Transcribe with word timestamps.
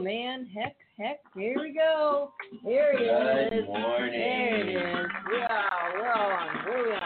man, 0.00 0.46
heck, 0.54 0.76
heck, 0.98 1.18
here 1.34 1.54
we 1.58 1.72
go. 1.74 2.32
Here 2.64 2.92
it 2.94 3.52
is. 3.52 3.60
Good 3.60 3.66
morning. 3.68 4.10
There 4.12 4.60
it 4.60 4.68
is. 4.68 5.10
Wow, 5.30 5.92
we're 5.94 6.12
all 6.12 6.30
on. 6.32 6.64
Where 6.64 6.78
are 6.78 6.84
we 6.88 6.92
on? 6.92 7.00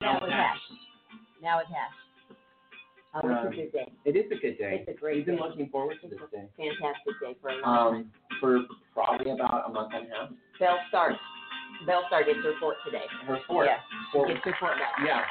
Now 0.00 0.18
it's 0.22 0.32
hash. 0.32 0.58
Now 1.42 1.58
it's 1.60 1.68
hash. 1.68 1.96
Oh, 3.14 3.20
it's 3.28 3.40
Um, 3.40 3.46
a 3.46 3.50
good 3.56 3.72
day. 3.72 3.92
It 4.04 4.16
is 4.16 4.26
a 4.30 4.36
good 4.36 4.58
day. 4.58 4.84
It's 4.86 4.88
a 4.88 5.00
great 5.00 5.16
We've 5.16 5.26
been 5.26 5.36
day. 5.36 5.42
looking 5.42 5.68
forward 5.70 5.96
to 6.02 6.08
this 6.08 6.18
day. 6.30 6.44
Fantastic 6.56 7.20
day 7.20 7.34
for 7.40 7.48
a 7.50 7.56
long 7.62 7.94
Um, 7.96 8.12
for 8.40 8.60
probably 8.92 9.30
about 9.32 9.68
a 9.68 9.72
month 9.72 9.92
and 9.94 10.06
a 10.12 10.14
half. 10.14 10.28
Bell 10.58 10.78
starts. 10.88 11.18
Bell 11.86 12.04
Star 12.08 12.24
gets 12.24 12.38
her 12.42 12.54
fort 12.60 12.76
today. 12.84 13.04
Her 13.26 13.38
fourth. 13.46 13.68
Yeah, 13.68 13.80
Fourth. 14.12 14.28
gets 14.28 14.40
her 14.44 14.54
fort 14.60 14.78
back. 14.78 14.92
Yeah. 15.04 15.24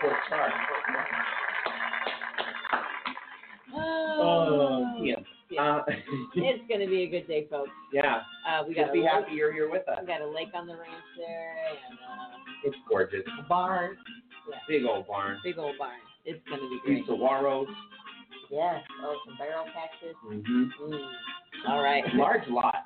Fourth 0.00 0.16
star. 0.26 0.52
Oh, 4.22 4.94
yeah. 5.02 5.16
Uh, 5.60 5.82
it's 6.34 6.62
gonna 6.68 6.86
be 6.86 7.02
a 7.02 7.08
good 7.08 7.26
day, 7.28 7.46
folks. 7.50 7.70
yeah. 7.92 8.22
Uh, 8.48 8.64
we 8.66 8.74
got 8.74 8.82
Just 8.82 8.90
a 8.90 8.92
be 8.94 9.00
lake, 9.00 9.10
happy 9.12 9.32
you're 9.34 9.52
here 9.52 9.70
with 9.70 9.86
us. 9.88 9.98
we 10.00 10.06
got 10.06 10.20
a 10.22 10.26
lake 10.28 10.48
on 10.54 10.66
the 10.66 10.74
ranch 10.74 11.04
there 11.18 11.54
and 11.68 11.98
uh, 11.98 12.36
It's 12.64 12.76
gorgeous. 12.88 13.20
a 13.38 13.42
barn, 13.48 13.96
Big 14.68 14.84
old 14.84 15.06
barn. 15.06 15.38
big 15.44 15.58
old 15.58 15.76
barn. 15.78 15.98
It's 16.24 16.40
gonna 16.48 16.62
be 16.68 16.78
great. 16.84 17.06
Saguaros. 17.06 17.66
Yes. 18.50 18.82
Oh, 19.02 19.16
some 19.26 19.36
barrel 19.38 19.64
cactus. 19.72 20.16
Mm-hmm. 20.26 20.92
Mm. 20.92 21.08
All 21.68 21.82
right. 21.82 22.04
Large 22.14 22.48
lot. 22.48 22.76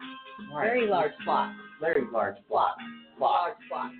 Very 0.54 0.86
large 0.88 1.12
plot. 1.24 1.52
Very 1.80 2.04
large 2.12 2.36
plot. 2.48 2.76
Plot. 3.18 3.30
Large 3.48 3.56
plot. 3.68 3.90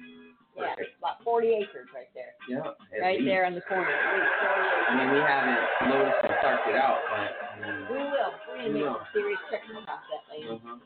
Yeah, 0.57 0.73
about 0.99 1.23
40 1.23 1.49
acres 1.53 1.89
right 1.95 2.09
there. 2.17 2.33
Yeah. 2.49 2.73
Right 3.01 3.21
least. 3.21 3.29
there 3.29 3.45
on 3.45 3.55
the 3.55 3.61
corner. 3.63 3.93
At 3.93 4.17
least 4.17 4.33
40 4.41 4.57
acres. 4.57 4.87
I 4.89 4.93
mean, 4.97 5.11
we 5.13 5.21
haven't 5.21 5.63
noticed 5.93 6.21
and 6.25 6.35
started 6.41 6.71
it 6.73 6.77
out, 6.81 7.01
but. 7.13 7.29
I 7.61 7.93
We 7.93 7.97
will. 8.01 8.33
We're 8.49 8.57
gonna 8.57 8.73
make 8.73 8.83
Yeah. 8.83 8.97
some 8.97 9.07
serious 9.13 9.41
trips 9.49 9.69
across 9.69 10.01
that 10.09 10.23
land. 10.33 10.61
uh-huh. 10.65 10.77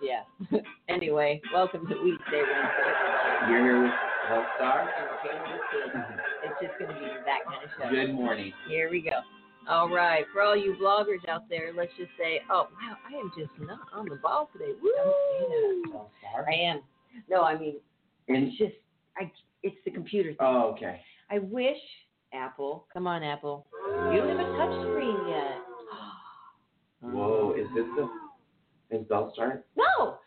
Yeah. 0.00 0.24
anyway, 0.88 1.40
welcome 1.52 1.86
to 1.88 1.94
Weedsday 1.94 2.40
Wednesday, 2.40 2.40
everybody. 2.40 3.52
You're 3.52 3.64
here 3.64 3.82
with 3.84 3.92
Health 4.28 4.46
Star. 4.56 4.88
And 4.88 5.04
we're 5.04 5.20
getting 5.20 5.44
this 5.52 5.64
in. 5.84 6.48
It's 6.48 6.58
just 6.64 6.74
gonna 6.80 6.96
be 6.98 7.06
that 7.28 7.44
kind 7.44 7.60
of 7.64 7.70
show. 7.76 7.90
Good 7.90 8.14
morning. 8.14 8.52
Here 8.68 8.88
we 8.90 9.02
go. 9.02 9.20
All 9.68 9.90
right, 9.90 10.24
for 10.32 10.40
all 10.40 10.56
you 10.56 10.74
bloggers 10.80 11.20
out 11.28 11.46
there, 11.50 11.72
let's 11.76 11.92
just 11.98 12.10
say, 12.18 12.40
oh 12.50 12.68
wow, 12.72 12.96
I 13.06 13.12
am 13.20 13.30
just 13.36 13.52
not 13.60 13.80
on 13.92 14.08
the 14.08 14.16
ball 14.16 14.48
today. 14.54 14.72
Woo! 14.82 16.00
I 16.48 16.52
am. 16.54 16.80
No, 17.28 17.42
I 17.42 17.58
mean 17.58 17.76
it's 18.26 18.56
just 18.56 18.74
I. 19.20 19.30
It's 19.62 19.76
the 19.84 19.90
computer 19.90 20.30
thing. 20.30 20.38
oh, 20.40 20.72
okay. 20.74 21.00
I 21.30 21.38
wish 21.38 21.76
Apple. 22.32 22.86
Come 22.92 23.06
on, 23.06 23.22
Apple. 23.22 23.66
You 24.12 24.18
don't 24.20 24.28
have 24.30 24.40
a 24.40 24.56
touch 24.56 24.80
screen 24.88 25.16
yet. 25.28 25.58
Whoa, 27.12 27.54
is 27.58 27.66
this 27.74 27.84
the. 27.96 28.08
Is 28.96 29.06
Bell 29.06 29.30
Star? 29.34 29.62
No. 29.76 30.18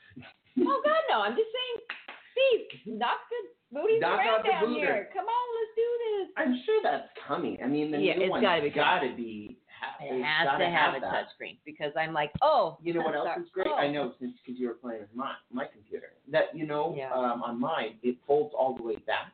Oh 0.60 0.82
God, 0.86 1.02
no. 1.10 1.20
I'm 1.22 1.34
just 1.36 1.50
saying, 1.52 1.88
Steve, 2.32 2.96
knock 2.98 3.18
the 3.30 3.78
booties 3.78 4.00
Knock 4.00 4.20
around 4.20 4.44
down 4.44 4.74
here. 4.74 5.10
Come 5.14 5.26
on, 5.26 5.46
let's 5.58 5.74
do 5.76 5.90
this. 6.06 6.34
I'm 6.38 6.64
sure 6.66 6.80
that's 6.84 7.10
coming. 7.28 7.58
I 7.64 7.68
mean, 7.68 7.92
the 7.92 7.98
Yeah, 7.98 8.16
new 8.16 8.24
it's 8.26 8.32
one's 8.32 8.44
gotta 8.44 8.62
be 8.62 8.70
gotta 8.70 9.14
be. 9.18 9.58
Ha- 9.84 9.98
It 10.06 10.24
has 10.24 10.60
to 10.60 10.66
have, 10.70 10.96
a 10.96 11.00
that. 11.02 11.10
touch 11.12 11.26
because 11.66 11.92
I'm 11.98 12.14
like, 12.14 12.32
oh, 12.42 12.78
You 12.82 12.94
know 12.94 13.02
what 13.02 13.16
else 13.16 13.30
is 13.40 13.50
great? 13.54 13.68
Oh. 13.70 13.76
I 13.76 13.90
know 13.92 14.14
since 14.20 14.34
because 14.46 14.60
you 14.60 14.68
were 14.68 14.74
playing 14.76 15.02
with 15.02 15.14
my 15.16 15.34
my 15.52 15.66
computer. 15.66 16.14
That 16.32 16.56
you 16.56 16.66
know, 16.66 16.94
Yeah. 16.98 17.12
um, 17.14 17.44
on 17.44 17.60
mine 17.60 17.96
it 18.04 18.18
folds 18.28 18.54
all 18.58 18.76
the 18.76 18.84
way 18.84 18.96
back, 19.08 19.34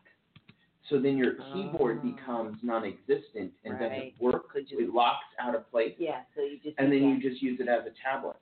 so 0.90 1.00
then 1.00 1.18
your 1.18 1.36
keyboard 1.54 2.00
Oh. 2.04 2.12
becomes 2.12 2.58
non-existent 2.64 3.54
and 3.64 3.74
Right. 3.80 3.90
doesn't 3.90 4.22
work. 4.22 4.46
It 4.56 4.94
locks 4.94 5.26
out 5.40 5.56
of 5.56 5.70
place, 5.72 5.96
Yeah, 5.98 6.22
so 6.36 6.42
you 6.42 6.58
just 6.60 6.78
and 6.80 6.92
then 6.92 7.02
yeah. 7.04 7.10
you 7.16 7.22
just 7.30 7.42
use 7.42 7.60
it 7.60 7.68
as 7.68 7.86
a 7.86 7.92
tablet. 8.04 8.38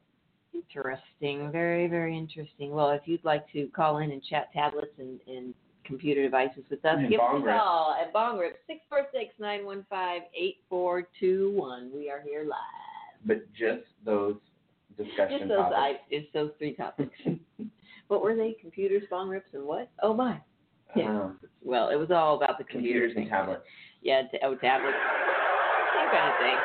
Interesting, 0.53 1.51
very, 1.51 1.87
very 1.87 2.17
interesting. 2.17 2.71
Well, 2.71 2.89
if 2.91 3.01
you'd 3.07 3.23
like 3.23 3.49
to 3.51 3.67
call 3.67 3.99
in 3.99 4.11
and 4.11 4.23
chat 4.23 4.51
tablets 4.53 4.97
and, 4.97 5.19
and 5.27 5.53
computer 5.87 6.21
devices 6.21 6.63
with 6.69 6.83
us, 6.85 6.97
And 6.99 7.09
give 7.09 7.19
us 7.19 7.41
a 7.41 7.43
call 7.43 7.95
at 7.99 8.13
Bongrip 8.13 8.53
six 8.67 8.81
four 8.89 9.07
six 9.11 9.33
nine 9.39 9.65
one 9.65 9.85
five 9.89 10.23
eight 10.37 10.57
four 10.69 11.07
two 11.19 11.53
one. 11.55 11.89
We 11.95 12.09
are 12.09 12.21
here 12.21 12.43
live. 12.43 12.57
But 13.25 13.51
just 13.53 13.87
those 14.05 14.35
discussion 14.97 15.39
Just 15.39 15.49
those, 15.49 15.57
topics. 15.57 15.77
I, 15.77 15.95
it's 16.09 16.27
those 16.33 16.51
three 16.57 16.73
topics. 16.73 17.17
what 18.07 18.21
were 18.21 18.35
they? 18.35 18.55
Computers, 18.59 19.03
bong 19.09 19.29
rips, 19.29 19.49
and 19.53 19.63
what? 19.63 19.89
Oh 20.03 20.13
my. 20.13 20.39
Yeah. 20.95 21.09
Um, 21.09 21.39
Well, 21.63 21.89
it 21.89 21.95
was 21.95 22.11
all 22.11 22.35
about 22.37 22.57
the 22.57 22.63
computers 22.63 23.13
computer 23.13 23.21
and 23.21 23.29
tablets. 23.29 23.63
Yeah, 24.01 24.21
t- 24.23 24.39
oh, 24.43 24.55
tablets. 24.55 24.97
Same 25.95 26.09
kind 26.11 26.29
of 26.31 26.37
thing. 26.39 26.57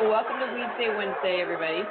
Well, 0.00 0.10
welcome 0.10 0.38
to 0.40 0.46
Weedsday 0.46 0.96
Wednesday, 0.96 1.40
everybody. 1.40 1.82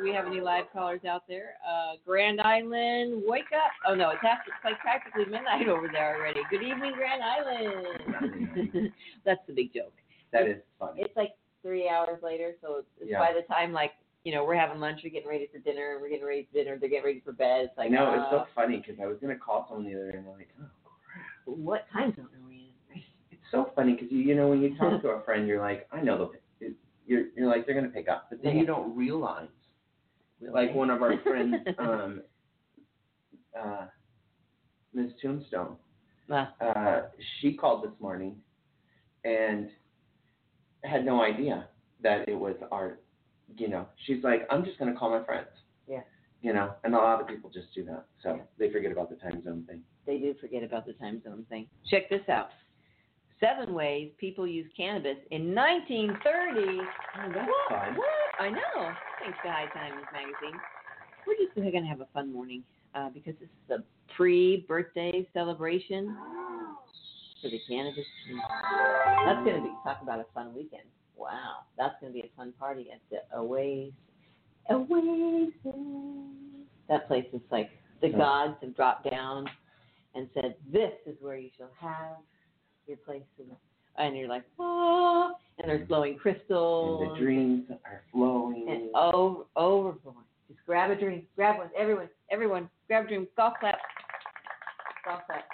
Do 0.00 0.04
we 0.08 0.14
have 0.14 0.26
any 0.26 0.40
live 0.40 0.64
callers 0.72 1.04
out 1.04 1.24
there? 1.28 1.56
Uh, 1.60 1.96
Grand 2.06 2.40
Island, 2.40 3.22
wake 3.26 3.52
up. 3.54 3.70
Oh, 3.86 3.94
no, 3.94 4.08
it's, 4.08 4.24
after, 4.24 4.50
it's 4.50 4.64
like 4.64 4.78
practically 4.80 5.26
midnight 5.26 5.68
over 5.68 5.90
there 5.92 6.16
already. 6.16 6.40
Good 6.48 6.62
evening, 6.62 6.94
Grand 6.96 7.22
Island. 7.22 8.92
That's 9.26 9.40
the 9.46 9.52
big 9.52 9.74
joke. 9.74 9.92
That 10.32 10.48
is 10.48 10.56
funny. 10.78 11.02
It's 11.02 11.14
like 11.18 11.32
three 11.60 11.86
hours 11.86 12.22
later, 12.22 12.54
so 12.62 12.76
it's, 12.78 12.88
it's 12.98 13.10
Yeah. 13.10 13.18
by 13.18 13.34
the 13.34 13.42
time, 13.52 13.74
like, 13.74 13.92
you 14.24 14.32
know, 14.32 14.42
we're 14.42 14.56
having 14.56 14.80
lunch, 14.80 15.00
we're 15.04 15.10
getting 15.10 15.28
ready 15.28 15.48
for 15.52 15.58
dinner, 15.58 15.92
and 15.92 16.00
we're 16.00 16.08
getting 16.08 16.24
ready 16.24 16.48
for 16.50 16.56
dinner, 16.56 16.78
they're 16.80 16.88
getting 16.88 17.04
ready 17.04 17.20
for 17.22 17.32
bed. 17.32 17.66
It's 17.68 17.76
like, 17.76 17.90
it's 17.90 18.00
uh, 18.00 18.30
so 18.30 18.46
funny 18.54 18.78
because 18.78 18.98
I 19.02 19.06
was 19.06 19.18
gonna 19.20 19.36
call 19.36 19.66
someone 19.68 19.84
the 19.84 19.94
other 19.98 20.12
day 20.12 20.16
and 20.16 20.26
I'm 20.26 20.32
like, 20.32 20.48
oh 20.62 20.64
crap. 21.04 21.58
what 21.58 21.84
time 21.92 22.16
zone 22.16 22.24
are 22.24 22.48
we 22.48 22.72
in? 22.94 23.02
it's 23.32 23.42
so 23.50 23.70
funny 23.76 23.92
because 23.92 24.08
you 24.10 24.20
you 24.20 24.34
know 24.34 24.48
when 24.48 24.62
you 24.62 24.74
talk 24.78 25.02
to 25.02 25.08
a 25.08 25.22
friend 25.24 25.46
you're 25.46 25.60
like 25.60 25.86
I 25.92 26.00
know 26.00 26.16
they'll 26.16 26.26
pick- 26.28 26.42
it- 26.60 26.74
you're 27.06 27.24
you're 27.36 27.48
like 27.48 27.66
they're 27.66 27.74
gonna 27.74 27.88
pick 27.88 28.08
up 28.08 28.26
but 28.30 28.42
then 28.42 28.56
you 28.56 28.64
don't 28.66 28.94
realize 28.96 29.48
like 30.52 30.74
one 30.74 30.90
of 30.90 31.02
our 31.02 31.18
friends 31.22 31.54
um 31.78 32.22
uh 33.58 33.86
Miss 34.94 35.10
Tombstone 35.22 35.76
uh 36.30 37.00
she 37.40 37.54
called 37.54 37.84
this 37.84 37.92
morning 38.00 38.36
and 39.24 39.68
had 40.84 41.04
no 41.04 41.22
idea 41.22 41.66
that 42.02 42.28
it 42.28 42.34
was 42.38 42.54
our 42.72 42.98
you 43.56 43.68
know 43.68 43.86
she's 44.06 44.22
like 44.24 44.46
I'm 44.50 44.64
just 44.64 44.78
gonna 44.78 44.94
call 44.94 45.10
my 45.10 45.24
friends 45.24 45.48
Yeah. 45.88 46.00
you 46.42 46.52
know 46.52 46.72
and 46.84 46.94
a 46.94 46.98
lot 46.98 47.20
of 47.20 47.26
people 47.28 47.50
just 47.50 47.74
do 47.74 47.84
that 47.86 48.04
so 48.22 48.36
Yeah. 48.36 48.42
they 48.58 48.70
forget 48.72 48.92
about 48.92 49.10
the 49.10 49.16
time 49.16 49.42
zone 49.44 49.64
thing 49.68 49.82
they 50.06 50.18
do 50.18 50.34
forget 50.40 50.62
about 50.64 50.86
the 50.86 50.94
time 50.94 51.22
zone 51.22 51.44
thing. 51.50 51.66
Check 51.90 52.08
this 52.08 52.26
out. 52.28 52.48
Seven 53.38 53.74
ways 53.74 54.10
people 54.18 54.46
use 54.46 54.66
cannabis 54.76 55.18
in 55.30 55.54
1930. 55.54 56.80
oh, 56.80 57.32
that's 57.32 57.48
What? 57.48 57.68
fun 57.68 57.94
What? 57.96 58.06
I 58.40 58.48
know. 58.48 58.90
Thanks 59.22 59.38
to 59.44 59.50
High 59.50 59.66
Times 59.74 60.02
magazine. 60.14 60.58
We're 61.26 61.34
just 61.36 61.54
going 61.54 61.70
to 61.72 61.88
have 61.88 62.00
a 62.00 62.08
fun 62.14 62.32
morning 62.32 62.64
uh, 62.94 63.10
because 63.10 63.34
this 63.38 63.50
is 63.50 63.80
a 63.80 64.14
pre-birthday 64.16 65.28
celebration 65.34 66.16
for 67.42 67.50
the 67.50 67.60
cannabis. 67.68 68.06
King. 68.26 68.40
That's 69.26 69.44
going 69.44 69.56
to 69.56 69.62
be 69.62 69.74
talk 69.84 69.98
about 70.02 70.20
a 70.20 70.26
fun 70.32 70.54
weekend. 70.54 70.84
Wow, 71.18 71.64
that's 71.76 71.94
going 72.00 72.14
to 72.14 72.18
be 72.18 72.26
a 72.26 72.30
fun 72.34 72.54
party 72.58 72.88
at 72.90 73.00
the 73.10 73.18
Oasis. 73.36 73.92
Oasis. 74.70 75.52
That 76.88 77.08
place 77.08 77.26
is 77.34 77.42
like 77.50 77.68
the 78.00 78.08
Yeah. 78.08 78.16
gods 78.16 78.54
have 78.62 78.74
dropped 78.74 79.10
down 79.10 79.50
and 80.14 80.30
said, 80.32 80.56
"This 80.72 80.94
is 81.04 81.20
where 81.20 81.36
you 81.36 81.50
shall 81.58 81.70
have 81.78 82.16
your 82.86 82.96
place." 82.96 83.22
And, 83.38 83.54
and 83.98 84.16
you're 84.16 84.28
like, 84.28 84.44
"Oh!" 84.58 85.32
And 85.58 85.68
there's 85.68 85.80
mm-hmm. 85.80 85.88
glowing 85.88 86.16
crystals. 86.16 87.02
And 87.02 87.10
the 87.10 87.18
dreams 87.18 87.64
are 87.84 88.02
flowing. 88.12 88.66
and 88.68 88.90
over 88.94 89.44
overflowing. 89.56 90.24
Just 90.48 90.60
grab 90.66 90.90
a 90.90 90.96
dream. 90.96 91.26
grab 91.36 91.58
one, 91.58 91.70
everyone, 91.78 92.08
everyone, 92.30 92.68
grab 92.88 93.04
a 93.04 93.08
drink, 93.08 93.28
golf 93.36 93.54
clap, 93.60 93.78
golf 95.04 95.20
clap. 95.26 95.44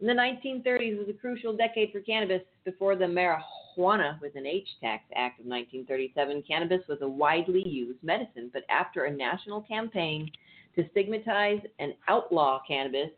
In 0.00 0.06
the 0.06 0.12
1930s 0.12 0.98
was 0.98 1.08
a 1.08 1.18
crucial 1.18 1.56
decade 1.56 1.90
for 1.90 2.00
cannabis. 2.00 2.42
Before 2.64 2.96
the 2.96 3.04
Marijuana 3.06 4.20
with 4.20 4.36
an 4.36 4.46
H 4.46 4.68
Tax 4.80 5.04
Act 5.14 5.40
of 5.40 5.46
1937, 5.46 6.42
cannabis 6.46 6.86
was 6.88 6.98
a 7.00 7.08
widely 7.08 7.66
used 7.66 8.02
medicine. 8.02 8.50
But 8.52 8.64
after 8.68 9.04
a 9.04 9.10
national 9.10 9.62
campaign 9.62 10.30
to 10.74 10.84
stigmatize 10.90 11.60
and 11.78 11.94
outlaw 12.08 12.60
cannabis, 12.68 13.10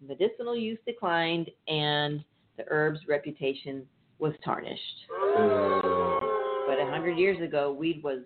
medicinal 0.00 0.56
use 0.56 0.78
declined 0.86 1.50
and 1.66 2.24
the 2.56 2.64
herb's 2.68 3.00
reputation 3.08 3.86
was 4.18 4.32
tarnished. 4.44 4.80
But 6.66 6.80
a 6.80 6.86
hundred 6.90 7.18
years 7.18 7.40
ago, 7.42 7.72
weed 7.72 8.02
was 8.02 8.20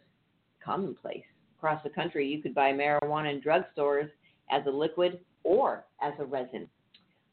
commonplace. 0.64 1.24
Across 1.58 1.82
the 1.82 1.90
country, 1.90 2.26
you 2.28 2.40
could 2.40 2.54
buy 2.54 2.72
marijuana 2.72 3.32
in 3.32 3.40
drugstores 3.40 4.08
as 4.50 4.62
a 4.66 4.70
liquid 4.70 5.20
or 5.42 5.84
as 6.00 6.12
a 6.20 6.24
resin. 6.24 6.68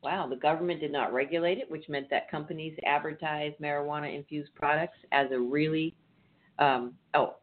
Wow, 0.02 0.28
the 0.28 0.36
government 0.36 0.82
did 0.82 0.92
not 0.92 1.14
regulate 1.14 1.58
it, 1.58 1.70
which 1.70 1.90
meant 1.90 2.10
that 2.12 2.30
companies 2.30 2.78
advertised 2.86 3.56
marijuana 3.60 4.16
infused 4.16 4.54
products 4.54 4.98
as 5.12 5.32
a 5.32 5.40
really, 5.40 5.96
um, 6.60 6.94
oh, 7.14 7.36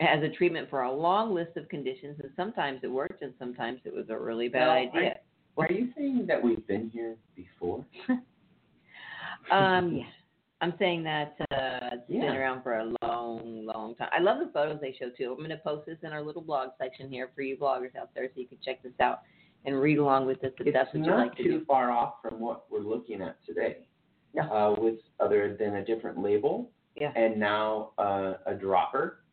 as 0.00 0.22
a 0.22 0.28
treatment 0.30 0.70
for 0.70 0.82
a 0.82 0.92
long 0.92 1.34
list 1.34 1.56
of 1.56 1.68
conditions, 1.68 2.18
and 2.22 2.30
sometimes 2.36 2.80
it 2.82 2.90
worked, 2.90 3.22
and 3.22 3.34
sometimes 3.38 3.80
it 3.84 3.94
was 3.94 4.06
a 4.08 4.18
really 4.18 4.48
bad 4.48 4.68
idea. 4.68 5.16
Are 5.58 5.70
you 5.70 5.90
saying 5.94 6.24
that 6.26 6.42
we've 6.42 6.66
been 6.66 6.88
here 6.90 7.16
before? 7.36 7.84
Um, 9.50 9.92
yeah. 9.96 10.04
I'm 10.62 10.74
saying 10.78 11.02
that 11.04 11.36
uh, 11.52 11.88
it's 11.92 12.06
been 12.08 12.22
around 12.22 12.62
for 12.62 12.78
a 12.80 12.92
long, 13.02 13.64
long 13.64 13.94
time. 13.94 14.10
I 14.12 14.20
love 14.20 14.38
the 14.40 14.50
photos 14.52 14.78
they 14.80 14.94
show 14.98 15.08
too. 15.08 15.30
I'm 15.32 15.38
going 15.38 15.48
to 15.48 15.56
post 15.56 15.86
this 15.86 15.96
in 16.02 16.12
our 16.12 16.22
little 16.22 16.42
blog 16.42 16.70
section 16.78 17.08
here 17.08 17.30
for 17.34 17.40
you 17.40 17.56
bloggers 17.56 17.96
out 17.98 18.10
there, 18.14 18.26
so 18.26 18.40
you 18.40 18.46
can 18.46 18.58
check 18.62 18.82
this 18.82 18.92
out 19.00 19.20
and 19.64 19.80
read 19.80 19.98
along 19.98 20.26
with 20.26 20.40
this 20.42 20.52
if 20.58 20.66
It's 20.66 20.74
that's 20.74 20.92
what 20.92 21.02
you 21.04 21.10
not 21.10 21.18
like 21.18 21.36
to 21.36 21.42
too 21.42 21.64
far 21.66 21.90
off 21.90 22.14
from 22.22 22.40
what 22.40 22.64
we're 22.70 22.80
looking 22.80 23.22
at 23.22 23.36
today. 23.46 23.78
No. 24.34 24.42
Uh, 24.42 24.80
with 24.80 24.96
other 25.18 25.56
than 25.58 25.76
a 25.76 25.84
different 25.84 26.22
label 26.22 26.70
Yeah. 26.94 27.12
and 27.16 27.38
now 27.38 27.90
uh, 27.98 28.34
a 28.46 28.54
dropper, 28.54 29.24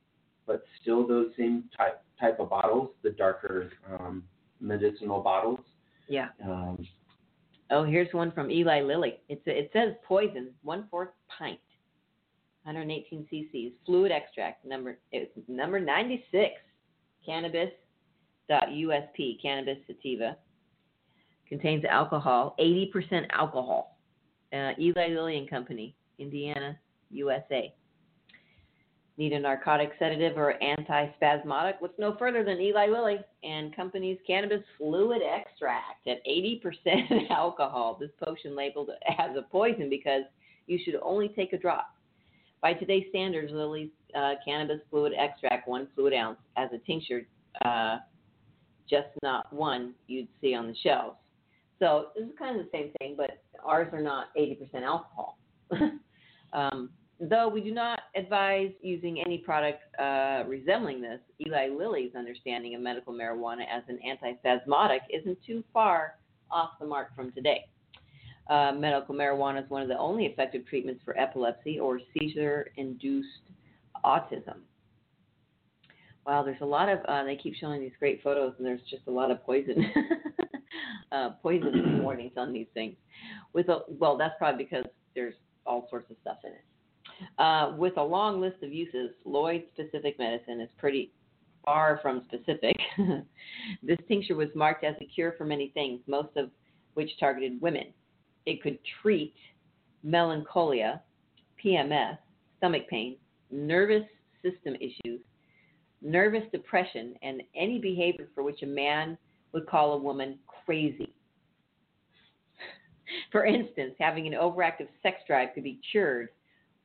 but 0.46 0.64
still 0.82 1.06
those 1.06 1.28
same 1.38 1.66
type 1.78 2.02
type 2.20 2.40
of 2.40 2.50
bottles, 2.50 2.90
the 3.04 3.12
darker 3.12 3.70
um, 3.92 4.24
medicinal 4.60 5.22
bottles. 5.22 5.60
Yeah. 6.08 6.30
Um, 6.44 6.88
Oh, 7.70 7.84
here's 7.84 8.14
one 8.14 8.32
from 8.32 8.50
Eli 8.50 8.82
Lilly. 8.82 9.20
It's 9.28 9.42
it 9.46 9.70
says 9.74 9.94
poison, 10.08 10.52
one 10.64 10.88
fourth 10.90 11.10
pint, 11.38 11.60
118 12.64 13.28
cc's, 13.32 13.74
fluid 13.86 14.12
extract, 14.12 14.66
number 14.66 14.98
it's 15.12 15.32
number 15.48 15.80
96, 15.80 16.54
cannabis.usp, 17.26 19.42
cannabis 19.42 19.78
sativa, 19.86 20.38
contains 21.48 21.84
alcohol, 21.86 22.56
80% 22.60 23.26
alcohol. 23.32 23.98
Uh, 24.54 24.72
Eli 24.80 25.10
Lilly 25.10 25.38
and 25.38 25.50
Company, 25.50 25.96
Indiana, 26.20 26.78
USA. 27.10 27.74
Need 29.18 29.34
a 29.34 29.40
narcotic 29.40 29.94
sedative 29.98 30.38
or 30.38 30.54
antispasmodic? 30.62 31.82
Look 31.82 31.98
no 31.98 32.16
further 32.18 32.44
than 32.44 32.62
Eli 32.62 32.88
Lilly 32.88 33.18
and 33.44 33.76
Company's 33.76 34.20
cannabis 34.28 34.62
fluid 34.78 35.22
extract 35.24 36.08
at 36.08 36.24
80% 36.26 37.30
alcohol. 37.32 37.98
This 38.00 38.12
potion 38.24 38.56
labeled 38.56 38.92
as 39.18 39.36
a 39.36 39.42
poison 39.42 39.90
because 39.90 40.22
you 40.68 40.80
should 40.84 40.96
only 41.02 41.30
take 41.30 41.54
a 41.54 41.58
drop. 41.58 41.96
By 42.62 42.74
today's 42.74 43.06
standards, 43.10 43.52
Lilly's 43.52 43.90
uh, 44.16 44.34
cannabis 44.46 44.82
fluid 44.92 45.14
extract, 45.18 45.68
one 45.68 45.88
fluid 45.96 46.14
ounce, 46.14 46.38
as 46.56 46.70
a 46.74 46.78
tincture, 46.86 47.24
uh, 47.66 47.98
just 48.88 49.08
not 49.24 49.52
one 49.52 49.94
you'd 50.08 50.28
see 50.42 50.54
on 50.54 50.68
the 50.68 50.76
shelves. 50.84 51.18
So 51.80 52.08
this 52.16 52.26
is 52.26 52.34
kind 52.38 52.60
of 52.60 52.66
the 52.66 52.72
same 52.72 52.92
thing, 53.00 53.16
but 53.18 53.42
ours 53.64 53.90
are 53.94 54.02
not 54.02 54.28
80% 54.36 54.84
alcohol. 54.84 55.38
um, 56.54 56.90
though 57.20 57.48
we 57.48 57.62
do 57.62 57.74
not 57.74 57.97
advise 58.18 58.72
using 58.82 59.22
any 59.22 59.38
product 59.38 59.82
uh, 60.00 60.44
resembling 60.48 61.02
this, 61.02 61.20
Eli 61.46 61.70
Lilly's 61.70 62.16
understanding 62.16 62.76
of 62.76 62.82
medical 62.82 63.14
marijuana 63.14 63.64
as 63.72 63.84
an 63.88 64.00
antispasmodic 64.06 65.00
isn't 65.14 65.38
too 65.46 65.64
far 65.74 66.16
off 66.50 66.72
the 66.80 66.86
mark 66.86 67.16
from 67.16 67.32
today. 67.32 67.66
Uh, 68.50 68.72
medical 68.72 69.14
marijuana 69.14 69.64
is 69.64 69.70
one 69.70 69.82
of 69.82 69.88
the 69.88 69.98
only 69.98 70.26
effective 70.26 70.66
treatments 70.68 71.02
for 71.04 71.18
epilepsy 71.20 71.80
or 71.80 72.00
seizure 72.14 72.68
induced 72.78 73.28
autism. 74.06 74.60
Wow, 76.26 76.44
there's 76.44 76.62
a 76.62 76.66
lot 76.66 76.90
of, 76.90 77.00
uh, 77.08 77.24
they 77.24 77.36
keep 77.36 77.56
showing 77.56 77.82
these 77.82 77.94
great 78.00 78.22
photos, 78.22 78.54
and 78.58 78.66
there's 78.66 78.82
just 78.90 79.04
a 79.08 79.12
lot 79.12 79.32
of 79.32 79.44
poison, 79.46 79.86
uh, 81.12 81.32
poison 81.42 82.02
warnings 82.04 82.34
on 82.38 82.52
these 82.52 82.68
things. 82.74 82.96
With 83.54 83.70
a, 83.70 83.80
well, 83.88 84.18
that's 84.18 84.34
probably 84.38 84.64
because 84.64 84.86
there's 85.16 85.36
all 85.66 85.88
sorts 85.90 86.10
of 86.12 86.18
stuff 86.22 86.38
in 86.44 86.52
it. 86.52 86.64
Uh, 87.38 87.74
with 87.78 87.98
a 87.98 88.04
long 88.04 88.40
list 88.42 88.62
of 88.64 88.72
uses, 88.72 89.12
Lloyd 89.26 89.64
specific 89.74 90.18
medicine 90.20 90.62
is 90.62 90.70
pretty 90.78 91.12
far 91.66 92.00
from 92.02 92.24
specific. 92.28 92.78
this 93.84 93.98
tincture 94.08 94.36
was 94.36 94.50
marked 94.56 94.84
as 94.84 94.96
a 95.02 95.06
cure 95.06 95.34
for 95.38 95.46
many 95.46 95.70
things, 95.74 96.00
most 96.08 96.36
of 96.36 96.50
which 96.94 97.10
targeted 97.20 97.62
women. 97.62 97.88
It 98.46 98.62
could 98.62 98.80
treat 99.02 99.34
melancholia, 100.04 101.02
PMS, 101.64 102.18
stomach 102.58 102.84
pain, 102.90 103.18
nervous 103.52 104.04
system 104.42 104.76
issues, 104.76 105.20
nervous 106.02 106.44
depression, 106.52 107.16
and 107.22 107.42
any 107.56 107.80
behavior 107.80 108.28
for 108.34 108.44
which 108.44 108.62
a 108.62 108.68
man 108.68 109.18
would 109.54 109.68
call 109.68 109.94
a 109.94 109.98
woman 109.98 110.38
crazy. 110.66 111.14
For 113.32 113.46
instance, 113.46 113.94
having 114.00 114.28
an 114.28 114.34
overactive 114.34 114.88
sex 115.02 115.18
drive 115.28 115.50
could 115.54 115.64
be 115.64 115.80
cured 115.92 116.30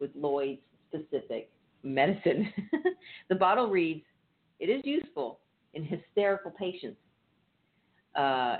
with 0.02 0.11
Lloyd's 0.14 0.61
specific 0.88 1.50
medicine. 1.82 2.52
the 3.30 3.35
bottle 3.35 3.71
reads, 3.71 4.04
It 4.61 4.66
is 4.66 4.82
useful 4.85 5.38
in 5.73 5.85
hysterical 5.85 6.50
patients 6.50 6.99
uh, 8.14 8.56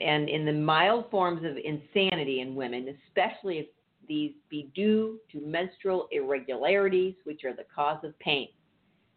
and 0.00 0.28
in 0.28 0.44
the 0.44 0.52
mild 0.52 1.08
forms 1.10 1.44
of 1.44 1.56
insanity 1.62 2.40
in 2.40 2.56
women, 2.56 2.96
especially 3.06 3.58
if 3.58 3.66
these 4.08 4.32
be 4.50 4.70
due 4.74 5.20
to 5.30 5.40
menstrual 5.40 6.08
irregularities, 6.10 7.14
which 7.24 7.44
are 7.44 7.54
the 7.54 7.64
cause 7.72 8.02
of 8.02 8.18
pain. 8.18 8.48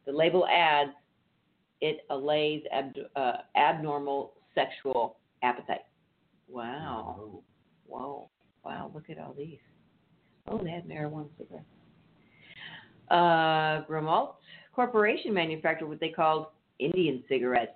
The 0.05 0.11
label 0.11 0.45
adds, 0.47 0.91
it 1.81 2.05
allays 2.09 2.61
ab- 2.71 2.93
uh, 3.15 3.37
abnormal 3.55 4.33
sexual 4.53 5.17
appetite. 5.43 5.85
Wow. 6.47 7.17
oh, 7.19 7.43
Whoa. 7.87 8.29
Wow, 8.63 8.91
look 8.93 9.09
at 9.09 9.17
all 9.17 9.33
these. 9.37 9.59
Oh, 10.47 10.57
they 10.63 10.71
had 10.71 10.87
marijuana 10.87 11.27
cigarettes. 11.37 11.65
Uh, 13.09 13.85
Grimault 13.89 14.35
Corporation 14.75 15.33
manufactured 15.33 15.87
what 15.87 15.99
they 15.99 16.09
called 16.09 16.47
Indian 16.79 17.23
cigarettes. 17.27 17.71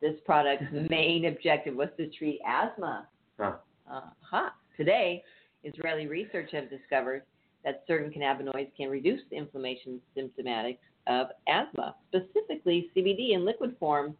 This 0.00 0.14
product's 0.26 0.66
main 0.90 1.26
objective 1.26 1.74
was 1.74 1.88
to 1.96 2.10
treat 2.10 2.40
asthma. 2.46 3.08
Huh. 3.38 3.54
Uh-huh. 3.90 4.50
Today, 4.76 5.22
Israeli 5.62 6.06
research 6.06 6.50
has 6.52 6.64
discovered 6.68 7.22
that 7.64 7.84
certain 7.86 8.12
cannabinoids 8.12 8.70
can 8.76 8.90
reduce 8.90 9.20
the 9.30 9.36
inflammation 9.36 10.00
symptomatics 10.16 10.78
of 11.06 11.28
asthma. 11.48 11.96
Specifically, 12.08 12.90
CBD 12.94 13.32
in 13.32 13.44
liquid 13.44 13.74
form 13.80 14.16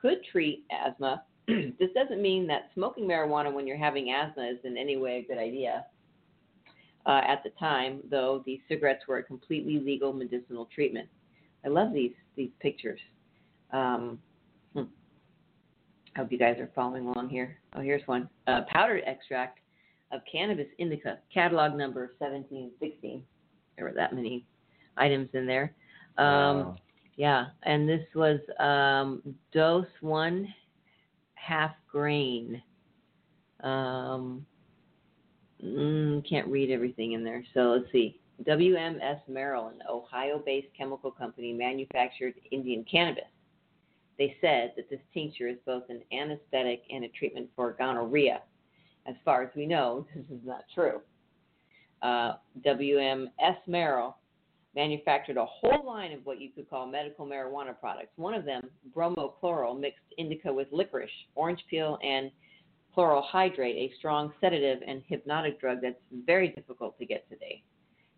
could 0.00 0.18
treat 0.30 0.64
asthma. 0.70 1.22
this 1.48 1.88
doesn't 1.94 2.20
mean 2.20 2.46
that 2.46 2.70
smoking 2.74 3.04
marijuana 3.04 3.52
when 3.52 3.66
you're 3.66 3.76
having 3.78 4.10
asthma 4.10 4.44
is 4.44 4.58
in 4.64 4.76
any 4.76 4.96
way 4.96 5.24
a 5.24 5.28
good 5.28 5.40
idea. 5.40 5.86
Uh, 7.04 7.20
at 7.26 7.42
the 7.42 7.50
time, 7.58 8.00
though, 8.10 8.42
these 8.46 8.60
cigarettes 8.68 9.02
were 9.08 9.18
a 9.18 9.22
completely 9.22 9.78
legal 9.78 10.12
medicinal 10.12 10.68
treatment. 10.72 11.08
I 11.64 11.68
love 11.68 11.92
these 11.92 12.12
these 12.36 12.50
pictures. 12.60 13.00
Um, 13.72 14.18
hmm. 14.74 14.84
Hope 16.16 16.30
you 16.30 16.38
guys 16.38 16.58
are 16.58 16.70
following 16.74 17.06
along 17.06 17.28
here. 17.28 17.58
Oh, 17.74 17.80
here's 17.80 18.06
one: 18.06 18.28
uh, 18.46 18.62
powdered 18.68 19.02
extract 19.06 19.58
of 20.12 20.20
cannabis 20.30 20.66
indica, 20.78 21.18
catalog 21.32 21.76
number 21.76 22.12
1716. 22.18 23.24
There 23.76 23.86
were 23.86 23.94
that 23.94 24.14
many 24.14 24.46
items 24.96 25.28
in 25.32 25.46
there. 25.46 25.74
Um, 26.18 26.24
Wow. 26.26 26.76
Yeah, 27.16 27.46
and 27.64 27.88
this 27.88 28.04
was 28.14 28.40
um, 28.58 29.22
dose 29.52 29.86
one 30.00 30.48
half 31.34 31.72
grain. 31.90 32.62
Um, 33.60 34.46
mm, 35.64 36.28
can't 36.28 36.48
read 36.48 36.70
everything 36.70 37.12
in 37.12 37.24
there. 37.24 37.44
So 37.54 37.60
let's 37.78 37.90
see. 37.92 38.18
WMS 38.44 39.20
Maryland, 39.28 39.82
Ohio-based 39.88 40.68
chemical 40.76 41.10
company, 41.10 41.52
manufactured 41.52 42.34
Indian 42.50 42.84
cannabis. 42.90 43.24
They 44.18 44.36
said 44.40 44.72
that 44.76 44.90
this 44.90 45.00
tincture 45.14 45.48
is 45.48 45.58
both 45.64 45.84
an 45.88 46.02
anesthetic 46.12 46.82
and 46.90 47.04
a 47.04 47.08
treatment 47.08 47.48
for 47.54 47.72
gonorrhea. 47.72 48.42
As 49.06 49.14
far 49.24 49.42
as 49.42 49.50
we 49.54 49.66
know, 49.66 50.06
this 50.14 50.24
is 50.30 50.44
not 50.44 50.64
true. 50.74 51.00
Uh, 52.02 52.34
WMS 52.64 53.28
Merrell 53.68 54.14
manufactured 54.74 55.36
a 55.36 55.44
whole 55.44 55.84
line 55.86 56.12
of 56.12 56.24
what 56.24 56.40
you 56.40 56.50
could 56.50 56.68
call 56.68 56.86
medical 56.86 57.26
marijuana 57.26 57.78
products. 57.78 58.12
One 58.16 58.34
of 58.34 58.44
them, 58.44 58.62
bromochloral, 58.96 59.78
mixed 59.78 60.00
indica 60.18 60.52
with 60.52 60.68
licorice, 60.72 61.10
orange 61.34 61.62
peel, 61.68 61.98
and 62.02 62.30
chloral 62.94 63.22
hydrate, 63.22 63.76
a 63.76 63.96
strong 63.98 64.32
sedative 64.40 64.80
and 64.86 65.02
hypnotic 65.08 65.60
drug 65.60 65.78
that's 65.82 65.96
very 66.26 66.48
difficult 66.48 66.98
to 66.98 67.06
get 67.06 67.28
today. 67.28 67.62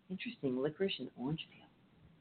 Interesting, 0.09 0.61
licorice 0.61 0.93
and 0.99 1.09
orange 1.17 1.47
peel. 1.51 1.65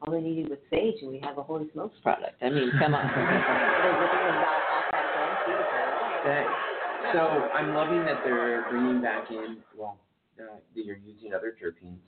All 0.02 0.12
they 0.12 0.20
needed 0.20 0.48
was 0.48 0.58
sage, 0.70 0.96
and 1.02 1.10
we 1.10 1.18
have 1.20 1.38
a 1.38 1.42
Holy 1.42 1.68
Smokes 1.72 1.98
product. 2.02 2.42
I 2.42 2.50
mean, 2.50 2.70
come 2.78 2.94
on. 2.94 3.04
That, 6.24 6.46
so 7.12 7.20
I'm 7.52 7.74
loving 7.74 7.98
that 8.06 8.22
they're 8.24 8.64
bringing 8.70 9.02
back 9.02 9.30
in, 9.30 9.58
well, 9.76 9.98
uh, 10.40 10.44
that 10.74 10.84
you're 10.84 10.96
using 10.96 11.34
other 11.34 11.54
terpenes 11.62 11.98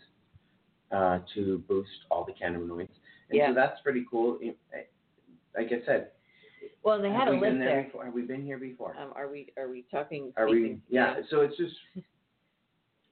uh, 0.91 1.19
to 1.35 1.59
boost 1.69 1.91
all 2.11 2.25
the 2.25 2.33
cannabinoids. 2.33 2.89
And 3.29 3.39
Yeah. 3.39 3.49
so 3.49 3.55
that's 3.55 3.79
pretty 3.83 4.07
cool. 4.11 4.39
Like 5.55 5.67
I 5.71 5.85
said, 5.85 6.13
well, 6.83 7.01
they 7.01 7.11
had 7.11 7.29
have 7.29 7.29
a 7.29 7.31
we 7.33 7.41
list 7.41 7.51
been 7.53 7.59
there 7.61 7.83
before? 7.85 8.05
Have 8.05 8.15
we 8.15 8.23
been 8.23 8.45
here 8.45 8.59
before? 8.59 8.97
Um, 9.01 9.13
are 9.15 9.29
we 9.29 9.53
are 9.59 9.69
we 9.69 9.85
talking? 9.91 10.33
Are 10.37 10.49
we? 10.49 10.79
Yeah. 10.89 11.17
So 11.31 11.41
it's 11.41 11.57
just, 11.57 11.75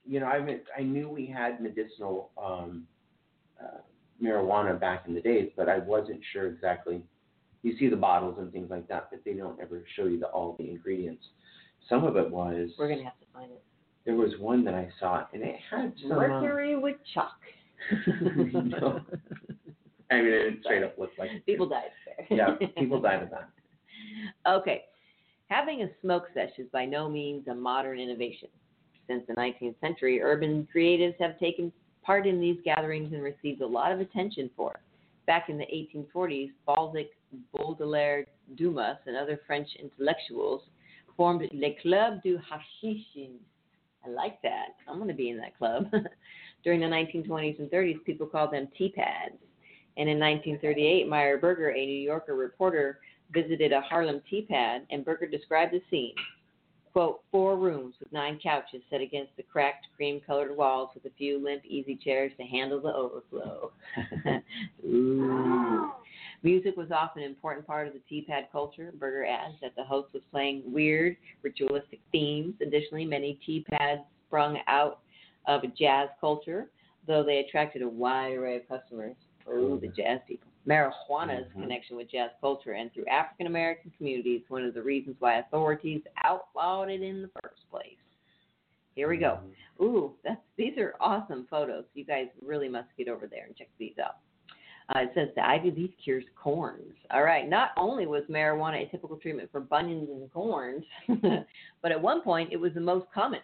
you 0.07 0.21
know, 0.21 0.27
I 0.27 0.41
mean, 0.43 0.61
I 0.77 0.83
knew 0.83 1.09
we 1.09 1.27
had 1.27 1.61
medicinal 1.61 2.31
um, 2.43 2.87
uh, 3.61 3.79
marijuana 4.23 4.79
back 4.79 5.05
in 5.07 5.15
the 5.15 5.21
days, 5.21 5.51
but 5.57 5.69
I 5.69 5.79
wasn't 5.79 6.21
sure 6.33 6.47
exactly. 6.47 7.03
You 7.63 7.77
see 7.79 7.89
the 7.89 7.97
bottles 7.97 8.37
and 8.39 8.53
things 8.53 8.69
like 8.71 8.89
that, 8.89 9.09
but 9.11 9.21
they 9.25 9.33
don't 9.33 9.59
ever 9.61 9.85
show 9.97 10.05
you 10.05 10.19
the, 10.19 10.27
all 10.27 10.55
the 10.59 10.69
ingredients. 10.69 11.25
Some 11.89 12.05
of 12.05 12.17
it 12.17 12.31
was. 12.31 12.71
We're 12.79 12.89
gonna 12.89 13.05
have 13.05 13.19
to 13.21 13.27
find 13.33 13.51
it. 13.51 13.63
There 14.05 14.17
was 14.17 14.33
one 14.39 14.65
that 14.65 14.75
I 14.75 14.89
saw, 15.01 15.25
and 15.33 15.43
it 15.43 15.57
had 15.71 15.95
some. 16.01 16.11
Mercury 16.11 16.77
with 16.77 16.97
chalk. 17.15 17.33
No. 18.53 19.01
I 20.15 20.23
mean, 20.23 20.33
it 20.33 20.59
straight 20.63 20.83
up 20.83 20.99
looked 20.99 21.19
like. 21.19 21.31
People 21.47 21.69
died 21.69 21.91
there. 22.29 22.39
Yeah, 22.39 22.67
people 22.79 23.01
died 23.03 23.23
of 23.23 23.31
that. 23.31 23.51
Okay. 24.47 24.85
Having 25.49 25.83
a 25.83 25.89
smoke 26.01 26.25
sesh 26.33 26.51
is 26.59 26.67
by 26.73 26.85
no 26.85 27.09
means 27.09 27.47
a 27.49 27.55
modern 27.55 27.99
innovation. 27.99 28.49
Since 29.07 29.25
the 29.29 29.35
19th 29.35 29.79
century, 29.81 30.23
urban 30.23 30.67
creatives 30.75 31.15
have 31.21 31.39
taken 31.39 31.71
part 32.03 32.27
in 32.27 32.41
these 32.41 32.57
gatherings 32.65 33.13
and 33.13 33.23
received 33.23 33.61
a 33.61 33.67
lot 33.67 33.93
of 33.93 34.01
attention 34.01 34.51
for 34.57 34.73
it. 34.73 34.81
Back 35.27 35.49
in 35.49 35.59
the 35.59 35.67
1840s, 35.67 36.51
Balzac, 36.67 37.07
Baudelaire, 37.53 38.27
Dumas, 38.57 38.97
and 39.07 39.17
other 39.17 39.41
French 39.47 39.69
intellectuals 39.81 40.63
formed 41.17 41.49
Le 41.53 41.71
Club 41.83 42.23
du 42.23 42.39
Hashishin. 42.39 43.33
I 44.05 44.11
like 44.11 44.41
that. 44.43 44.77
I'm 44.89 44.97
going 44.97 45.09
to 45.09 45.15
be 45.15 45.31
in 45.31 45.39
that 45.39 45.57
club. 45.57 45.91
During 46.65 46.81
the 46.81 46.87
1920s 46.87 47.59
and 47.59 47.71
30s, 47.71 48.05
people 48.05 48.27
called 48.27 48.53
them 48.53 48.69
tea 48.77 48.93
pads. 48.95 49.35
And 49.97 50.09
in 50.09 50.19
1938, 50.19 51.09
Meyer 51.09 51.39
Berger, 51.39 51.71
a 51.71 51.87
New 51.87 52.01
Yorker 52.01 52.35
reporter, 52.35 52.99
visited 53.33 53.73
a 53.73 53.81
Harlem 53.81 54.21
tea 54.29 54.43
pad, 54.43 54.87
and 54.91 55.05
Berger 55.05 55.27
described 55.27 55.73
the 55.73 55.83
scene. 55.91 56.15
Quote, 56.93 57.23
four 57.33 57.57
rooms 57.57 57.97
with 57.99 58.13
nine 58.13 58.39
couches 58.41 58.81
set 58.89 59.01
against 59.01 59.37
the 59.37 59.43
cracked 59.43 59.87
cream 59.97 60.21
colored 60.25 60.57
walls 60.57 60.91
with 60.95 61.05
a 61.07 61.11
few 61.19 61.43
limp 61.43 61.65
easy 61.65 61.97
chairs 61.97 62.31
to 62.37 62.45
handle 62.45 62.81
the 62.81 62.95
overflow. 62.95 63.73
Music 66.45 66.77
was 66.77 66.93
often 66.93 67.23
an 67.23 67.29
important 67.29 67.67
part 67.67 67.89
of 67.89 67.95
the 67.95 68.03
tea 68.09 68.23
pad 68.23 68.47
culture. 68.53 68.93
Berger 68.97 69.25
adds 69.25 69.55
that 69.61 69.75
the 69.77 69.83
host 69.83 70.13
was 70.13 70.23
playing 70.31 70.63
weird, 70.67 71.17
ritualistic 71.43 72.01
themes. 72.13 72.55
Additionally, 72.61 73.05
many 73.05 73.41
tea 73.45 73.65
pads 73.71 74.03
sprung 74.29 74.59
out 74.69 75.01
of 75.47 75.65
a 75.65 75.69
jazz 75.69 76.09
culture, 76.21 76.69
though 77.09 77.25
they 77.25 77.39
attracted 77.39 77.83
a 77.83 77.89
wide 77.89 78.35
array 78.35 78.57
of 78.57 78.69
customers. 78.69 79.17
Ooh, 79.49 79.79
the 79.81 79.89
jazz 79.89 80.21
people. 80.27 80.49
Marijuana's 80.67 81.47
Mhm. 81.53 81.63
connection 81.63 81.97
with 81.97 82.09
jazz 82.09 82.31
culture 82.41 82.73
and 82.73 82.93
through 82.93 83.07
African 83.07 83.47
American 83.47 83.91
communities, 83.97 84.43
one 84.49 84.65
of 84.65 84.73
the 84.75 84.83
reasons 84.83 85.17
why 85.21 85.35
authorities 85.35 86.03
outlawed 86.25 86.91
it 86.91 87.03
in 87.03 87.23
the 87.23 87.29
first 87.43 87.69
place. 87.71 87.99
Here 88.95 89.09
we 89.09 89.19
go. 89.19 89.41
Ooh, 89.81 90.15
that's 90.23 90.41
these 90.57 90.79
are 90.79 90.95
awesome 91.01 91.47
photos. 91.47 91.85
You 91.95 92.05
guys 92.05 92.29
really 92.41 92.69
must 92.69 92.89
get 92.97 93.09
over 93.09 93.27
there 93.27 93.45
and 93.45 93.57
check 93.57 93.69
these 93.79 93.99
out. 93.99 94.19
Uh, 94.91 95.01
it 95.01 95.11
says 95.15 95.35
the 95.35 95.47
ivy 95.47 95.71
leaf 95.71 95.91
cures 96.03 96.25
corns. 96.37 96.95
All 97.11 97.23
right. 97.23 97.49
Not 97.49 97.71
only 97.77 98.07
was 98.07 98.23
marijuana 98.25 98.87
a 98.87 98.91
typical 98.91 99.17
treatment 99.17 99.51
for 99.51 99.61
bunions 99.61 100.09
and 100.11 100.33
corns, 100.33 100.85
but 101.83 101.91
at 101.91 102.01
one 102.01 102.23
point 102.23 102.53
it 102.53 102.57
was 102.57 102.73
the 102.75 102.81
most 102.81 103.11
common. 103.13 103.41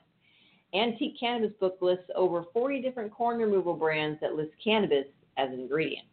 Antique 0.72 1.18
Cannabis 1.18 1.52
Book 1.58 1.78
lists 1.80 2.04
over 2.14 2.44
40 2.52 2.80
different 2.80 3.12
corn 3.12 3.38
removal 3.38 3.74
brands 3.74 4.20
that 4.20 4.34
list 4.36 4.52
cannabis 4.62 5.06
as 5.40 5.52
an 5.52 5.60
ingredient. 5.60 6.06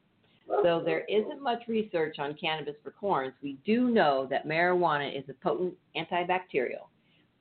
Though 0.63 0.81
there 0.83 1.03
isn't 1.09 1.41
much 1.41 1.63
research 1.67 2.17
on 2.19 2.33
cannabis 2.39 2.75
for 2.81 2.91
corns, 2.91 3.33
we 3.43 3.57
do 3.65 3.89
know 3.89 4.27
that 4.29 4.47
marijuana 4.47 5.17
is 5.17 5.27
a 5.29 5.33
potent 5.33 5.73
antibacterial. 5.95 6.87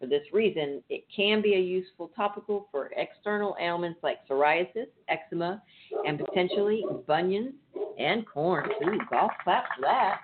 For 0.01 0.07
this 0.07 0.23
reason, 0.33 0.83
it 0.91 1.05
can 1.15 1.41
be 1.41 1.55
a 1.55 1.61
useful 1.61 2.11
topical 2.15 2.69
for 2.71 2.91
external 2.97 3.57
ailments 3.61 4.01
like 4.03 4.19
psoriasis, 4.29 4.89
eczema, 5.09 5.63
and 6.07 6.19
potentially 6.19 6.85
bunions 7.07 7.55
and 7.99 8.27
corns. 8.27 8.73
Ooh, 8.85 8.99
golf 9.11 9.31
clap 9.43 9.65
for 9.75 9.83
that. 9.83 10.21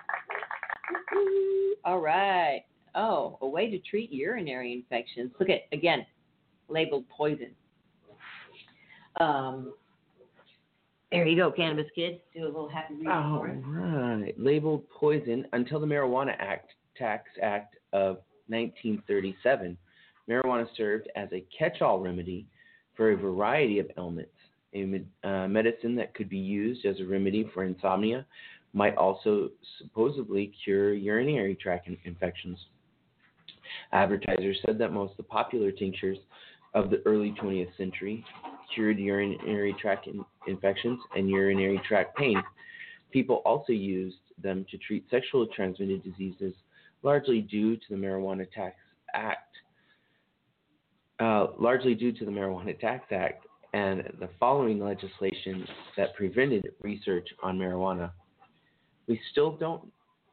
All 1.85 2.00
right. 2.00 2.64
Oh, 2.95 3.38
a 3.40 3.47
way 3.47 3.71
to 3.71 3.78
treat 3.78 4.12
urinary 4.12 4.73
infections. 4.73 5.33
Look 5.40 5.49
at 5.49 5.62
again, 5.73 6.04
labeled 6.69 7.04
poison. 7.09 7.52
Um, 9.21 9.73
there 11.12 11.26
you 11.26 11.37
go, 11.37 11.52
cannabis 11.52 11.87
kid. 11.95 12.21
Do 12.35 12.45
a 12.45 12.47
little 12.47 12.69
happy 12.69 12.95
reading 12.95 13.09
All 13.09 13.40
for 13.40 13.50
us. 13.50 13.57
right. 13.66 14.35
Labeled 14.38 14.88
poison 14.90 15.47
until 15.52 15.78
the 15.78 15.87
Marijuana 15.87 16.35
Act 16.38 16.71
Tax 16.97 17.28
Act 17.42 17.76
of 17.92 18.16
1937. 18.49 19.76
Marijuana 20.28 20.66
served 20.76 21.09
as 21.14 21.28
a 21.33 21.45
catch-all 21.57 22.00
remedy 22.00 22.47
for 22.97 23.12
a 23.12 23.16
variety 23.16 23.78
of 23.78 23.90
ailments. 23.99 24.31
A 24.75 24.85
med- 24.85 25.07
uh, 25.23 25.49
medicine 25.49 25.95
that 25.97 26.14
could 26.14 26.28
be 26.28 26.38
used 26.38 26.87
as 26.87 26.99
a 27.00 27.04
remedy 27.04 27.49
for 27.52 27.64
insomnia 27.64 28.25
might 28.73 28.97
also 28.97 29.50
supposedly 29.78 30.50
cure 30.64 30.95
urinary 30.95 31.54
tract 31.54 31.88
in- 31.88 31.99
infections. 32.04 32.59
Advertisers 33.92 34.59
said 34.64 34.78
that 34.78 34.92
most 34.92 35.11
of 35.12 35.16
the 35.19 35.23
popular 35.25 35.71
tinctures 35.71 36.19
of 36.75 36.88
the 36.88 37.02
early 37.04 37.33
20th 37.42 37.76
century 37.76 38.25
cured 38.74 38.98
urinary 38.98 39.74
tract 39.80 40.06
in- 40.06 40.24
infections 40.46 41.00
and 41.16 41.28
urinary 41.28 41.80
tract 41.86 42.16
pain. 42.16 42.42
People 43.10 43.42
also 43.44 43.72
used 43.72 44.16
them 44.42 44.64
to 44.70 44.78
treat 44.78 45.04
sexually 45.10 45.48
transmitted 45.54 46.02
diseases, 46.02 46.54
largely 47.02 47.40
due 47.40 47.76
to 47.76 47.82
the 47.90 47.96
Marijuana 47.96 48.46
Tax 48.52 48.76
Act. 49.14 49.48
Uh, 51.20 51.48
largely 51.58 51.94
due 51.94 52.12
to 52.12 52.24
the 52.24 52.30
Marijuana 52.30 52.78
Tax 52.80 53.04
Act 53.12 53.46
and 53.74 54.02
the 54.20 54.28
following 54.38 54.80
legislation 54.80 55.66
that 55.96 56.14
prevented 56.14 56.72
research 56.82 57.28
on 57.42 57.58
marijuana. 57.58 58.10
We 59.06 59.20
still 59.30 59.56
don't 59.56 59.90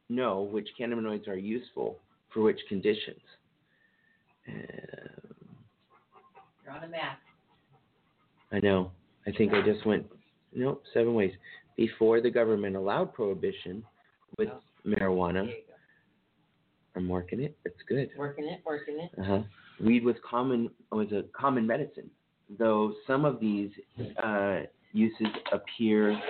know 0.08 0.42
which 0.42 0.68
cannabinoids 0.78 1.28
are 1.28 1.36
useful 1.36 1.98
for 2.32 2.42
which 2.42 2.58
conditions. 2.68 3.20
You're 4.46 4.58
on 6.74 6.84
a 6.84 6.88
map. 6.88 7.18
I 8.52 8.58
know. 8.60 8.90
I 9.26 9.32
think 9.32 9.52
I 9.52 9.62
just 9.62 9.84
went, 9.86 10.06
nope, 10.54 10.82
seven 10.94 11.14
ways. 11.14 11.32
Before 11.76 12.20
the 12.20 12.30
government 12.30 12.76
allowed 12.76 13.12
prohibition 13.14 13.84
with 14.38 14.48
Oh. 14.50 14.60
marijuana, 14.86 15.44
There 15.46 15.56
you 15.56 15.62
go. 15.68 15.74
I'm 16.96 17.08
working 17.08 17.40
it. 17.42 17.56
It's 17.64 17.80
good. 17.88 18.10
Working 18.18 18.46
it, 18.48 18.60
working 18.64 18.98
it. 18.98 19.10
Uh-huh. 19.18 19.42
Weed 19.80 20.04
was 20.04 20.16
common 20.28 20.70
was 20.90 21.12
a 21.12 21.24
common 21.32 21.66
medicine, 21.66 22.10
though 22.58 22.94
some 23.06 23.24
of 23.24 23.38
these 23.40 23.70
uh, 24.22 24.60
uses 24.92 25.28
appear 25.52 26.20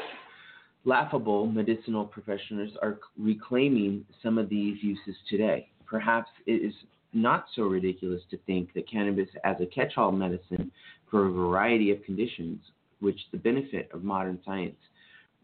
laughable. 0.84 1.46
Medicinal 1.46 2.04
professionals 2.04 2.70
are 2.82 2.98
reclaiming 3.18 4.04
some 4.22 4.38
of 4.38 4.48
these 4.48 4.82
uses 4.82 5.16
today. 5.28 5.68
Perhaps 5.86 6.30
it 6.46 6.62
is 6.64 6.74
not 7.12 7.46
so 7.54 7.62
ridiculous 7.62 8.22
to 8.30 8.38
think 8.46 8.72
that 8.74 8.88
cannabis 8.88 9.28
as 9.44 9.56
a 9.60 9.66
catch-all 9.66 10.12
medicine 10.12 10.70
for 11.10 11.26
a 11.26 11.30
variety 11.30 11.90
of 11.90 12.02
conditions, 12.04 12.60
which 13.00 13.18
the 13.32 13.38
benefit 13.38 13.90
of 13.92 14.04
modern 14.04 14.38
science 14.44 14.76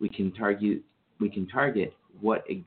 we 0.01 0.09
can 0.09 0.31
target 0.33 0.83
we 1.19 1.31
can 1.31 1.49
target 1.49 1.95
what 2.21 2.45
ex- 2.51 2.61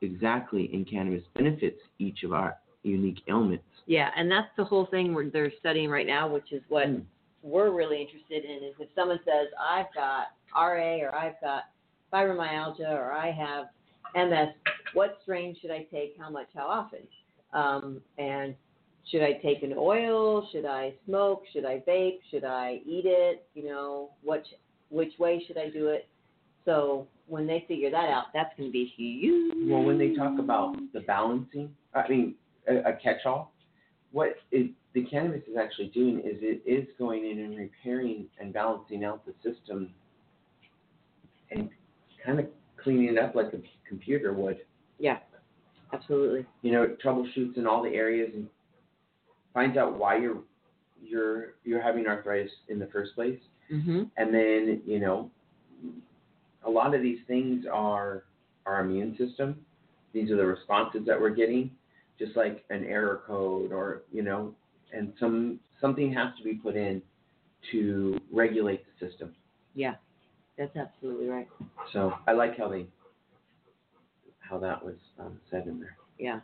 exactly 0.00 0.70
in 0.72 0.84
cannabis 0.84 1.22
benefits 1.34 1.78
each 1.98 2.22
of 2.22 2.32
our 2.32 2.56
unique 2.82 3.18
ailments. 3.28 3.64
Yeah, 3.86 4.08
and 4.16 4.30
that's 4.30 4.48
the 4.56 4.64
whole 4.64 4.86
thing 4.86 5.14
where 5.14 5.28
they're 5.28 5.52
studying 5.60 5.90
right 5.90 6.06
now, 6.06 6.26
which 6.26 6.50
is 6.52 6.62
what 6.68 6.86
Mm. 6.86 7.04
we're 7.42 7.70
really 7.70 8.00
interested 8.00 8.44
in. 8.44 8.62
Is 8.64 8.74
if 8.80 8.88
someone 8.94 9.20
says 9.24 9.48
I've 9.60 9.92
got 9.94 10.28
RA 10.54 10.96
or 11.00 11.14
I've 11.14 11.38
got 11.42 11.64
fibromyalgia 12.12 12.88
or 12.90 13.12
I 13.12 13.30
have 13.30 13.66
MS, 14.14 14.54
what 14.94 15.18
strain 15.22 15.54
should 15.60 15.70
I 15.70 15.82
take? 15.84 16.16
How 16.18 16.30
much? 16.30 16.48
How 16.54 16.66
often? 16.66 17.00
Um, 17.54 18.00
and 18.18 18.54
should 19.10 19.22
I 19.22 19.34
take 19.34 19.62
an 19.62 19.74
oil? 19.76 20.46
Should 20.52 20.66
I 20.66 20.94
smoke? 21.06 21.44
Should 21.52 21.64
I 21.64 21.82
vape? 21.86 22.18
Should 22.30 22.44
I 22.44 22.80
eat 22.84 23.04
it? 23.06 23.46
You 23.54 23.64
know, 23.64 24.10
which 24.22 24.46
which 24.90 25.12
way 25.18 25.42
should 25.46 25.56
I 25.56 25.70
do 25.70 25.88
it? 25.88 26.08
So 26.64 27.06
when 27.26 27.46
they 27.46 27.64
figure 27.68 27.90
that 27.90 28.08
out, 28.10 28.26
that's 28.34 28.50
going 28.56 28.68
to 28.68 28.72
be 28.72 28.92
huge. 28.96 29.54
Well, 29.70 29.82
when 29.82 29.98
they 29.98 30.14
talk 30.14 30.38
about 30.38 30.76
the 30.92 31.00
balancing, 31.00 31.74
I 31.94 32.08
mean, 32.08 32.34
a, 32.68 32.90
a 32.90 32.92
catch-all, 33.02 33.52
what 34.12 34.36
it, 34.50 34.70
the 34.94 35.04
cannabis 35.04 35.42
is 35.50 35.56
actually 35.60 35.88
doing 35.88 36.18
is 36.18 36.36
it 36.40 36.62
is 36.66 36.86
going 36.98 37.28
in 37.30 37.40
and 37.40 37.58
repairing 37.58 38.26
and 38.38 38.52
balancing 38.52 39.04
out 39.04 39.24
the 39.26 39.34
system 39.42 39.90
and 41.50 41.68
kind 42.24 42.40
of 42.40 42.46
cleaning 42.82 43.16
it 43.16 43.18
up 43.18 43.34
like 43.34 43.52
a 43.52 43.60
computer 43.88 44.32
would. 44.32 44.58
Yeah, 44.98 45.18
absolutely. 45.94 46.46
You 46.62 46.72
know, 46.72 46.82
it 46.82 47.02
troubleshoots 47.02 47.56
in 47.56 47.66
all 47.66 47.82
the 47.82 47.94
areas 47.94 48.30
and 48.34 48.48
finds 49.52 49.76
out 49.76 49.98
why 49.98 50.18
you're 50.18 50.42
you're 51.02 51.54
you're 51.64 51.82
having 51.82 52.06
arthritis 52.06 52.52
in 52.68 52.78
the 52.78 52.86
first 52.86 53.14
place. 53.14 53.38
Mhm. 53.70 54.10
And 54.16 54.34
then, 54.34 54.82
you 54.84 55.00
know, 55.00 55.30
a 56.64 56.70
lot 56.70 56.94
of 56.94 57.02
these 57.02 57.20
things 57.26 57.66
are 57.66 58.24
our 58.66 58.80
immune 58.80 59.16
system. 59.16 59.64
These 60.12 60.30
are 60.30 60.36
the 60.36 60.46
responses 60.46 61.04
that 61.06 61.20
we're 61.20 61.30
getting, 61.30 61.70
just 62.18 62.36
like 62.36 62.64
an 62.70 62.84
error 62.84 63.22
code 63.26 63.72
or, 63.72 64.02
you 64.12 64.22
know, 64.22 64.54
and 64.92 65.12
some 65.18 65.60
something 65.80 66.12
has 66.12 66.36
to 66.38 66.44
be 66.44 66.54
put 66.54 66.76
in 66.76 67.02
to 67.72 68.18
regulate 68.32 68.84
the 68.86 69.08
system. 69.08 69.34
Yeah, 69.74 69.94
that's 70.56 70.76
absolutely 70.76 71.28
right. 71.28 71.48
So 71.92 72.14
I 72.26 72.32
like 72.32 72.56
how 72.56 72.68
they 72.68 72.86
how 74.48 74.58
that 74.58 74.84
was 74.84 74.96
um, 75.18 75.38
said 75.50 75.66
in 75.66 75.80
there. 75.80 75.96
Yeah. 76.18 76.40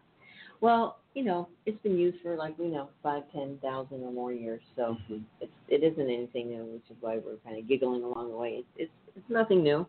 Well, 0.61 0.99
you 1.15 1.25
know, 1.25 1.49
it's 1.67 1.81
been 1.83 1.99
used 1.99 2.19
for 2.23 2.37
like 2.37 2.59
we 2.59 2.69
know 2.69 2.89
five, 3.03 3.23
ten 3.33 3.59
thousand 3.63 4.03
or 4.05 4.13
more 4.13 4.33
years, 4.33 4.63
so 4.77 4.97
Mhm. 5.11 5.23
it's 5.41 5.53
it 5.69 5.83
isn't 5.83 6.09
anything 6.11 6.51
new, 6.51 6.65
which 6.65 6.85
is 6.91 6.97
why 7.01 7.19
we're 7.19 7.37
kind 7.45 7.59
of 7.59 7.67
giggling 7.69 8.03
along 8.03 8.31
the 8.31 8.37
way. 8.37 8.57
It's 8.59 8.69
it's, 8.77 8.93
it's 9.17 9.31
nothing 9.31 9.63
new, 9.63 9.87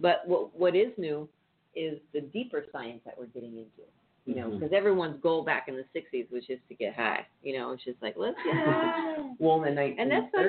but 0.00 0.26
what 0.26 0.54
what 0.58 0.74
is 0.74 0.92
new 0.98 1.28
is 1.76 1.98
the 2.12 2.22
deeper 2.22 2.64
science 2.72 3.00
that 3.04 3.16
we're 3.18 3.26
getting 3.26 3.52
into. 3.58 3.82
You 4.24 4.34
know, 4.34 4.50
because 4.50 4.72
everyone's 4.74 5.18
goal 5.22 5.42
back 5.42 5.68
in 5.68 5.76
the 5.76 5.84
'60s 5.98 6.30
was 6.30 6.44
just 6.46 6.60
to 6.68 6.74
get 6.74 6.94
high. 6.94 7.26
You 7.42 7.58
know, 7.58 7.72
it's 7.72 7.84
just 7.84 8.00
like 8.02 8.14
let's 8.16 8.36
get 8.44 8.54
high. 8.64 9.16
Well, 9.38 9.62
in 9.64 9.74
the 9.74 9.80
And 9.82 10.10
that's 10.10 10.32
like- 10.34 10.44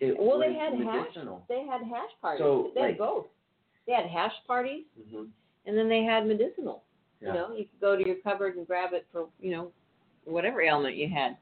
it 0.00 0.16
well, 0.18 0.38
they 0.38 0.48
was 0.48 0.56
had 0.58 0.72
hash. 0.86 1.14
They 1.48 1.60
had 1.64 1.80
hash 1.82 2.10
parties. 2.20 2.40
So, 2.44 2.70
they 2.74 2.80
had 2.82 2.98
both. 2.98 3.26
They 3.86 3.92
had 3.94 4.06
hash 4.06 4.32
parties, 4.46 4.84
hmm 5.10 5.24
and 5.66 5.76
then 5.76 5.88
they 5.88 6.02
had 6.04 6.26
medicinal. 6.26 6.82
Yeah. 7.20 7.28
You 7.28 7.34
know, 7.34 7.54
you 7.54 7.64
could 7.64 7.80
go 7.80 7.96
to 7.96 8.06
your 8.06 8.16
cupboard 8.16 8.56
and 8.56 8.66
grab 8.66 8.92
it 8.92 9.06
for, 9.12 9.26
you 9.40 9.50
know, 9.50 9.72
whatever 10.24 10.60
ailment 10.60 10.96
you 10.96 11.08
had. 11.08 11.36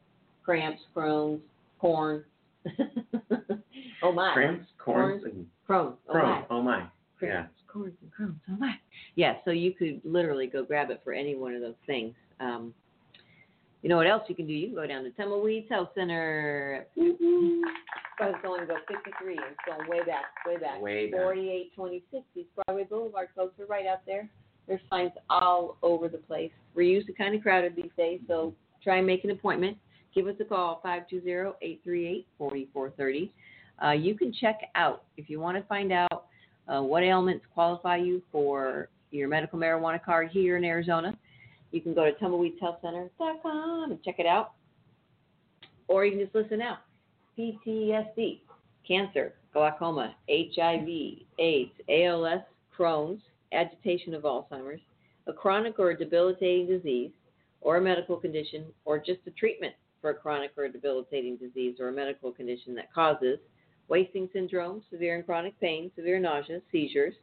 Cramps, 0.44 0.82
Crohn's, 0.94 1.40
corn. 1.78 2.24
oh 4.02 4.12
my. 4.12 4.32
Cramps, 4.34 4.66
corns, 4.78 5.22
Corns. 5.22 5.24
and 5.24 5.46
Crohn's. 5.68 5.98
Oh 6.08 6.14
Crohn's. 6.14 6.46
my. 6.50 6.56
Oh 6.56 6.62
my. 6.62 6.78
Yeah. 6.78 6.86
Cramps, 7.18 7.54
corns, 7.66 7.94
and 8.02 8.10
Crohn's. 8.12 8.40
Oh 8.50 8.56
my. 8.58 8.74
Yeah, 9.16 9.34
so 9.44 9.50
you 9.50 9.72
could 9.72 10.00
literally 10.04 10.46
go 10.46 10.64
grab 10.64 10.90
it 10.90 11.00
for 11.04 11.12
any 11.12 11.34
one 11.34 11.54
of 11.54 11.60
those 11.60 11.74
things. 11.86 12.14
Um, 12.40 12.74
you 13.84 13.90
know 13.90 13.98
what 13.98 14.06
else 14.06 14.22
you 14.28 14.34
can 14.34 14.46
do? 14.46 14.54
You 14.54 14.68
can 14.68 14.76
go 14.76 14.86
down 14.86 15.04
to 15.04 15.10
Tumbleweeds 15.10 15.68
Health 15.68 15.90
Center. 15.94 16.86
I 16.96 17.02
was 18.18 18.34
going 18.42 18.62
to 18.62 18.66
go 18.66 18.76
53. 18.88 19.34
It's 19.34 19.42
going 19.66 19.86
way 19.90 19.98
back, 20.06 20.24
way 20.46 20.56
back. 20.56 20.80
Way 20.80 21.10
back. 21.10 21.20
4826 21.20 22.24
East 22.34 22.48
Broadway 22.56 22.84
Boulevard, 22.84 23.28
folks. 23.36 23.52
We're 23.58 23.66
right 23.66 23.86
out 23.86 24.00
there. 24.06 24.26
There's 24.66 24.80
signs 24.88 25.12
all 25.28 25.76
over 25.82 26.08
the 26.08 26.16
place. 26.16 26.50
We're 26.74 26.94
usually 26.94 27.12
kind 27.12 27.34
of 27.34 27.42
crowded 27.42 27.76
these 27.76 27.90
days, 27.94 28.20
so 28.26 28.54
try 28.82 28.96
and 28.96 29.06
make 29.06 29.22
an 29.24 29.32
appointment. 29.32 29.76
Give 30.14 30.28
us 30.28 30.36
a 30.40 30.44
call, 30.44 30.80
520-838-4430. 30.82 33.28
Uh, 33.84 33.90
you 33.90 34.16
can 34.16 34.32
check 34.32 34.60
out, 34.76 35.02
if 35.18 35.28
you 35.28 35.40
want 35.40 35.58
to 35.58 35.62
find 35.64 35.92
out 35.92 36.24
uh, 36.68 36.80
what 36.80 37.02
ailments 37.02 37.44
qualify 37.52 37.96
you 37.96 38.22
for 38.32 38.88
your 39.10 39.28
medical 39.28 39.58
marijuana 39.58 40.02
card 40.02 40.30
here 40.32 40.56
in 40.56 40.64
Arizona, 40.64 41.14
you 41.74 41.80
can 41.80 41.92
go 41.92 42.04
to 42.04 42.12
tumbleweedshealthcenter.com 42.12 43.90
and 43.90 44.02
check 44.04 44.20
it 44.20 44.26
out. 44.26 44.52
Or 45.88 46.04
you 46.04 46.12
can 46.12 46.20
just 46.20 46.34
listen 46.34 46.62
out. 46.62 46.78
PTSD, 47.36 48.40
cancer, 48.86 49.34
glaucoma, 49.52 50.14
HIV, 50.30 50.88
AIDS, 51.38 51.72
ALS, 51.88 52.42
Crohn's, 52.78 53.20
agitation 53.52 54.14
of 54.14 54.22
Alzheimer's, 54.22 54.80
a 55.26 55.32
chronic 55.32 55.80
or 55.80 55.92
debilitating 55.94 56.68
disease, 56.68 57.10
or 57.60 57.78
a 57.78 57.80
medical 57.80 58.16
condition, 58.16 58.66
or 58.84 58.98
just 58.98 59.20
a 59.26 59.30
treatment 59.32 59.74
for 60.00 60.10
a 60.10 60.14
chronic 60.14 60.52
or 60.56 60.68
debilitating 60.68 61.36
disease 61.36 61.76
or 61.80 61.88
a 61.88 61.92
medical 61.92 62.30
condition 62.30 62.74
that 62.76 62.92
causes 62.92 63.38
wasting 63.88 64.28
syndrome, 64.32 64.80
severe 64.92 65.16
and 65.16 65.26
chronic 65.26 65.58
pain, 65.60 65.90
severe 65.96 66.20
nausea, 66.20 66.60
seizures, 66.70 67.14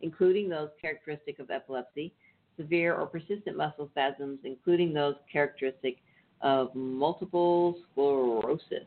including 0.00 0.48
those 0.48 0.68
characteristic 0.80 1.38
of 1.40 1.50
epilepsy, 1.50 2.12
severe 2.56 2.94
or 2.94 3.06
persistent 3.06 3.56
muscle 3.56 3.88
spasms, 3.92 4.38
including 4.44 4.92
those 4.92 5.14
characteristic 5.30 5.98
of 6.40 6.74
multiple 6.74 7.78
sclerosis. 7.92 8.86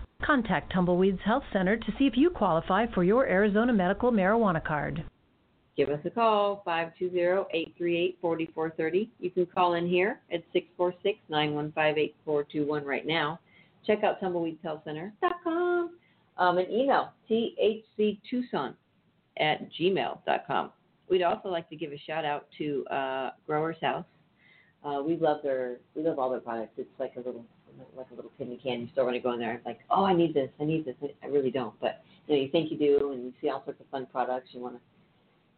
Contact 0.25 0.73
Tumbleweeds 0.73 1.19
Health 1.25 1.43
Center 1.51 1.75
to 1.77 1.91
see 1.97 2.07
if 2.07 2.13
you 2.15 2.29
qualify 2.29 2.85
for 2.93 3.03
your 3.03 3.27
Arizona 3.27 3.73
medical 3.73 4.11
marijuana 4.11 4.63
card. 4.63 5.03
Give 5.77 5.89
us 5.89 5.99
a 6.05 6.09
call, 6.09 6.63
520-838-4430. 6.67 9.07
You 9.19 9.31
can 9.31 9.45
call 9.45 9.75
in 9.75 9.87
here 9.87 10.19
at 10.31 10.43
646-915-8421 11.31 12.85
right 12.85 13.07
now. 13.07 13.39
Check 13.85 14.03
out 14.03 14.19
tumbleweedshealthcenter.com. 14.21 15.91
Um, 16.37 16.57
and 16.57 16.71
email 16.71 17.11
thctucson 17.29 18.73
at 19.37 19.69
gmail.com. 19.73 20.71
We'd 21.09 21.23
also 21.23 21.49
like 21.49 21.67
to 21.69 21.75
give 21.75 21.91
a 21.91 21.97
shout 21.99 22.23
out 22.25 22.47
to 22.57 22.85
uh, 22.87 23.31
Growers 23.45 23.75
House. 23.81 24.05
Uh, 24.83 25.01
we 25.05 25.17
love 25.17 25.41
their, 25.43 25.77
we 25.95 26.01
love 26.03 26.19
all 26.19 26.29
their 26.29 26.39
products. 26.39 26.73
It's 26.77 26.89
like 26.99 27.13
a 27.15 27.19
little, 27.19 27.45
like 27.95 28.07
a 28.11 28.15
little 28.15 28.31
penny 28.37 28.59
candy 28.63 28.89
store 28.93 29.05
when 29.05 29.15
I 29.15 29.19
go 29.19 29.33
in 29.33 29.39
there. 29.39 29.53
It's 29.53 29.65
like, 29.65 29.79
oh, 29.89 30.03
I 30.05 30.13
need 30.13 30.33
this, 30.33 30.49
I 30.59 30.65
need 30.65 30.85
this. 30.85 30.95
I 31.23 31.27
really 31.27 31.51
don't, 31.51 31.73
but 31.79 32.03
you 32.27 32.35
know, 32.35 32.41
you 32.41 32.49
think 32.49 32.71
you 32.71 32.77
do, 32.77 33.11
and 33.11 33.23
you 33.23 33.33
see 33.41 33.49
all 33.49 33.63
sorts 33.65 33.79
of 33.81 33.87
fun 33.87 34.07
products. 34.11 34.49
You 34.51 34.61
want 34.61 34.75
to 34.75 34.81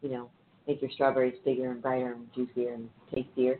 you 0.02 0.10
know, 0.10 0.30
make 0.68 0.82
your 0.82 0.92
strawberries 0.92 1.36
bigger 1.46 1.72
and 1.72 1.82
brighter 1.82 2.12
and 2.14 2.28
juicier 2.34 2.74
and 2.74 2.90
tastier. 3.14 3.60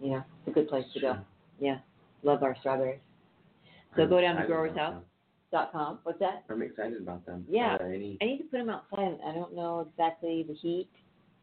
You 0.00 0.10
know, 0.10 0.24
it's 0.40 0.48
a 0.48 0.50
good 0.50 0.68
place 0.68 0.84
to 0.94 1.00
go. 1.00 1.16
Yeah, 1.60 1.78
love 2.22 2.42
our 2.42 2.56
strawberries. 2.60 3.00
So 3.94 4.02
I'm 4.02 4.10
go 4.10 4.20
down 4.20 4.34
to 4.34 4.42
excited 4.42 4.46
Growers 4.48 4.72
about 4.72 4.80
House. 4.80 4.94
them. 4.94 5.02
Dot 5.52 5.72
com. 5.72 5.98
What's 6.02 6.18
that? 6.18 6.42
I'm 6.50 6.60
excited 6.60 7.00
about 7.00 7.24
them. 7.24 7.46
Yeah. 7.48 7.76
Uh, 7.80 7.84
any, 7.84 8.18
I 8.20 8.24
need 8.24 8.38
to 8.38 8.44
put 8.44 8.58
them 8.58 8.68
outside. 8.68 9.16
I 9.24 9.32
don't 9.32 9.54
know 9.54 9.86
exactly 9.88 10.44
the 10.46 10.54
heat, 10.54 10.88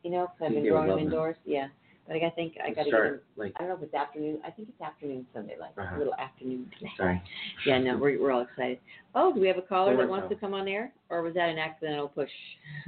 you 0.04 0.12
know, 0.12 0.26
'cause 0.28 0.48
I've 0.48 0.54
been 0.54 0.64
growing 0.68 0.88
them 0.88 0.90
love 0.90 0.98
them. 1.00 1.08
indoors. 1.08 1.38
Yeah, 1.46 1.70
but 2.08 2.18
I 2.18 2.30
think 2.32 2.56
I 2.64 2.70
gotta 2.72 2.92
get 2.92 3.00
them. 3.00 3.20
like 3.38 3.54
I 3.56 3.60
don't 3.60 3.70
know 3.70 3.76
if 3.76 3.84
it's 3.84 3.94
afternoon. 3.94 4.40
I 4.46 4.52
think 4.52 4.68
it's 4.70 4.82
afternoon 4.82 5.26
Sunday, 5.34 5.56
like 5.60 5.72
Uh-huh. 5.78 5.96
a 5.96 5.98
little 5.98 6.16
afternoon. 6.16 6.70
sorry. 6.98 7.22
Yeah, 7.66 7.80
no, 7.80 7.98
we're 7.98 8.20
we're 8.22 8.32
all 8.32 8.42
excited. 8.42 8.80
Oh, 9.16 9.34
do 9.34 9.40
we 9.40 9.48
have 9.48 9.58
a 9.58 9.62
caller 9.62 9.96
that 9.98 10.10
wants 10.10 10.30
to 10.30 10.36
come 10.36 10.54
on 10.54 10.68
air, 10.68 10.92
or 11.10 11.22
was 11.22 11.34
that 11.36 11.50
an 11.50 11.58
accidental 11.60 12.08
push? 12.10 12.30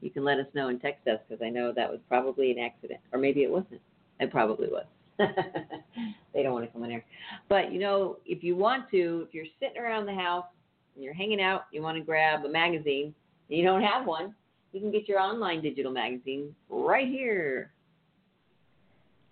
you 0.00 0.10
can 0.10 0.24
let 0.24 0.38
us 0.38 0.46
know 0.54 0.68
and 0.68 0.80
text 0.80 1.06
us 1.08 1.18
because 1.28 1.42
I 1.44 1.50
know 1.50 1.72
that 1.72 1.90
was 1.90 2.00
probably 2.08 2.50
an 2.52 2.58
accident, 2.58 3.00
or 3.12 3.18
maybe 3.18 3.42
it 3.42 3.50
wasn't. 3.50 3.80
It 4.20 4.30
probably 4.30 4.68
was. 4.68 4.86
they 5.18 6.42
don't 6.44 6.52
want 6.52 6.64
to 6.64 6.72
come 6.72 6.82
on 6.84 6.90
air, 6.92 7.04
but 7.48 7.72
you 7.72 7.80
know, 7.80 8.18
if 8.24 8.44
you 8.44 8.54
want 8.56 8.88
to, 8.92 9.24
if 9.26 9.34
you're 9.34 9.46
sitting 9.58 9.82
around 9.82 10.06
the 10.06 10.14
house 10.14 10.44
and 10.94 11.02
you're 11.02 11.14
hanging 11.14 11.40
out, 11.40 11.62
you 11.72 11.82
want 11.82 11.96
to 11.98 12.04
grab 12.04 12.44
a 12.44 12.48
magazine, 12.48 13.12
and 13.48 13.58
you 13.58 13.64
don't 13.64 13.82
have 13.82 14.06
one, 14.06 14.32
you 14.72 14.80
can 14.80 14.92
get 14.92 15.08
your 15.08 15.18
online 15.18 15.60
digital 15.60 15.90
magazine 15.90 16.54
right 16.70 17.08
here. 17.08 17.72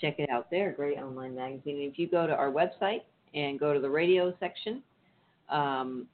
Check 0.00 0.18
it 0.18 0.30
out 0.30 0.50
there. 0.50 0.72
Great 0.72 0.98
online 0.98 1.34
magazine. 1.34 1.90
If 1.90 1.98
you 1.98 2.08
go 2.08 2.26
to 2.26 2.34
our 2.34 2.50
website 2.50 3.02
and 3.34 3.58
go 3.58 3.74
to 3.74 3.80
the 3.80 3.90
radio 3.90 4.34
section, 4.38 4.82
um, 5.48 6.06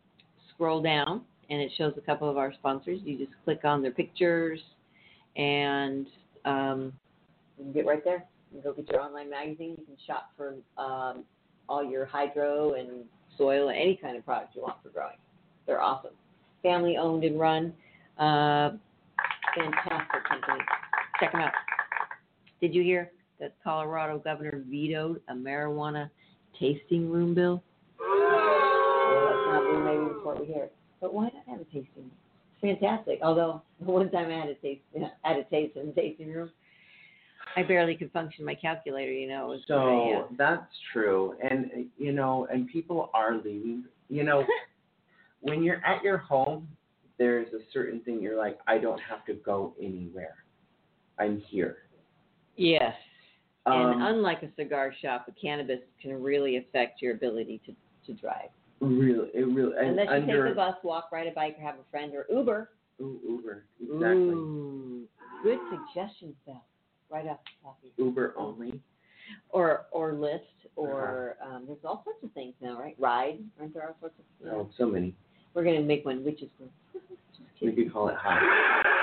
scroll 0.55 0.83
down, 0.83 1.23
and 1.51 1.61
it 1.61 1.70
shows 1.77 1.92
a 1.97 2.01
couple 2.01 2.29
of 2.29 2.37
our 2.37 2.53
sponsors. 2.55 3.01
You 3.05 3.18
just 3.18 3.33
click 3.44 3.61
on 3.64 3.83
their 3.83 3.90
pictures, 3.90 4.61
and 5.37 6.07
um, 6.44 6.92
you 7.59 7.64
can 7.64 7.73
get 7.73 7.87
right 7.87 8.05
there. 8.05 8.25
You 8.53 8.61
can 8.62 8.70
go 8.70 8.77
get 8.77 8.90
your 8.90 9.03
online 9.03 9.31
magazine. 9.31 9.77
You 9.79 9.85
can 9.85 9.97
shop 10.07 10.31
for 10.37 10.55
um, 10.79 11.25
all 11.68 11.85
your 11.85 12.07
hydro 12.07 12.75
and 12.75 13.05
soil 13.37 13.68
and 13.68 13.77
any 13.77 13.97
kind 13.97 14.16
of 14.16 14.25
product 14.25 14.55
you 14.55 14.62
want 14.62 14.77
for 14.83 14.90
growing. 14.90 15.16
They're 15.66 15.83
awesome. 15.83 16.12
Family 16.62 16.97
owned 16.97 17.25
and 17.25 17.38
run. 17.38 17.73
Uh, 18.18 18.70
fantastic 19.57 20.25
company. 20.29 20.61
Check 21.20 21.33
them 21.33 21.40
out. 21.42 21.53
Did 22.61 22.75
you 22.75 22.83
hear 22.83 23.11
that 23.44 23.52
Colorado 23.62 24.18
governor 24.18 24.64
vetoed 24.66 25.20
a 25.28 25.35
marijuana 25.35 26.09
tasting 26.59 27.11
room 27.11 27.35
bill? 27.35 27.62
Well, 28.00 29.26
let's 29.26 29.46
not 29.46 29.70
be 29.70 29.78
maybe 29.85 30.14
before 30.14 30.37
we 30.40 30.46
hear 30.46 30.64
it. 30.64 30.74
But 30.98 31.12
why 31.12 31.24
not 31.24 31.44
have 31.46 31.61
a 31.61 31.64
tasting 31.64 31.88
room? 31.96 32.11
It's 32.62 32.80
fantastic. 32.80 33.18
Although 33.22 33.61
one 33.78 34.11
time 34.11 34.30
I 34.30 34.38
had 34.40 34.48
a 34.48 34.54
taste, 34.54 34.80
had 35.22 35.37
a 35.37 35.44
taste 35.44 35.76
in 35.76 35.88
the 35.88 35.92
tasting 35.92 36.33
room. 36.33 36.50
I 37.57 37.62
barely 37.62 37.94
could 37.94 38.11
function 38.12 38.44
my 38.44 38.54
calculator, 38.54 39.12
you 39.12 39.28
know. 39.28 39.54
So 39.68 39.78
very, 39.78 40.14
uh, 40.14 40.22
that's 40.37 40.72
true, 40.92 41.35
and 41.40 41.87
you 41.98 42.11
know, 42.11 42.48
and 42.50 42.66
people 42.66 43.11
are 43.14 43.37
leaving. 43.37 43.85
You 44.09 44.24
know, 44.24 44.44
when 45.40 45.62
you're 45.62 45.85
at 45.85 46.02
your 46.02 46.16
home, 46.16 46.66
there's 47.18 47.52
a 47.52 47.61
certain 47.72 48.00
thing 48.00 48.20
you're 48.20 48.38
like, 48.38 48.59
I 48.66 48.78
don't 48.78 49.00
have 49.09 49.24
to 49.26 49.35
go 49.35 49.74
anywhere. 49.78 50.35
I'm 51.18 51.42
here. 51.48 51.76
yes. 52.57 52.94
And 53.66 53.74
Um, 53.94 54.03
unlike 54.03 54.42
a 54.42 54.53
cigar 54.57 54.92
shop, 55.00 55.27
a 55.29 55.33
cannabis 55.33 55.81
can 56.00 56.22
really 56.22 56.57
affect 56.57 57.00
your 57.00 57.14
ability 57.14 57.61
to, 57.66 57.74
to 58.07 58.12
drive. 58.20 58.50
really, 58.81 59.31
it 59.35 59.46
really, 59.46 59.77
and 59.79 59.90
Unless 59.90 60.09
you 60.09 60.12
under 60.14 60.44
take 60.44 60.50
the 60.53 60.57
bus, 60.57 60.74
walk, 60.83 61.11
ride 61.12 61.27
a 61.27 61.31
bike, 61.33 61.57
or 61.59 61.62
have 61.62 61.77
a 61.79 61.85
friend, 61.90 62.12
or 62.14 62.27
Uber. 62.31 62.70
Ooh, 63.00 63.18
Uber, 63.27 63.64
exactly. 63.83 64.35
Ooh, 64.35 65.09
good 65.42 65.59
suggestions, 65.70 66.35
Beth. 66.46 66.57
Right 67.11 67.27
off 67.27 67.38
the 67.44 67.50
top 67.68 67.79
of 67.85 67.90
Uber 67.96 68.35
only. 68.37 68.81
or 69.50 69.87
or 69.90 70.12
Lyft 70.12 70.40
or 70.77 71.37
Uh-huh. 71.40 71.57
um, 71.57 71.66
there's 71.66 71.85
all 71.85 72.03
sorts 72.05 72.22
of 72.22 72.31
things 72.33 72.55
now, 72.61 72.79
right? 72.79 72.94
Ride, 72.98 73.38
aren't 73.59 73.72
there 73.72 73.88
all 73.88 73.96
sorts 74.00 74.18
of? 74.18 74.24
You 74.40 74.46
know, 74.53 74.59
Oh, 74.61 74.70
so 74.77 74.87
many. 74.87 75.14
We're 75.55 75.64
gonna 75.64 75.81
make 75.81 76.05
one 76.05 76.24
which 76.24 76.42
is 76.42 76.50
Just 77.38 77.61
We 77.62 77.72
could 77.72 77.92
call 77.92 78.09
it 78.09 78.16
high. 78.16 78.42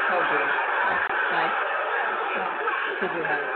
Oh, 0.10 0.26
dear. 0.30 0.54
Hi. 1.30 1.54
Because 2.34 3.16
you're 3.16 3.26
right. 3.26 3.50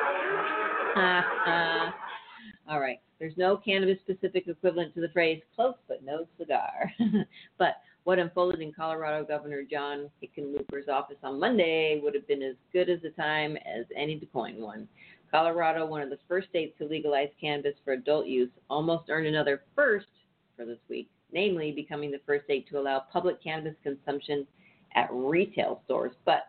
all 2.69 2.79
right. 2.79 2.99
There's 3.19 3.38
no 3.38 3.58
cannabis 3.58 3.97
specific 4.03 4.47
equivalent 4.47 4.93
to 4.95 5.01
the 5.01 5.10
phrase 5.10 5.41
close 5.55 5.75
but 5.88 6.03
no 6.03 6.25
cigar. 6.38 6.91
but 7.58 7.81
what 8.05 8.19
unfolded 8.19 8.62
in 8.62 8.71
Colorado 8.71 9.25
Governor 9.25 9.63
John 9.69 10.10
Hickenlooper's 10.23 10.88
office 10.88 11.17
on 11.23 11.39
Monday 11.39 11.99
would 12.03 12.13
have 12.13 12.27
been 12.27 12.43
as 12.43 12.55
good 12.71 12.89
as 12.89 12.99
a 13.03 13.10
time 13.10 13.58
as 13.58 13.86
any 13.95 14.19
to 14.19 14.25
coin 14.27 14.62
one. 14.62 14.88
Colorado, 15.31 15.86
one 15.86 16.01
of 16.01 16.10
the 16.10 16.19
first 16.27 16.47
states 16.49 16.77
to 16.77 16.88
legalize 16.88 17.29
cannabis 17.41 17.73
for 17.84 17.93
adult 17.93 18.27
use, 18.27 18.51
almost 18.69 19.10
earned 19.10 19.27
another 19.27 19.63
first 19.75 20.05
for 20.55 20.65
this 20.65 20.77
week, 20.88 21.10
namely 21.34 21.71
becoming 21.71 22.12
the 22.12 22.21
first 22.25 22.45
state 22.45 22.69
to 22.69 22.79
allow 22.79 23.03
public 23.12 23.43
cannabis 23.43 23.75
consumption 23.84 24.45
at 24.93 25.10
retail 25.12 25.81
stores. 25.86 26.13
But 26.25 26.47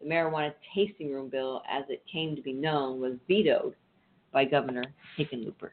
the 0.00 0.06
marijuana 0.08 0.52
tasting 0.74 1.12
room 1.12 1.28
bill, 1.28 1.62
as 1.70 1.84
it 1.88 2.02
came 2.10 2.36
to 2.36 2.42
be 2.42 2.52
known, 2.52 3.00
was 3.00 3.14
vetoed 3.26 3.74
by 4.32 4.44
Governor 4.44 4.84
Hickenlooper. 5.18 5.70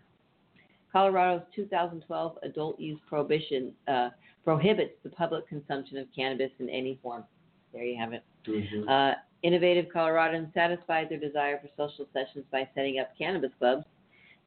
Colorado's 0.92 1.44
2012 1.56 2.38
adult 2.44 2.80
use 2.80 3.00
prohibition 3.08 3.74
uh, 3.88 4.10
prohibits 4.44 4.94
the 5.04 5.10
public 5.10 5.48
consumption 5.48 5.98
of 5.98 6.08
cannabis 6.16 6.52
in 6.60 6.70
any 6.70 6.98
form. 7.04 7.26
There 7.74 7.84
you 7.84 7.98
have 7.98 8.14
it. 8.14 8.24
Mhm. 8.48 8.88
Uh, 8.88 9.16
innovative 9.44 9.88
Coloradans 9.94 10.54
satisfied 10.54 11.10
their 11.10 11.20
desire 11.20 11.60
for 11.60 11.68
social 11.76 12.08
sessions 12.14 12.46
by 12.52 12.68
setting 12.74 13.00
up 13.00 13.16
cannabis 13.18 13.52
clubs. 13.60 13.86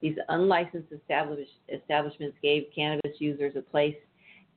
These 0.00 0.16
unlicensed 0.28 0.90
establish, 0.92 1.48
establishments 1.68 2.38
gave 2.40 2.70
cannabis 2.74 3.20
users 3.20 3.54
a 3.56 3.62
place 3.62 3.96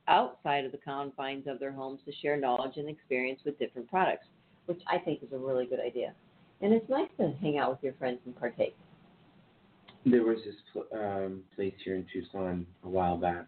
outside 0.08 0.64
of 0.64 0.72
the 0.72 0.78
confines 0.78 1.46
of 1.46 1.58
their 1.58 1.72
homes 1.72 2.00
to 2.06 2.12
share 2.12 2.36
knowledge 2.36 2.76
and 2.76 2.88
experience 2.88 3.40
with 3.44 3.58
different 3.58 3.88
products, 3.88 4.26
which 4.66 4.80
I 4.90 4.98
think 4.98 5.22
is 5.22 5.32
a 5.32 5.38
really 5.38 5.66
good 5.66 5.80
idea. 5.80 6.12
And 6.60 6.72
it's 6.72 6.88
nice 6.88 7.08
to 7.18 7.32
hang 7.40 7.58
out 7.58 7.70
with 7.70 7.82
your 7.82 7.94
friends 7.94 8.18
and 8.24 8.38
partake. 8.38 8.76
There 10.06 10.22
was 10.24 10.38
this 10.44 10.54
pl- 10.72 10.86
um, 10.98 11.42
place 11.54 11.74
here 11.84 11.94
in 11.96 12.06
Tucson 12.12 12.66
a 12.84 12.88
while 12.88 13.16
back 13.16 13.46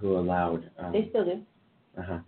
who 0.00 0.16
allowed. 0.16 0.70
Um, 0.78 0.92
They 0.92 1.08
still 1.10 1.24
do. 1.24 1.40
uh 1.98 2.02
huh. 2.02 2.18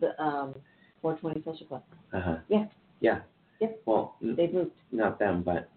The 0.00 0.22
um, 0.22 0.54
420 1.02 1.42
Social 1.44 1.66
Club. 1.66 1.82
Uh 2.12 2.20
huh. 2.20 2.36
Yeah. 2.48 2.66
Yeah. 3.00 3.20
Yep. 3.60 3.82
Well, 3.86 4.16
n- 4.22 4.34
They've 4.36 4.52
moved. 4.52 4.70
not 4.92 5.18
them, 5.18 5.42
but 5.42 5.68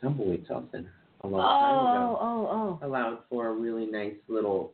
Tumbleweed 0.00 0.46
Center 0.46 0.92
a 1.22 1.26
long 1.26 1.40
time 1.40 1.74
ago 1.74 2.18
oh, 2.20 2.78
oh. 2.82 2.86
allowed 2.86 3.18
for 3.28 3.48
a 3.48 3.52
really 3.52 3.86
nice 3.86 4.14
little 4.28 4.72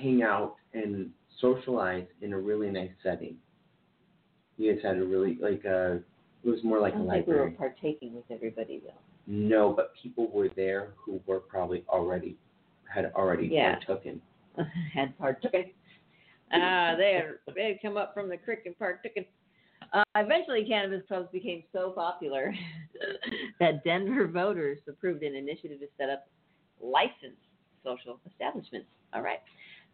hangout 0.00 0.56
and 0.74 1.10
socialize 1.40 2.06
in 2.20 2.32
a 2.32 2.38
really 2.38 2.70
nice 2.70 2.90
setting. 3.02 3.36
You 4.58 4.72
guys 4.74 4.82
had 4.82 4.98
a 4.98 5.04
really 5.04 5.36
like 5.40 5.64
a. 5.64 6.00
It 6.44 6.50
was 6.50 6.62
more 6.62 6.78
like 6.80 6.94
a 6.94 6.98
don't 6.98 7.08
think 7.10 7.26
we 7.26 7.32
were 7.34 7.38
library. 7.46 7.56
partaking 7.56 8.14
with 8.14 8.24
everybody 8.30 8.80
though. 8.84 8.92
No, 9.26 9.72
but 9.72 9.92
people 10.02 10.30
were 10.30 10.48
there 10.54 10.92
who 10.96 11.20
were 11.26 11.40
probably 11.40 11.84
already 11.88 12.36
had 12.92 13.10
already 13.14 13.46
Yeah. 13.46 13.78
partooken. 13.78 14.20
had 14.94 15.16
partaken. 15.18 15.70
Ah, 16.52 16.94
they 16.96 17.14
had, 17.14 17.54
they 17.54 17.68
had 17.68 17.82
come 17.82 17.96
up 17.96 18.12
from 18.14 18.28
the 18.28 18.36
creek 18.36 18.60
and 18.66 18.78
partaken. 18.78 19.24
Uh, 19.92 20.02
eventually, 20.16 20.64
cannabis 20.66 21.02
clubs 21.08 21.28
became 21.32 21.62
so 21.72 21.90
popular 21.90 22.52
that 23.60 23.82
Denver 23.84 24.26
voters 24.28 24.78
approved 24.88 25.22
an 25.22 25.34
initiative 25.34 25.80
to 25.80 25.86
set 25.98 26.10
up 26.10 26.26
licensed 26.82 27.40
social 27.82 28.20
establishments. 28.30 28.86
All 29.14 29.22
right. 29.22 29.38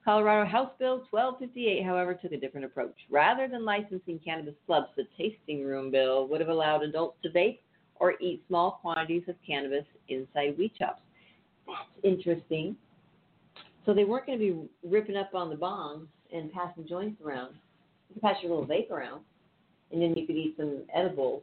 Colorado 0.05 0.49
House 0.49 0.71
Bill 0.79 1.05
1258, 1.11 1.85
however, 1.85 2.15
took 2.15 2.33
a 2.33 2.37
different 2.37 2.65
approach. 2.65 2.95
Rather 3.11 3.49
than 3.49 3.65
licensing 3.65 4.19
cannabis 4.25 4.55
clubs, 4.67 4.89
the 4.97 5.05
tasting 5.19 5.65
room 5.65 5.91
bill 5.91 6.27
would 6.29 6.41
have 6.41 6.49
allowed 6.49 6.83
adults 6.83 7.19
to 7.23 7.29
vape 7.31 7.59
or 7.97 8.15
eat 8.21 8.43
small 8.49 8.79
quantities 8.81 9.23
of 9.29 9.37
cannabis 9.47 9.85
inside 10.09 10.57
weed 10.57 10.73
shops. 10.79 11.03
That's 11.67 11.79
interesting. 12.03 12.77
So 13.85 13.93
they 13.93 14.05
weren't 14.05 14.27
going 14.27 14.39
to 14.39 14.45
be 14.45 14.69
ripping 14.89 15.17
up 15.17 15.35
on 15.35 15.51
the 15.51 15.57
bongs 15.57 16.07
and 16.33 16.51
passing 16.53 16.89
joints 16.89 17.21
around. 17.23 17.55
You 18.09 18.15
could 18.15 18.23
pass 18.23 18.37
your 18.43 18.51
little 18.53 18.67
vape 18.67 18.91
around, 18.91 19.21
and 19.93 20.01
then 20.01 20.15
you 20.15 20.27
could 20.27 20.37
eat 20.37 20.55
some 20.57 20.83
edibles. 20.95 21.43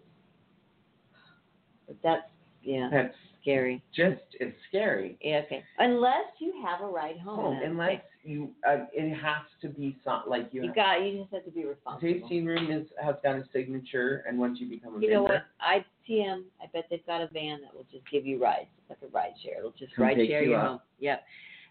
But 1.87 1.97
that's 2.03 2.23
yeah, 2.63 2.89
That's 2.91 3.15
scary. 3.47 3.83
just 3.95 4.21
it's 4.39 4.55
scary. 4.69 5.17
Yeah, 5.21 5.41
okay. 5.45 5.63
Unless 5.79 6.25
you 6.39 6.53
have 6.65 6.81
a 6.81 6.91
ride 6.91 7.19
home. 7.19 7.35
Home, 7.55 7.59
unless 7.63 7.89
okay. 7.89 8.03
you, 8.23 8.49
uh, 8.67 8.85
it 8.93 9.13
has 9.15 9.43
to 9.61 9.69
be 9.69 9.95
some 10.03 10.23
like 10.27 10.49
you. 10.51 10.63
you 10.63 10.73
got, 10.73 10.97
you 11.03 11.19
just 11.19 11.33
have 11.33 11.45
to 11.45 11.51
be 11.51 11.65
responsible. 11.65 12.11
tasting 12.19 12.45
room 12.45 12.71
is 12.71 12.87
has 13.01 13.15
got 13.23 13.35
a 13.35 13.43
signature, 13.53 14.23
and 14.27 14.37
once 14.37 14.59
you 14.59 14.69
become 14.69 14.97
a 14.97 14.99
You 14.99 15.09
know 15.11 15.23
member, 15.23 15.33
what? 15.33 15.43
I 15.61 15.85
TM. 16.09 16.43
I 16.61 16.65
bet 16.73 16.85
they've 16.89 17.05
got 17.05 17.21
a 17.21 17.27
van 17.27 17.59
that 17.61 17.73
will 17.73 17.85
just 17.91 18.09
give 18.11 18.25
you 18.25 18.41
rides. 18.41 18.67
It's 18.77 18.89
like 18.89 19.09
a 19.09 19.13
ride 19.13 19.33
share. 19.43 19.59
It'll 19.59 19.71
just 19.71 19.95
Come 19.95 20.05
ride 20.05 20.17
share 20.17 20.43
you 20.43 20.51
you 20.51 20.55
up. 20.55 20.67
home. 20.67 20.79
Yep. 20.99 21.23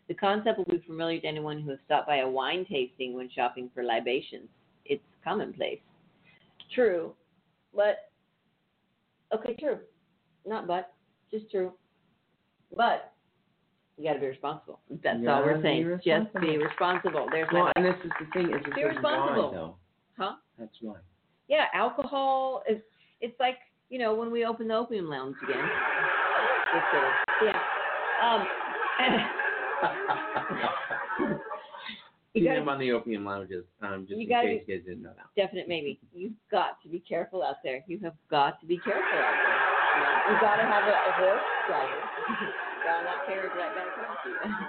The 0.08 0.14
concept 0.14 0.58
will 0.58 0.64
be 0.66 0.82
familiar 0.86 1.20
to 1.20 1.26
anyone 1.26 1.60
who 1.60 1.70
has 1.70 1.78
stopped 1.84 2.06
by 2.06 2.18
a 2.18 2.28
wine 2.28 2.64
tasting 2.70 3.14
when 3.14 3.28
shopping 3.34 3.70
for 3.74 3.82
libations. 3.82 4.48
It's 4.84 5.02
commonplace. 5.24 5.80
True, 6.74 7.12
but 7.74 8.10
okay, 9.34 9.56
true. 9.58 9.78
Not 10.46 10.68
but, 10.68 10.92
just 11.30 11.50
true. 11.50 11.72
But 12.76 13.12
you 13.96 14.04
got 14.04 14.14
to 14.14 14.20
be 14.20 14.26
responsible. 14.26 14.80
That's 15.02 15.18
all 15.28 15.42
we're 15.42 15.62
saying. 15.62 15.98
Just 16.04 16.32
be 16.40 16.58
responsible. 16.58 17.26
There's 17.30 17.48
Well, 17.52 17.64
my 17.64 17.72
and 17.76 17.84
this 17.84 17.94
is 18.04 18.10
the 18.20 18.26
thing 18.32 18.52
is 18.54 18.62
Be 18.74 18.84
responsible. 18.84 19.50
though? 19.52 19.76
huh? 20.18 20.34
That's 20.58 20.74
why. 20.80 20.96
Yeah, 21.48 21.66
alcohol 21.74 22.62
is 22.68 22.78
it's 23.20 23.38
like 23.40 23.56
you 23.88 23.98
know, 23.98 24.14
when 24.14 24.30
we 24.32 24.44
open 24.44 24.68
the 24.68 24.74
opium 24.74 25.08
lounge 25.08 25.36
again. 25.44 25.64
Kidding. 26.90 27.10
Yeah. 27.44 27.60
Um, 28.22 28.46
you 32.34 32.44
gotta, 32.44 32.60
them 32.60 32.68
on 32.68 32.78
the 32.80 32.92
opium 32.92 33.24
lounges, 33.24 33.64
um, 33.82 34.06
just 34.08 34.20
You 34.20 34.22
in 34.22 34.28
case 34.28 34.62
you 34.66 34.76
guys 34.76 34.84
didn't 34.86 35.02
know 35.02 35.12
that. 35.16 35.26
definite 35.40 35.68
maybe. 35.68 35.98
You've 36.12 36.32
got 36.50 36.82
to 36.82 36.88
be 36.88 36.98
careful 36.98 37.42
out 37.42 37.56
there. 37.62 37.82
You 37.86 37.98
have 38.02 38.14
got 38.30 38.60
to 38.60 38.66
be 38.66 38.78
careful 38.78 39.02
out 39.02 39.34
there. 39.46 39.75
You 40.26 40.34
got 40.40 40.56
to 40.56 40.66
have 40.66 40.84
a, 40.84 40.96
a 40.96 41.12
horse 41.22 41.46
not 43.06 43.26
right 43.30 43.74
back 43.74 43.94
you. 44.26 44.66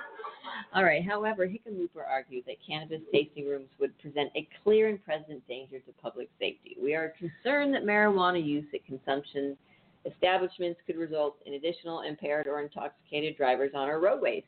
All 0.74 0.84
right. 0.84 1.04
However, 1.04 1.48
Hickenlooper 1.48 2.06
argued 2.08 2.46
that 2.46 2.58
cannabis 2.66 3.02
tasting 3.12 3.48
rooms 3.48 3.70
would 3.80 3.98
present 4.00 4.30
a 4.36 4.48
clear 4.64 4.90
and 4.90 5.04
present 5.04 5.48
danger 5.48 5.80
to 5.80 5.92
public 6.02 6.30
safety. 6.40 6.78
We 6.82 6.94
are 6.94 7.14
concerned 7.18 7.74
that 7.74 7.84
marijuana 7.84 8.44
use 8.44 8.66
at 8.74 8.86
consumption 8.86 9.58
establishments 10.06 10.80
could 10.86 10.98
result 10.98 11.38
in 11.46 11.56
additional 11.56 12.02
impaired 12.02 12.48
or 12.48 12.62
intoxicated 12.62 13.36
drivers 13.38 13.72
on 13.74 13.88
our 13.88 14.00
roadways. 14.00 14.44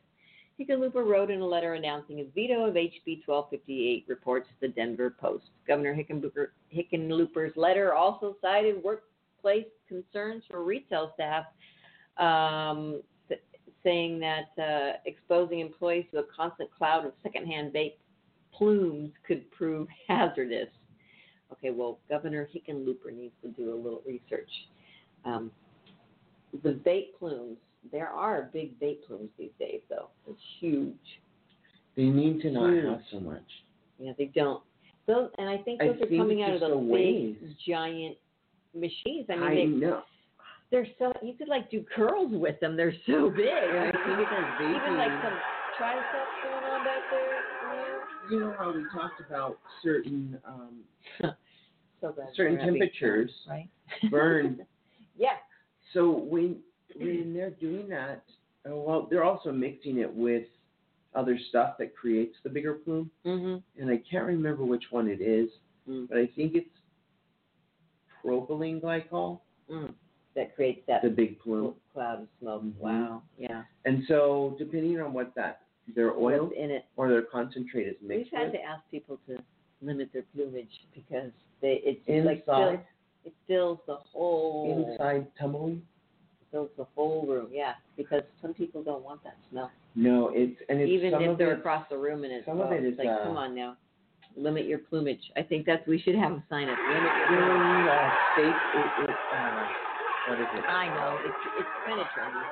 Hickenlooper 0.60 1.06
wrote 1.06 1.32
in 1.32 1.42
a 1.42 1.46
letter 1.46 1.76
announcing 1.76 2.18
his 2.18 2.28
veto 2.36 2.66
of 2.66 2.74
HB 2.74 3.26
1258, 3.26 4.06
reports 4.08 4.48
the 4.60 4.68
Denver 4.68 5.16
Post. 5.20 5.46
Governor 5.68 5.96
Hickenlooper, 5.96 6.48
Hickenlooper's 6.76 7.56
letter 7.56 7.94
also 7.94 8.36
cited 8.42 8.84
workplace 9.44 9.68
concerns 9.88 10.44
for 10.50 10.64
retail 10.64 11.12
staff, 11.16 11.46
um, 12.18 13.02
th- 13.28 13.42
saying 13.84 14.20
that 14.20 14.62
uh, 14.62 14.98
exposing 15.06 15.60
employees 15.60 16.06
to 16.12 16.20
a 16.20 16.24
constant 16.36 16.70
cloud 16.76 17.06
of 17.06 17.14
secondhand 17.24 17.74
vape 17.74 17.96
plumes 18.54 19.12
could 19.28 19.50
prove 19.52 19.88
hazardous. 20.08 20.70
Okay, 21.52 21.72
well, 21.72 22.00
Governor 22.10 22.48
Hickenlooper 22.54 23.12
needs 23.16 23.34
to 23.42 23.50
do 23.50 23.74
a 23.74 23.76
little 23.78 24.02
research. 24.06 24.50
Um, 25.26 25.52
the 26.64 26.80
vape 26.86 27.18
plumes, 27.18 27.58
there 27.92 28.08
are 28.08 28.50
big 28.54 28.80
vape 28.80 29.06
plumes 29.08 29.30
these 29.38 29.52
days, 29.60 29.82
though. 29.90 30.10
It's 30.28 30.40
huge. 30.60 30.94
They 31.96 32.04
need 32.06 32.42
to 32.42 32.52
not 32.52 32.72
Huge. 32.72 32.86
have 32.86 33.02
so 33.12 33.20
much. 33.20 33.44
Yeah, 33.98 34.12
they 34.18 34.26
don't. 34.26 34.64
Those, 35.08 35.32
and 35.40 35.50
I 35.50 35.58
think 35.58 35.82
I 35.82 35.88
those 35.88 35.96
are 35.96 36.06
think 36.06 36.22
coming 36.22 36.44
out 36.44 36.54
of 36.54 36.60
the 36.62 36.78
big, 36.94 37.56
giant 37.68 38.16
machines. 38.74 39.26
I 39.30 39.36
mean, 39.36 39.44
I 39.44 39.56
they, 39.56 39.66
know. 39.66 40.02
they're 40.72 40.88
so 40.98 41.12
you 41.22 41.34
could 41.34 41.48
like 41.48 41.70
do 41.72 41.84
curls 41.96 42.32
with 42.32 42.60
them. 42.60 42.76
They're 42.78 42.94
so 43.06 43.30
big. 43.30 43.48
I 43.48 43.92
think 43.92 44.20
it's 44.20 44.32
our 44.32 44.64
Even 44.64 44.98
like 44.98 45.12
some 45.24 45.38
triceps 45.78 46.34
going 46.44 46.64
on 46.64 46.84
back 46.86 47.04
there. 47.12 47.40
You 48.32 48.40
know 48.42 48.54
how 48.58 48.72
we 48.74 48.84
talked 48.94 49.22
about 49.28 49.58
certain 49.82 50.38
um, 50.46 50.82
so 52.02 52.14
certain 52.36 52.58
we're 52.58 52.66
temperatures 52.66 53.32
right? 53.50 53.68
burn. 54.12 54.66
yeah. 55.18 55.30
so 55.94 56.12
when 56.12 56.58
when 56.96 57.34
they're 57.34 57.50
doing 57.52 57.88
that, 57.90 58.24
uh, 58.70 58.76
well, 58.76 59.08
they're 59.10 59.24
also 59.24 59.52
mixing 59.52 60.00
it 60.00 60.14
with 60.14 60.44
other 61.16 61.40
stuff 61.50 61.76
that 61.80 61.96
creates 61.96 62.36
the 62.44 62.50
bigger 62.50 62.74
plume, 62.74 63.10
Mhm. 63.26 63.64
and 63.80 63.90
I 63.90 63.98
can't 64.10 64.26
remember 64.28 64.64
which 64.66 64.84
one 64.92 65.08
it 65.08 65.22
is, 65.22 65.50
Mm. 65.90 66.08
but 66.08 66.18
I 66.20 66.28
think 66.36 66.54
it's 66.56 66.70
propylene 68.24 68.82
glycol, 68.82 69.40
Mm. 69.70 69.94
That 70.36 70.56
creates 70.56 70.82
that 70.88 71.02
the 71.02 71.10
big 71.10 71.40
plume. 71.40 71.76
cloud 71.94 72.22
of 72.22 72.28
smoke. 72.40 72.64
Mhm. 72.64 72.78
Wow. 72.78 73.22
Yeah. 73.38 73.64
And 73.86 74.04
so, 74.08 74.56
depending 74.58 75.00
on 75.02 75.12
what 75.14 75.34
that 75.36 75.62
their 75.96 76.12
oil 76.14 76.46
What's 76.46 76.56
in 76.58 76.72
it? 76.72 76.86
or 76.98 77.10
their 77.10 77.24
concentrate 77.24 77.88
is 77.88 77.96
mixed. 78.02 78.32
We've 78.32 78.40
had 78.40 78.52
with, 78.52 78.62
to 78.62 78.64
ask 78.64 78.82
people 78.90 79.20
to 79.28 79.38
limit 79.82 80.12
their 80.14 80.24
plumage 80.34 80.86
because 80.94 81.32
they 81.62 81.82
it's 81.84 82.08
like 82.26 82.40
inside 82.40 82.86
it 83.26 83.34
fills 83.48 83.80
the 83.88 83.96
whole 83.96 84.92
inside 84.92 85.28
tumbleweed. 85.38 85.82
fills 86.52 86.70
the 86.78 86.86
whole 86.96 87.26
room. 87.28 87.48
Yeah, 87.52 87.74
because 87.98 88.24
some 88.42 88.54
people 88.54 88.82
don't 88.84 89.04
want 89.04 89.24
that 89.24 89.36
smell, 89.50 89.72
No, 89.96 90.30
it's 90.30 90.60
and 90.70 90.80
it's 90.80 90.90
even 90.90 91.14
if 91.22 91.38
they're 91.38 91.54
across 91.58 91.88
the 91.90 91.98
room 91.98 92.24
and 92.24 92.32
it's 92.34 92.46
some 92.46 92.60
of 92.62 92.72
oh, 92.72 92.74
it's 92.74 92.98
like, 92.98 93.08
uh, 93.08 93.24
come 93.24 93.38
on 93.38 93.54
now, 93.56 93.76
limit 94.36 94.66
your 94.66 94.80
plumage. 94.80 95.32
I 95.36 95.42
think 95.42 95.66
that's 95.66 95.86
we 95.88 96.00
should 96.00 96.16
have 96.16 96.32
a 96.32 96.44
sign 96.50 96.70
up. 96.70 96.78
Limit 96.90 97.12
your 97.32 97.90
uh, 97.90 98.10
steak, 98.34 98.56
it, 98.76 99.04
it 99.04 99.16
uh, 99.34 99.66
what 100.28 100.40
is 100.40 100.48
it? 100.54 100.66
I 100.68 100.88
know 100.88 101.20
it's 101.26 101.36
it's 101.60 101.70
kind 101.86 102.00
of 102.00 102.08
trendy. 102.08 102.44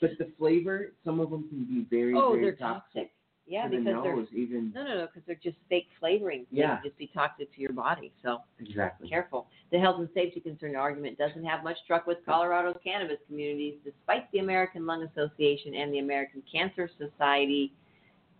But 0.00 0.10
the 0.18 0.30
flavor, 0.38 0.92
some 1.04 1.20
of 1.20 1.30
them 1.30 1.48
can 1.48 1.64
be 1.64 1.86
very, 1.88 2.14
Oh, 2.14 2.32
very 2.32 2.42
they're 2.42 2.52
toxic. 2.56 3.10
Yeah, 3.48 3.68
to 3.68 3.70
the 3.70 3.76
because 3.84 4.02
they're 4.02 4.40
even. 4.42 4.72
no, 4.74 4.82
no, 4.82 4.94
no, 4.98 5.06
because 5.06 5.22
they're 5.26 5.40
just 5.42 5.56
fake 5.68 5.86
flavorings. 6.02 6.46
Yeah. 6.50 6.76
can 6.76 6.84
just 6.84 6.98
be 6.98 7.08
toxic 7.14 7.54
to 7.54 7.60
your 7.60 7.72
body. 7.72 8.12
So. 8.22 8.38
Exactly. 8.58 9.08
Careful. 9.08 9.46
The 9.70 9.78
health 9.78 10.00
and 10.00 10.08
safety 10.14 10.40
concern 10.40 10.74
argument 10.74 11.16
doesn't 11.16 11.44
have 11.44 11.62
much 11.62 11.76
truck 11.86 12.06
with 12.06 12.18
Colorado's 12.26 12.76
cannabis 12.82 13.18
communities, 13.28 13.74
despite 13.84 14.30
the 14.32 14.40
American 14.40 14.84
Lung 14.84 15.04
Association 15.04 15.76
and 15.76 15.94
the 15.94 16.00
American 16.00 16.42
Cancer 16.50 16.90
Society 16.98 17.72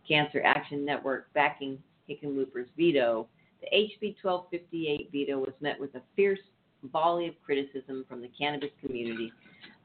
Cancer 0.08 0.42
Action 0.44 0.84
Network 0.84 1.32
backing 1.34 1.78
Hickenlooper's 2.08 2.68
veto. 2.76 3.28
The 3.60 3.76
HB 3.76 4.16
1258 4.22 5.10
veto 5.12 5.38
was 5.38 5.54
met 5.60 5.80
with 5.80 5.94
a 5.94 6.02
fierce 6.14 6.40
volley 6.92 7.28
of 7.28 7.34
criticism 7.44 8.04
from 8.08 8.20
the 8.20 8.30
cannabis 8.38 8.70
community. 8.80 9.32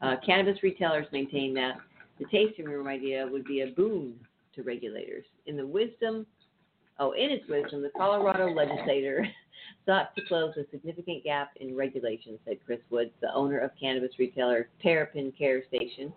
Uh, 0.01 0.15
cannabis 0.25 0.61
retailers 0.63 1.07
maintain 1.11 1.53
that 1.53 1.77
the 2.19 2.25
tasting 2.25 2.65
room 2.65 2.87
idea 2.87 3.27
would 3.29 3.45
be 3.45 3.61
a 3.61 3.67
boon 3.67 4.15
to 4.55 4.63
regulators. 4.63 5.25
In 5.45 5.57
the 5.57 5.65
wisdom, 5.65 6.25
oh, 6.99 7.11
in 7.13 7.31
its 7.31 7.47
wisdom, 7.49 7.81
the 7.81 7.91
Colorado 7.97 8.49
legislator 8.49 9.25
sought 9.85 10.15
to 10.15 10.21
close 10.27 10.53
a 10.57 10.69
significant 10.71 11.23
gap 11.23 11.51
in 11.59 11.75
regulation, 11.75 12.37
said 12.45 12.57
Chris 12.65 12.79
Woods, 12.89 13.11
the 13.21 13.33
owner 13.33 13.59
of 13.59 13.71
cannabis 13.79 14.11
retailer 14.19 14.69
Terrapin 14.81 15.31
Care 15.37 15.63
Station, 15.67 16.13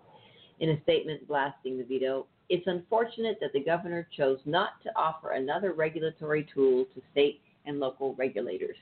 in 0.61 0.71
a 0.71 0.83
statement 0.83 1.27
blasting 1.27 1.79
the 1.79 1.85
veto. 1.85 2.27
It's 2.49 2.67
unfortunate 2.67 3.39
that 3.41 3.53
the 3.53 3.65
governor 3.65 4.07
chose 4.17 4.39
not 4.45 4.83
to 4.83 4.91
offer 4.97 5.31
another 5.31 5.73
regulatory 5.73 6.47
tool 6.53 6.85
to 6.95 7.03
state 7.13 7.41
and 7.67 7.81
local 7.81 8.15
regulators. 8.15 8.77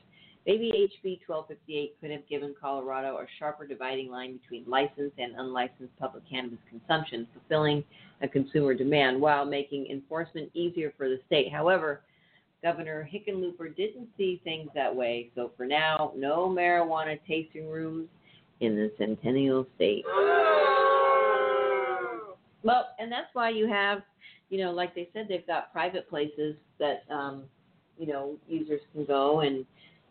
Maybe 0.46 0.90
HB 1.04 1.20
1258 1.24 2.00
could 2.00 2.10
have 2.10 2.28
given 2.28 2.54
Colorado 2.60 3.18
a 3.18 3.26
sharper 3.38 3.64
dividing 3.64 4.10
line 4.10 4.38
between 4.38 4.64
licensed 4.68 5.16
and 5.18 5.34
unlicensed 5.38 5.96
public 6.00 6.28
cannabis 6.28 6.58
consumption, 6.68 7.28
fulfilling 7.32 7.84
a 8.22 8.28
consumer 8.28 8.74
demand 8.74 9.20
while 9.20 9.44
making 9.44 9.86
enforcement 9.86 10.50
easier 10.54 10.92
for 10.96 11.08
the 11.08 11.20
state. 11.26 11.52
However, 11.52 12.00
Governor 12.60 13.08
Hickenlooper 13.12 13.76
didn't 13.76 14.08
see 14.16 14.40
things 14.42 14.68
that 14.74 14.94
way, 14.94 15.30
so 15.36 15.52
for 15.56 15.66
now, 15.66 16.12
no 16.16 16.48
marijuana 16.48 17.20
tasting 17.26 17.68
rooms 17.68 18.08
in 18.60 18.74
the 18.74 18.90
Centennial 18.98 19.66
State. 19.76 20.04
Well, 22.62 22.88
and 22.98 23.10
that's 23.10 23.28
why 23.32 23.50
you 23.50 23.68
have, 23.68 24.02
you 24.50 24.58
know, 24.58 24.70
like 24.70 24.94
they 24.94 25.08
said, 25.12 25.26
they've 25.28 25.46
got 25.46 25.72
private 25.72 26.08
places 26.08 26.56
that, 26.78 27.04
um, 27.10 27.44
you 27.98 28.06
know, 28.06 28.36
users 28.48 28.80
can 28.92 29.04
go 29.04 29.40
and 29.40 29.64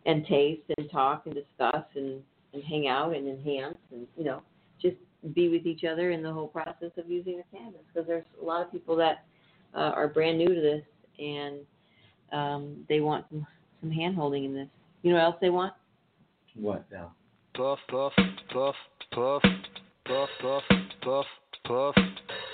and 0.05 0.25
taste 0.25 0.63
and 0.77 0.89
talk 0.89 1.23
and 1.25 1.35
discuss 1.35 1.85
and 1.95 2.21
and 2.53 2.63
hang 2.63 2.87
out 2.87 3.15
and 3.15 3.27
enhance 3.27 3.77
and 3.91 4.07
you 4.17 4.23
know 4.23 4.41
just 4.81 4.95
be 5.33 5.49
with 5.49 5.65
each 5.65 5.83
other 5.83 6.11
in 6.11 6.23
the 6.23 6.31
whole 6.31 6.47
process 6.47 6.91
of 6.97 7.09
using 7.09 7.37
the 7.37 7.57
canvas 7.57 7.81
because 7.93 8.07
there's 8.07 8.25
a 8.41 8.45
lot 8.45 8.65
of 8.65 8.71
people 8.71 8.95
that 8.95 9.23
uh, 9.75 9.91
are 9.95 10.07
brand 10.07 10.37
new 10.37 10.47
to 10.47 10.61
this 10.61 10.83
and 11.19 11.59
um, 12.31 12.83
they 12.89 12.99
want 12.99 13.25
some, 13.29 13.45
some 13.81 13.91
hand 13.91 14.15
holding 14.15 14.45
in 14.45 14.53
this. 14.53 14.67
You 15.03 15.11
know 15.11 15.17
what 15.17 15.25
else 15.25 15.35
they 15.41 15.49
want? 15.49 15.73
What 16.55 16.85
now? 16.91 17.13
Puff, 17.53 17.79
puff, 17.89 18.13
puff, 18.51 18.75
puff, 19.13 19.43
puff, 20.05 20.29
puff, 20.41 20.63
puff, 21.03 21.25
puff. 21.65 21.95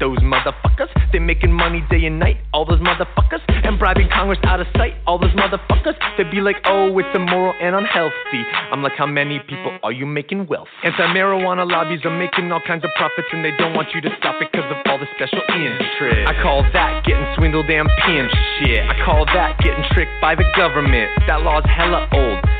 those 0.00 0.18
motherfuckers. 0.18 0.88
They're 1.12 1.20
making 1.20 1.52
money 1.52 1.84
day 1.90 2.06
and 2.06 2.18
night, 2.18 2.38
all 2.52 2.64
those 2.64 2.80
motherfuckers. 2.80 3.40
And 3.48 3.78
bribing 3.78 4.08
Congress 4.08 4.38
out 4.44 4.60
of 4.60 4.66
sight, 4.76 4.94
all 5.06 5.18
those 5.18 5.30
motherfuckers. 5.32 5.94
They'd 6.16 6.30
be 6.30 6.40
like, 6.40 6.56
oh, 6.64 6.98
it's 6.98 7.14
immoral 7.14 7.54
and 7.60 7.76
unhealthy. 7.76 8.42
I'm 8.72 8.82
like, 8.82 8.96
how 8.96 9.06
many 9.06 9.38
people 9.40 9.78
are 9.82 9.92
you 9.92 10.06
making 10.06 10.46
wealth? 10.46 10.68
Anti 10.82 11.06
marijuana 11.14 11.70
lobbies 11.70 12.00
are 12.04 12.16
making 12.16 12.50
all 12.50 12.62
kinds 12.66 12.84
of 12.84 12.90
profits, 12.96 13.28
and 13.32 13.44
they 13.44 13.52
don't 13.58 13.74
want 13.74 13.88
you 13.94 14.00
to 14.00 14.10
stop 14.18 14.40
it 14.40 14.48
because 14.50 14.66
of 14.70 14.78
all 14.86 14.98
the 14.98 15.06
special 15.14 15.40
interest. 15.52 16.26
I 16.26 16.34
call 16.42 16.62
that 16.72 17.04
getting 17.04 17.26
swindled 17.36 17.68
and 17.68 17.88
pimped 18.02 18.34
shit. 18.58 18.80
I 18.88 18.96
call 19.04 19.26
that 19.26 19.58
getting 19.60 19.84
tricked 19.92 20.16
by 20.20 20.34
the 20.34 20.44
government. 20.56 21.10
That 21.28 21.42
law's 21.42 21.64
hella 21.68 22.08
old. 22.12 22.59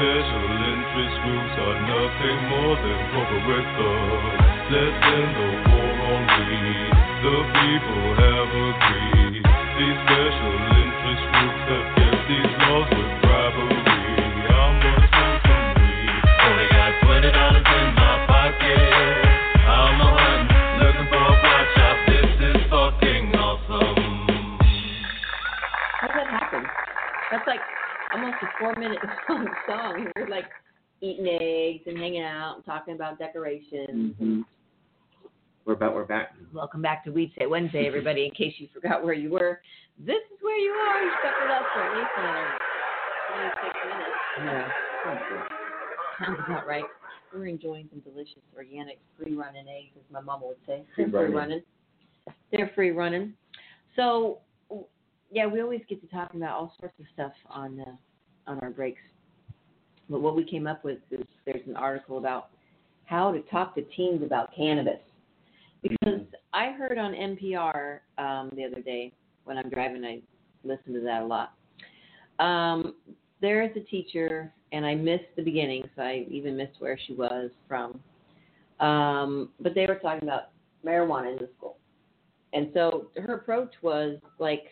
special 0.00 0.48
interest 0.64 1.16
groups 1.28 1.54
are 1.60 1.78
nothing 1.84 2.38
more 2.48 2.72
than 2.72 3.00
corporate 3.12 3.68
thugs. 3.76 4.40
Let's 4.72 4.96
end 5.12 5.32
the 5.36 5.50
war 5.68 5.92
on 6.08 6.22
weed. 6.40 6.92
The 7.20 7.36
people 7.52 8.08
have 8.16 8.48
agreed. 8.48 9.44
These 9.44 9.98
special 10.08 10.56
interest 10.80 11.24
groups 11.36 11.62
have 11.68 11.86
kept 12.00 12.22
these 12.32 12.52
laws 12.64 13.09
four 28.60 28.74
minute 28.76 28.98
long 29.28 29.48
song. 29.66 29.94
and 30.04 30.12
We're 30.16 30.28
like 30.28 30.44
eating 31.00 31.26
eggs 31.26 31.82
and 31.86 31.98
hanging 31.98 32.22
out 32.22 32.56
and 32.56 32.64
talking 32.64 32.94
about 32.94 33.18
decorations. 33.18 34.14
Mhm. 34.20 34.44
We're 35.64 35.74
back. 35.76 35.94
We're 35.94 36.04
back. 36.04 36.34
Welcome 36.52 36.82
back 36.82 37.04
to 37.04 37.10
Weedsday 37.10 37.48
Wednesday, 37.48 37.86
everybody. 37.86 38.24
In 38.24 38.30
case 38.32 38.54
you 38.58 38.68
forgot 38.72 39.04
where 39.04 39.14
you 39.14 39.30
were, 39.30 39.60
this 39.98 40.16
is 40.32 40.38
where 40.42 40.58
you 40.58 40.70
are. 40.72 41.02
You 41.02 41.10
stuck 41.20 41.34
with 41.40 41.50
us 41.50 41.64
for 41.74 41.82
at 41.82 41.96
least 41.96 42.10
another 42.18 42.48
26 43.34 43.74
minutes. 43.86 44.10
Yeah. 44.38 46.26
Sounds 46.26 46.38
about 46.46 46.66
right. 46.66 46.84
We're 47.32 47.46
enjoying 47.46 47.88
some 47.90 48.00
delicious 48.00 48.42
organic 48.56 48.98
free 49.16 49.34
running 49.34 49.66
eggs, 49.68 49.92
as 49.96 50.02
my 50.10 50.20
mama 50.20 50.46
would 50.46 50.56
say. 50.66 50.82
Free 50.94 51.04
They're 51.04 51.10
free 51.28 51.34
running. 51.34 51.34
running. 51.36 51.62
They're 52.52 52.70
free 52.74 52.90
running. 52.90 53.34
So, 53.96 54.38
yeah, 55.30 55.46
we 55.46 55.62
always 55.62 55.82
get 55.88 56.00
to 56.00 56.08
talking 56.08 56.40
about 56.42 56.56
all 56.56 56.74
sorts 56.80 56.98
of 56.98 57.06
stuff 57.14 57.32
on 57.48 57.80
uh, 57.80 57.92
on 58.46 58.58
our 58.60 58.70
breaks. 58.70 59.00
But 60.08 60.20
what 60.20 60.34
we 60.34 60.44
came 60.44 60.66
up 60.66 60.84
with 60.84 60.98
is 61.10 61.24
there's 61.46 61.66
an 61.66 61.76
article 61.76 62.18
about 62.18 62.48
how 63.04 63.32
to 63.32 63.40
talk 63.42 63.74
to 63.76 63.82
teens 63.96 64.22
about 64.22 64.54
cannabis. 64.54 65.00
Because 65.82 66.22
I 66.52 66.72
heard 66.72 66.98
on 66.98 67.12
NPR 67.12 68.00
um, 68.18 68.50
the 68.54 68.64
other 68.64 68.82
day 68.82 69.12
when 69.44 69.56
I'm 69.56 69.70
driving, 69.70 70.04
I 70.04 70.20
listen 70.64 70.92
to 70.94 71.00
that 71.00 71.22
a 71.22 71.26
lot. 71.26 71.54
Um, 72.38 72.94
there 73.40 73.62
is 73.62 73.70
a 73.76 73.80
teacher, 73.80 74.52
and 74.72 74.84
I 74.84 74.94
missed 74.94 75.24
the 75.36 75.42
beginning, 75.42 75.88
so 75.96 76.02
I 76.02 76.26
even 76.30 76.56
missed 76.56 76.80
where 76.80 76.98
she 77.06 77.14
was 77.14 77.50
from. 77.66 78.00
Um, 78.80 79.50
but 79.60 79.74
they 79.74 79.86
were 79.86 79.96
talking 79.96 80.28
about 80.28 80.50
marijuana 80.84 81.32
in 81.32 81.38
the 81.38 81.48
school, 81.56 81.76
and 82.52 82.70
so 82.74 83.08
her 83.16 83.34
approach 83.34 83.72
was 83.82 84.18
like, 84.38 84.64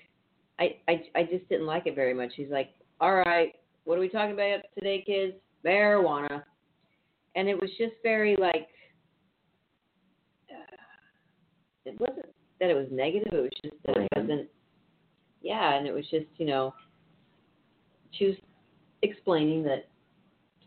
I, 0.58 0.76
I 0.88 1.02
I 1.14 1.22
just 1.24 1.48
didn't 1.48 1.66
like 1.66 1.86
it 1.86 1.94
very 1.94 2.14
much. 2.14 2.32
She's 2.34 2.50
like, 2.50 2.70
"All 3.00 3.14
right, 3.14 3.54
what 3.88 3.96
are 3.96 4.02
we 4.02 4.10
talking 4.10 4.34
about 4.34 4.60
today, 4.74 5.02
kids? 5.04 5.32
Marijuana," 5.64 6.42
and 7.36 7.48
it 7.48 7.58
was 7.58 7.70
just 7.78 7.94
very 8.02 8.36
like, 8.36 8.68
uh, 10.50 10.76
it 11.86 11.98
wasn't 11.98 12.26
that 12.60 12.68
it 12.68 12.74
was 12.74 12.86
negative. 12.90 13.32
It 13.32 13.40
was 13.40 13.50
just 13.64 13.76
that 13.86 13.96
it 13.96 14.08
wasn't. 14.14 14.48
Yeah, 15.40 15.74
and 15.78 15.86
it 15.86 15.94
was 15.94 16.04
just 16.10 16.26
you 16.36 16.44
know, 16.44 16.74
she 18.10 18.26
was 18.26 18.36
explaining 19.00 19.62
that 19.62 19.88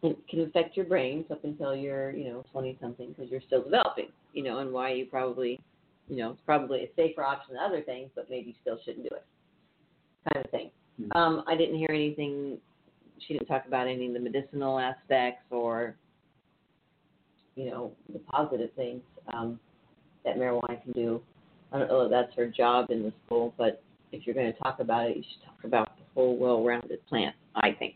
it 0.01 0.17
can 0.27 0.41
affect 0.41 0.75
your 0.75 0.87
brains 0.87 1.25
up 1.29 1.43
until 1.43 1.75
you're, 1.75 2.09
you 2.11 2.23
know, 2.23 2.43
20 2.51 2.75
something 2.81 3.09
because 3.09 3.29
you're 3.29 3.41
still 3.41 3.61
developing, 3.61 4.07
you 4.33 4.41
know, 4.41 4.57
and 4.57 4.71
why 4.71 4.91
you 4.91 5.05
probably, 5.05 5.59
you 6.07 6.15
know, 6.17 6.31
it's 6.31 6.41
probably 6.43 6.85
a 6.85 6.89
safer 6.95 7.23
option 7.23 7.53
than 7.53 7.63
other 7.63 7.81
things, 7.83 8.09
but 8.15 8.27
maybe 8.27 8.47
you 8.47 8.53
still 8.61 8.79
shouldn't 8.83 9.07
do 9.07 9.15
it, 9.15 9.25
kind 10.33 10.43
of 10.43 10.49
thing. 10.49 10.71
Mhm. 10.99 11.15
Um, 11.15 11.43
I 11.45 11.55
didn't 11.55 11.75
hear 11.75 11.91
anything. 11.91 12.59
She 13.27 13.33
didn't 13.33 13.47
talk 13.47 13.65
about 13.67 13.87
any 13.87 14.07
of 14.07 14.13
the 14.13 14.19
medicinal 14.19 14.79
aspects 14.79 15.45
or, 15.51 15.95
you 17.55 17.69
know, 17.69 17.91
the 18.11 18.19
positive 18.19 18.69
things 18.75 19.01
um, 19.33 19.59
that 20.25 20.37
marijuana 20.37 20.81
can 20.83 20.91
do. 20.93 21.21
I 21.71 21.79
don't 21.79 21.87
know 21.87 22.01
if 22.01 22.11
that's 22.11 22.35
her 22.35 22.47
job 22.47 22.89
in 22.89 23.03
the 23.03 23.13
school, 23.25 23.53
but 23.57 23.81
if 24.11 24.25
you're 24.25 24.35
going 24.35 24.51
to 24.51 24.59
talk 24.59 24.79
about 24.79 25.09
it, 25.09 25.17
you 25.17 25.23
should 25.23 25.45
talk 25.45 25.63
about 25.63 25.97
the 25.97 26.03
whole 26.13 26.37
well-rounded 26.37 27.05
plant. 27.07 27.35
I 27.55 27.71
think 27.71 27.95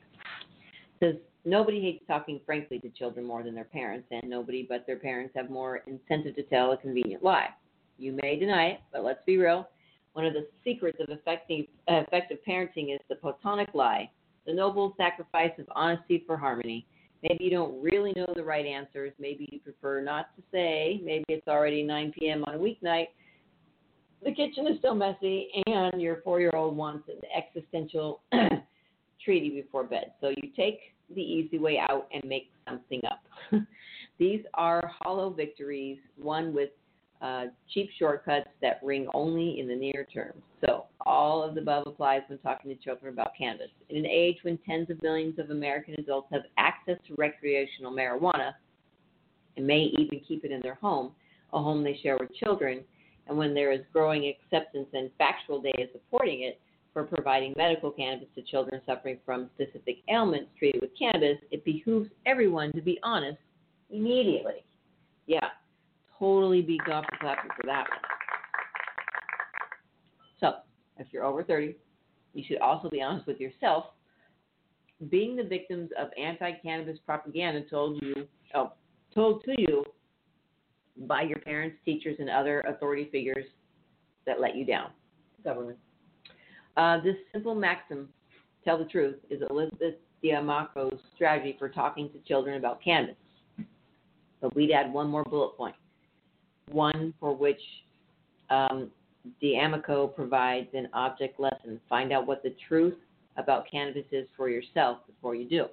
because 0.99 1.15
nobody 1.43 1.81
hates 1.81 2.03
talking 2.07 2.39
frankly 2.45 2.79
to 2.79 2.89
children 2.89 3.25
more 3.25 3.43
than 3.43 3.55
their 3.55 3.65
parents, 3.65 4.07
and 4.11 4.29
nobody 4.29 4.65
but 4.67 4.85
their 4.87 4.97
parents 4.97 5.33
have 5.35 5.49
more 5.49 5.83
incentive 5.87 6.35
to 6.35 6.43
tell 6.43 6.71
a 6.71 6.77
convenient 6.77 7.23
lie. 7.23 7.49
You 7.97 8.17
may 8.21 8.37
deny 8.37 8.67
it, 8.67 8.79
but 8.91 9.03
let's 9.03 9.19
be 9.25 9.37
real. 9.37 9.67
One 10.13 10.25
of 10.25 10.33
the 10.33 10.47
secrets 10.63 10.97
of 11.01 11.09
effective, 11.09 11.65
effective 11.87 12.37
parenting 12.47 12.93
is 12.93 12.99
the 13.09 13.15
Platonic 13.15 13.69
lie, 13.73 14.09
the 14.45 14.53
noble 14.53 14.93
sacrifice 14.97 15.51
of 15.59 15.65
honesty 15.75 16.23
for 16.25 16.37
harmony. 16.37 16.85
Maybe 17.23 17.45
you 17.45 17.49
don't 17.49 17.81
really 17.81 18.13
know 18.15 18.31
the 18.35 18.43
right 18.43 18.65
answers. 18.65 19.11
Maybe 19.19 19.49
you 19.51 19.59
prefer 19.59 20.01
not 20.01 20.35
to 20.35 20.43
say. 20.51 21.01
Maybe 21.03 21.25
it's 21.29 21.47
already 21.47 21.81
9 21.81 22.13
p.m. 22.19 22.43
on 22.45 22.55
a 22.55 22.57
weeknight. 22.57 23.07
The 24.23 24.31
kitchen 24.31 24.67
is 24.67 24.79
still 24.79 24.95
messy, 24.95 25.49
and 25.67 26.01
your 26.01 26.21
four 26.23 26.39
year 26.39 26.51
old 26.55 26.75
wants 26.75 27.09
an 27.09 27.19
existential 27.35 28.21
treaty 29.23 29.49
before 29.49 29.83
bed. 29.83 30.13
So 30.21 30.29
you 30.29 30.51
take 30.55 30.79
the 31.13 31.21
easy 31.21 31.59
way 31.59 31.79
out 31.79 32.07
and 32.13 32.23
make 32.25 32.51
something 32.67 33.01
up. 33.09 33.23
These 34.19 34.41
are 34.53 34.91
hollow 34.99 35.29
victories, 35.29 35.99
won 36.17 36.53
with 36.53 36.69
uh, 37.21 37.45
cheap 37.73 37.89
shortcuts 37.97 38.49
that 38.61 38.79
ring 38.83 39.07
only 39.13 39.59
in 39.59 39.67
the 39.67 39.75
near 39.75 40.07
term. 40.13 40.33
So, 40.65 40.85
all 41.05 41.43
of 41.43 41.55
the 41.55 41.61
above 41.61 41.87
applies 41.87 42.21
when 42.27 42.39
talking 42.39 42.75
to 42.75 42.83
children 42.83 43.13
about 43.13 43.31
cannabis. 43.37 43.69
In 43.89 43.97
an 43.97 44.05
age 44.05 44.37
when 44.43 44.57
tens 44.67 44.89
of 44.89 45.01
millions 45.01 45.39
of 45.39 45.49
American 45.49 45.95
adults 45.97 46.27
have 46.31 46.43
access 46.57 46.97
to 47.07 47.15
recreational 47.17 47.91
marijuana 47.93 48.53
and 49.55 49.65
may 49.65 49.91
even 49.97 50.19
keep 50.27 50.43
it 50.43 50.51
in 50.51 50.61
their 50.61 50.75
home, 50.75 51.11
a 51.53 51.61
home 51.61 51.83
they 51.83 51.97
share 52.01 52.17
with 52.19 52.33
children, 52.35 52.83
and 53.27 53.37
when 53.37 53.53
there 53.53 53.71
is 53.71 53.81
growing 53.93 54.27
acceptance 54.27 54.87
and 54.93 55.09
factual 55.17 55.61
data 55.61 55.85
supporting 55.93 56.41
it 56.41 56.59
for 56.93 57.03
providing 57.03 57.53
medical 57.57 57.91
cannabis 57.91 58.27
to 58.35 58.41
children 58.41 58.81
suffering 58.85 59.17
from 59.25 59.49
specific 59.55 59.97
ailments 60.09 60.49
treated 60.57 60.81
with 60.81 60.91
cannabis, 60.97 61.37
it 61.51 61.63
behooves 61.65 62.09
everyone 62.25 62.71
to 62.73 62.81
be 62.81 62.99
honest 63.03 63.37
immediately. 63.89 64.63
Yeah, 65.27 65.49
totally 66.19 66.61
be 66.61 66.79
clapping 66.85 67.19
for 67.19 67.65
that 67.65 67.85
one. 67.89 67.99
So, 70.39 70.53
if 70.97 71.07
you're 71.11 71.25
over 71.25 71.43
30, 71.43 71.75
you 72.33 72.43
should 72.47 72.59
also 72.59 72.89
be 72.89 73.01
honest 73.01 73.27
with 73.27 73.39
yourself. 73.39 73.85
Being 75.09 75.35
the 75.35 75.43
victims 75.43 75.89
of 75.99 76.09
anti-cannabis 76.17 76.99
propaganda 77.05 77.61
told 77.69 78.01
you, 78.01 78.27
oh, 78.53 78.73
told 79.13 79.43
to 79.45 79.53
you 79.57 79.83
by 81.07 81.23
your 81.23 81.39
parents, 81.39 81.77
teachers, 81.83 82.17
and 82.19 82.29
other 82.29 82.61
authority 82.61 83.09
figures 83.11 83.45
that 84.25 84.39
let 84.39 84.55
you 84.55 84.65
down, 84.65 84.91
government. 85.43 85.77
Uh, 86.77 87.01
this 87.01 87.15
simple 87.31 87.55
maxim, 87.55 88.09
tell 88.63 88.77
the 88.77 88.85
truth, 88.85 89.15
is 89.29 89.41
Elizabeth 89.49 89.95
D'Amico's 90.23 90.99
strategy 91.15 91.55
for 91.57 91.69
talking 91.69 92.09
to 92.09 92.19
children 92.27 92.57
about 92.57 92.81
cannabis. 92.81 93.15
But 94.41 94.55
we'd 94.55 94.71
add 94.71 94.91
one 94.91 95.07
more 95.09 95.23
bullet 95.23 95.55
point, 95.57 95.75
one 96.71 97.13
for 97.19 97.35
which 97.35 97.59
um, 98.49 98.91
D'Amico 99.41 100.07
provides 100.07 100.67
an 100.73 100.87
object 100.93 101.39
lesson. 101.39 101.79
Find 101.89 102.11
out 102.11 102.27
what 102.27 102.43
the 102.43 102.55
truth 102.67 102.95
about 103.37 103.65
cannabis 103.69 104.05
is 104.11 104.27
for 104.37 104.49
yourself 104.49 104.99
before 105.07 105.35
you 105.35 105.47
do. 105.47 105.65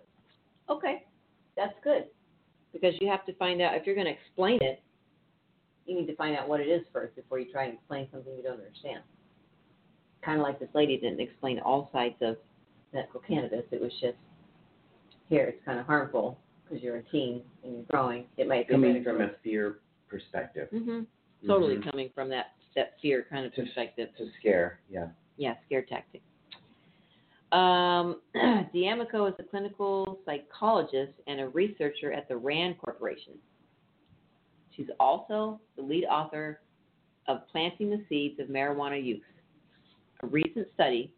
Okay, 0.68 1.04
that's 1.56 1.74
good. 1.84 2.04
Because 2.72 2.94
you 3.00 3.08
have 3.08 3.26
to 3.26 3.34
find 3.34 3.60
out, 3.60 3.74
if 3.74 3.86
you're 3.86 3.94
going 3.94 4.06
to 4.06 4.12
explain 4.12 4.58
it, 4.62 4.82
you 5.86 5.94
need 5.94 6.06
to 6.06 6.16
find 6.16 6.36
out 6.36 6.48
what 6.48 6.60
it 6.60 6.68
is 6.68 6.82
first 6.92 7.14
before 7.16 7.38
you 7.38 7.50
try 7.52 7.64
and 7.64 7.74
explain 7.74 8.08
something 8.12 8.34
you 8.36 8.42
don't 8.42 8.60
understand. 8.60 9.02
Kind 10.24 10.38
of 10.40 10.44
like 10.44 10.58
this 10.60 10.68
lady 10.74 10.96
didn't 10.96 11.20
explain 11.20 11.58
all 11.58 11.90
sides 11.92 12.14
of 12.22 12.36
medical 12.94 13.20
cannabis. 13.20 13.64
It 13.70 13.80
was 13.80 13.92
just, 14.00 14.16
here, 15.28 15.44
it's 15.44 15.64
kind 15.64 15.78
of 15.78 15.86
harmful 15.86 16.38
because 16.64 16.82
you're 16.82 16.96
a 16.96 17.02
teen 17.04 17.42
and 17.64 17.74
you're 17.74 17.84
growing. 17.90 18.24
It 18.36 18.46
might 18.46 18.68
be 18.68 18.74
Coming 18.74 19.02
from 19.02 19.20
a 19.20 19.32
fear 19.42 19.78
perspective. 20.12 20.68
hmm 20.70 21.00
Totally 21.46 21.76
Mhm. 21.76 21.90
coming 21.90 22.10
from 22.14 22.28
that, 22.28 22.52
that 22.76 23.00
fear 23.00 23.26
kind 23.28 23.44
of 23.44 23.52
To- 23.54 23.62
perspective. 23.62 24.10
To 24.16 24.30
scare, 24.38 24.78
yeah. 24.88 25.08
Yeah, 25.38 25.56
scare 25.66 25.82
tactic. 25.82 26.22
Um, 27.50 28.20
D'Amico 28.72 29.26
is 29.26 29.34
a 29.40 29.42
clinical 29.42 30.20
psychologist 30.24 31.12
and 31.26 31.40
a 31.40 31.48
researcher 31.48 32.12
at 32.12 32.28
the 32.28 32.36
RAND 32.36 32.78
Corporation. 32.78 33.34
She's 34.76 34.88
also 35.00 35.60
the 35.76 35.82
lead 35.82 36.04
author 36.04 36.60
of 37.26 37.46
Planting 37.50 37.90
the 37.90 38.04
Seeds 38.08 38.38
of 38.38 38.46
Marijuana 38.48 39.02
Use, 39.02 39.20
a 40.22 40.26
recent 40.28 40.68
study 40.74 41.12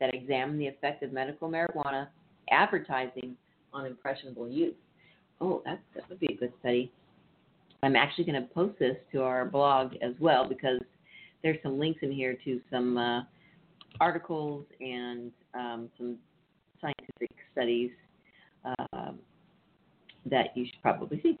that 0.00 0.14
examined 0.14 0.60
the 0.60 0.68
effect 0.68 1.02
of 1.02 1.12
medical 1.12 1.48
marijuana 1.50 2.08
advertising 2.50 3.36
on 3.72 3.86
impressionable 3.86 4.48
youth. 4.48 4.76
Oh, 5.40 5.62
that, 5.64 5.80
that 5.94 6.08
would 6.08 6.20
be 6.20 6.32
a 6.32 6.36
good 6.36 6.52
study. 6.60 6.92
I'm 7.84 7.96
actually 7.96 8.24
going 8.24 8.40
to 8.40 8.48
post 8.54 8.78
this 8.78 8.96
to 9.12 9.22
our 9.22 9.44
blog 9.44 9.94
as 10.02 10.12
well 10.18 10.48
because 10.48 10.80
there's 11.42 11.58
some 11.62 11.78
links 11.78 12.00
in 12.02 12.10
here 12.10 12.36
to 12.44 12.60
some 12.70 12.96
uh, 12.96 13.22
articles 14.00 14.64
and 14.80 15.30
um, 15.54 15.88
some 15.98 16.16
scientific 16.80 17.30
studies 17.52 17.90
um, 18.64 19.18
that 20.26 20.56
you 20.56 20.64
should 20.66 20.80
probably 20.82 21.20
see. 21.22 21.38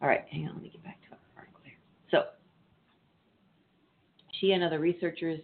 All 0.00 0.08
right, 0.08 0.24
hang 0.30 0.46
on, 0.46 0.54
let 0.54 0.62
me 0.62 0.70
get 0.70 0.82
back 0.84 0.98
to 1.08 1.12
our 1.12 1.18
article 1.36 1.60
here. 1.64 1.74
So, 2.10 2.24
she 4.40 4.52
and 4.52 4.62
other 4.62 4.78
researchers 4.78 5.40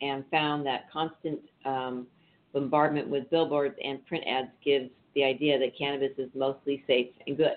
and 0.00 0.24
found 0.30 0.64
that 0.66 0.90
constant 0.92 1.40
um, 1.64 2.06
bombardment 2.52 3.08
with 3.08 3.28
billboards 3.30 3.74
and 3.82 4.04
print 4.06 4.24
ads 4.28 4.48
gives 4.64 4.90
the 5.14 5.24
idea 5.24 5.58
that 5.58 5.76
cannabis 5.76 6.12
is 6.18 6.28
mostly 6.34 6.84
safe 6.86 7.08
and 7.26 7.36
good. 7.36 7.56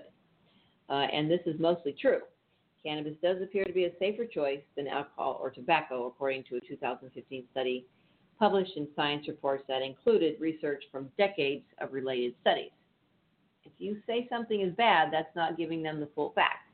Uh, 0.92 1.08
and 1.14 1.32
this 1.32 1.40
is 1.46 1.58
mostly 1.58 1.96
true. 2.00 2.20
Cannabis 2.84 3.14
does 3.24 3.42
appear 3.42 3.64
to 3.64 3.72
be 3.72 3.86
a 3.86 3.98
safer 3.98 4.26
choice 4.26 4.60
than 4.76 4.88
alcohol 4.88 5.40
or 5.42 5.50
tobacco, 5.50 6.08
according 6.08 6.44
to 6.50 6.58
a 6.58 6.60
2015 6.60 7.46
study 7.52 7.86
published 8.38 8.76
in 8.76 8.88
Science 8.96 9.28
Reports 9.28 9.64
that 9.68 9.84
included 9.84 10.42
research 10.42 10.84
from 10.92 11.08
decades 11.18 11.64
of 11.80 11.94
related 11.94 12.34
studies. 12.42 12.72
If 13.64 13.72
you 13.78 13.98
say 14.08 14.28
something 14.30 14.62
is 14.62 14.74
bad, 14.76 15.10
that's 15.14 15.34
not 15.36 15.58
giving 15.58 15.84
them 15.84 16.00
the 16.00 16.10
full 16.16 16.32
facts. 16.34 16.68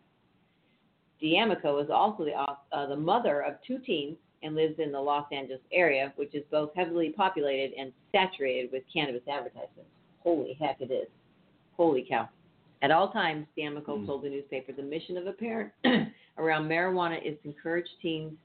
D'Amico 1.22 1.78
is 1.80 1.90
also 1.90 2.24
the, 2.24 2.34
uh, 2.34 2.88
the 2.88 2.96
mother 2.96 3.42
of 3.42 3.56
two 3.68 3.80
teens 3.80 4.16
and 4.44 4.56
lives 4.56 4.76
in 4.80 4.94
the 4.94 5.00
Los 5.00 5.26
Angeles 5.32 5.60
area, 5.74 6.14
which 6.16 6.34
is 6.34 6.44
both 6.50 6.70
heavily 6.74 7.10
populated 7.10 7.76
and 7.78 7.92
saturated 8.14 8.72
with 8.72 8.84
cannabis 8.92 9.28
advertisements. 9.30 9.92
Holy 10.20 10.54
heck, 10.54 10.80
it 10.80 10.92
is. 10.92 11.08
Holy 11.76 12.06
cow. 12.08 12.30
At 12.82 12.92
all 12.92 13.12
times, 13.12 13.48
D'Amico 13.58 13.98
Mm. 13.98 14.06
told 14.06 14.22
the 14.24 14.30
newspaper 14.30 14.72
the 14.72 14.84
mission 14.84 15.18
of 15.18 15.26
a 15.28 15.34
parent 15.34 15.72
around 16.38 16.68
marijuana 16.68 17.22
is 17.24 17.40
to 17.42 17.48
encourage 17.48 17.88
teens 18.02 18.38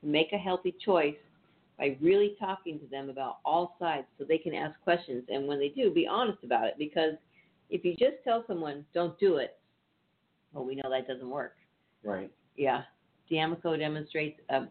to 0.00 0.06
make 0.06 0.32
a 0.32 0.38
healthy 0.38 0.72
choice 0.72 1.16
by 1.78 1.96
really 2.00 2.36
talking 2.40 2.80
to 2.80 2.86
them 2.86 3.10
about 3.10 3.38
all 3.44 3.76
sides 3.78 4.06
so 4.18 4.24
they 4.24 4.38
can 4.38 4.54
ask 4.54 4.80
questions. 4.82 5.24
And 5.28 5.46
when 5.46 5.58
they 5.58 5.68
do, 5.68 5.90
be 5.90 6.06
honest 6.06 6.42
about 6.42 6.66
it. 6.66 6.74
Because 6.78 7.14
if 7.70 7.84
you 7.84 7.94
just 7.96 8.16
tell 8.24 8.44
someone, 8.46 8.84
don't 8.94 9.18
do 9.20 9.36
it, 9.36 9.58
well, 10.52 10.64
we 10.64 10.74
know 10.74 10.88
that 10.90 11.06
doesn't 11.06 11.28
work. 11.28 11.56
Right. 12.02 12.32
Yeah. 12.56 12.82
D'Amico 13.28 13.76
demonstrates 13.76 14.40
a 14.48 14.66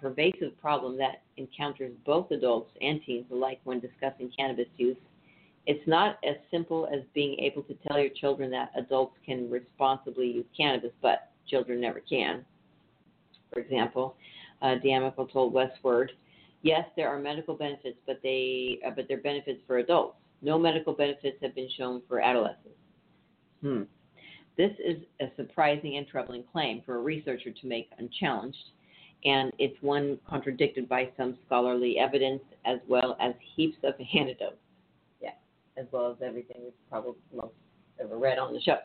pervasive 0.00 0.58
problem 0.60 0.96
that 0.98 1.22
encounters 1.36 1.92
both 2.04 2.30
adults 2.30 2.70
and 2.80 3.00
teens 3.04 3.26
alike 3.30 3.60
when 3.64 3.80
discussing 3.80 4.30
cannabis 4.36 4.68
use. 4.76 4.96
It's 5.66 5.86
not 5.86 6.18
as 6.24 6.36
simple 6.50 6.88
as 6.92 7.00
being 7.12 7.38
able 7.40 7.62
to 7.64 7.74
tell 7.86 7.98
your 7.98 8.10
children 8.10 8.50
that 8.52 8.70
adults 8.76 9.16
can 9.24 9.50
responsibly 9.50 10.28
use 10.28 10.46
cannabis, 10.56 10.92
but 11.02 11.30
children 11.48 11.80
never 11.80 12.00
can. 12.00 12.44
For 13.52 13.60
example, 13.60 14.16
uh, 14.62 14.76
D'Amico 14.76 15.26
told 15.26 15.52
Westword, 15.52 16.10
yes, 16.62 16.84
there 16.96 17.08
are 17.08 17.18
medical 17.18 17.54
benefits, 17.54 17.98
but 18.06 18.20
they 18.22 18.78
uh, 18.86 18.90
but 18.94 19.06
they're 19.08 19.20
benefits 19.20 19.60
for 19.66 19.78
adults. 19.78 20.16
No 20.40 20.58
medical 20.58 20.92
benefits 20.92 21.38
have 21.42 21.54
been 21.54 21.68
shown 21.76 22.02
for 22.08 22.20
adolescents. 22.20 22.78
Hmm. 23.60 23.82
This 24.56 24.72
is 24.84 24.98
a 25.20 25.26
surprising 25.36 25.96
and 25.96 26.06
troubling 26.06 26.44
claim 26.50 26.82
for 26.86 26.96
a 26.96 27.00
researcher 27.00 27.50
to 27.50 27.66
make 27.66 27.90
unchallenged, 27.98 28.70
and 29.24 29.52
it's 29.58 29.76
one 29.82 30.18
contradicted 30.28 30.88
by 30.88 31.10
some 31.16 31.36
scholarly 31.46 31.98
evidence 31.98 32.42
as 32.64 32.78
well 32.88 33.16
as 33.20 33.34
heaps 33.56 33.76
of 33.82 33.94
anecdotes. 34.14 34.56
As 35.76 35.86
well 35.92 36.10
as 36.10 36.16
everything 36.24 36.56
we've 36.62 36.72
probably 36.88 37.14
most 37.34 37.54
ever 38.00 38.16
read 38.18 38.38
on 38.38 38.52
the 38.52 38.60
show. 38.60 38.76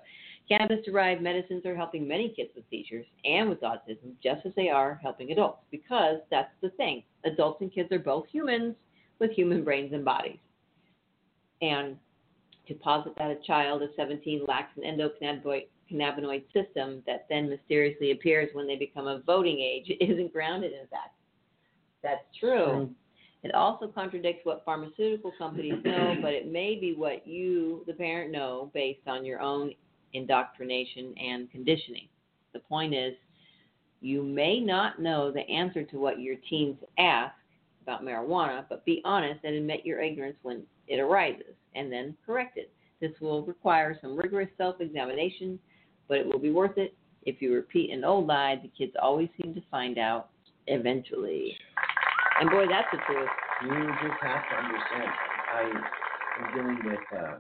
Cannabis 0.49 0.83
derived 0.85 1.21
medicines 1.21 1.65
are 1.65 1.75
helping 1.75 2.07
many 2.07 2.29
kids 2.29 2.49
with 2.55 2.65
seizures 2.69 3.05
and 3.23 3.49
with 3.49 3.61
autism 3.61 4.13
just 4.21 4.45
as 4.45 4.51
they 4.55 4.69
are 4.69 4.99
helping 5.01 5.31
adults 5.31 5.61
because 5.71 6.17
that's 6.29 6.51
the 6.61 6.69
thing. 6.71 7.03
Adults 7.23 7.61
and 7.61 7.73
kids 7.73 7.91
are 7.91 7.99
both 7.99 8.25
humans 8.31 8.75
with 9.19 9.31
human 9.31 9.63
brains 9.63 9.93
and 9.93 10.03
bodies. 10.03 10.39
And 11.61 11.95
to 12.67 12.73
posit 12.73 13.13
that 13.17 13.31
a 13.31 13.37
child 13.45 13.81
of 13.83 13.89
17 13.95 14.45
lacks 14.47 14.77
an 14.77 14.83
endocannabinoid 14.83 16.43
system 16.51 17.03
that 17.07 17.27
then 17.29 17.49
mysteriously 17.49 18.11
appears 18.11 18.49
when 18.53 18.67
they 18.67 18.75
become 18.75 19.07
of 19.07 19.23
voting 19.25 19.59
age 19.59 19.91
isn't 20.01 20.33
grounded 20.33 20.73
in 20.73 20.87
fact. 20.87 21.15
That's 22.03 22.23
true. 22.39 22.89
It 23.43 23.53
also 23.55 23.87
contradicts 23.87 24.45
what 24.45 24.63
pharmaceutical 24.63 25.33
companies 25.37 25.79
know, 25.85 26.15
but 26.21 26.33
it 26.33 26.51
may 26.51 26.75
be 26.75 26.93
what 26.95 27.25
you, 27.25 27.83
the 27.87 27.93
parent, 27.93 28.31
know 28.31 28.71
based 28.73 29.07
on 29.07 29.25
your 29.25 29.41
own 29.41 29.73
indoctrination 30.13 31.13
and 31.17 31.49
conditioning. 31.51 32.07
The 32.53 32.59
point 32.59 32.93
is, 32.93 33.13
you 34.01 34.23
may 34.23 34.59
not 34.59 34.99
know 34.99 35.31
the 35.31 35.47
answer 35.49 35.83
to 35.83 35.97
what 35.97 36.19
your 36.19 36.35
teens 36.49 36.77
ask 36.97 37.33
about 37.83 38.03
marijuana, 38.03 38.65
but 38.67 38.85
be 38.85 39.01
honest 39.05 39.39
and 39.43 39.55
admit 39.55 39.85
your 39.85 40.01
ignorance 40.01 40.37
when 40.41 40.63
it 40.87 40.99
arises, 40.99 41.55
and 41.75 41.91
then 41.91 42.15
correct 42.25 42.57
it. 42.57 42.71
This 42.99 43.11
will 43.19 43.43
require 43.45 43.97
some 44.01 44.15
rigorous 44.15 44.49
self-examination, 44.57 45.59
but 46.07 46.17
it 46.17 46.25
will 46.25 46.39
be 46.39 46.51
worth 46.51 46.77
it. 46.77 46.95
If 47.23 47.41
you 47.41 47.53
repeat 47.53 47.91
an 47.91 48.03
old 48.03 48.27
lie, 48.27 48.59
the 48.61 48.71
kids 48.77 48.93
always 49.01 49.29
seem 49.41 49.53
to 49.53 49.61
find 49.69 49.97
out 49.97 50.29
eventually. 50.67 51.55
And 52.41 52.49
boy, 52.49 52.65
that's 52.67 52.87
the 52.91 52.97
truth. 53.05 53.29
You 53.63 53.93
just 54.01 54.19
have 54.23 54.41
to 54.49 54.55
understand. 54.55 55.11
I 55.53 55.61
am 56.39 56.55
dealing 56.55 56.79
with, 56.83 56.99
uh, 57.15 57.35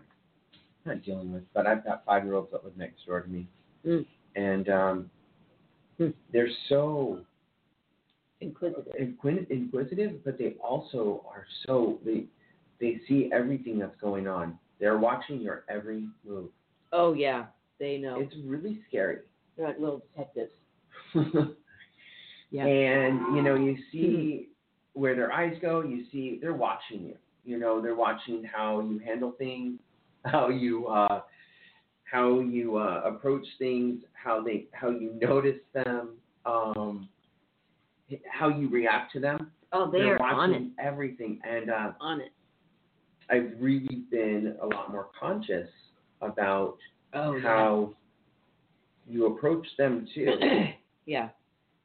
not 0.85 1.03
dealing 1.03 1.33
with, 1.33 1.41
but 1.55 1.65
I've 1.65 1.83
got 1.83 2.05
five 2.05 2.23
year 2.23 2.35
olds 2.35 2.51
that 2.51 2.63
live 2.63 2.77
next 2.77 3.03
door 3.07 3.21
to 3.21 3.27
me. 3.27 3.47
Mm. 3.85 4.05
And 4.35 4.69
um, 4.69 5.11
Hmm. 5.97 6.09
they're 6.31 6.49
so 6.69 7.19
Inquisitive. 8.41 8.93
inquisitive, 9.49 10.23
but 10.23 10.37
they 10.37 10.53
also 10.63 11.25
are 11.27 11.45
so, 11.65 11.99
they, 12.05 12.25
they 12.79 12.99
see 13.07 13.29
everything 13.33 13.79
that's 13.79 13.99
going 13.99 14.27
on. 14.27 14.57
They're 14.79 14.99
watching 14.99 15.41
your 15.41 15.63
every 15.67 16.07
move. 16.23 16.49
Oh 16.91 17.13
yeah, 17.13 17.45
they 17.79 17.97
know. 17.97 18.19
It's 18.19 18.35
really 18.45 18.81
scary. 18.87 19.19
They're 19.57 19.67
like 19.67 19.79
little 19.79 20.03
detectives. 20.15 20.51
Yeah. 22.51 22.65
And 22.65 23.35
you 23.35 23.41
know, 23.41 23.55
you 23.55 23.77
see 23.91 24.49
where 24.93 25.15
their 25.15 25.31
eyes 25.31 25.55
go. 25.61 25.81
You 25.81 26.05
see 26.11 26.39
they're 26.41 26.53
watching 26.53 27.03
you. 27.05 27.15
You 27.43 27.57
know, 27.57 27.81
they're 27.81 27.95
watching 27.95 28.43
how 28.43 28.81
you 28.81 28.99
handle 28.99 29.33
things, 29.37 29.79
how 30.25 30.49
you 30.49 30.87
uh, 30.87 31.21
how 32.11 32.39
you 32.39 32.77
uh, 32.77 33.01
approach 33.05 33.45
things, 33.57 34.01
how 34.13 34.43
they 34.43 34.65
how 34.73 34.89
you 34.89 35.13
notice 35.21 35.59
them, 35.73 36.09
um, 36.45 37.07
how 38.29 38.49
you 38.49 38.69
react 38.69 39.11
to 39.13 39.19
them. 39.19 39.51
Oh, 39.73 39.89
they 39.89 39.99
They're 39.99 40.21
are 40.21 40.33
on 40.33 40.53
it. 40.53 40.63
everything, 40.79 41.39
and 41.47 41.69
uh, 41.69 41.91
On 42.01 42.19
it. 42.19 42.31
I've 43.29 43.51
really 43.59 44.03
been 44.11 44.57
a 44.61 44.65
lot 44.67 44.91
more 44.91 45.07
conscious 45.17 45.69
about 46.21 46.77
Oh 47.13 47.39
how 47.41 47.93
you 49.07 49.27
approach 49.27 49.65
them 49.77 50.07
too. 50.13 50.27
yeah. 51.05 51.29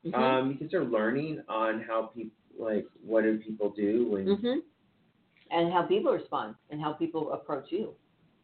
Mhm. 0.05 0.15
um, 0.15 0.53
because 0.53 0.71
they're 0.71 0.85
learning 0.85 1.43
on 1.49 1.83
how 1.87 2.11
people 2.15 2.36
like 2.59 2.87
what 3.05 3.23
do 3.25 3.39
people 3.39 3.71
do 3.71 4.07
when 4.09 4.27
Mhm. 4.27 4.63
And 5.51 5.73
how 5.73 5.83
people 5.83 6.13
respond 6.13 6.57
and 6.71 6.81
how 6.81 6.93
people 6.93 7.33
approach 7.33 7.71
you 7.71 7.95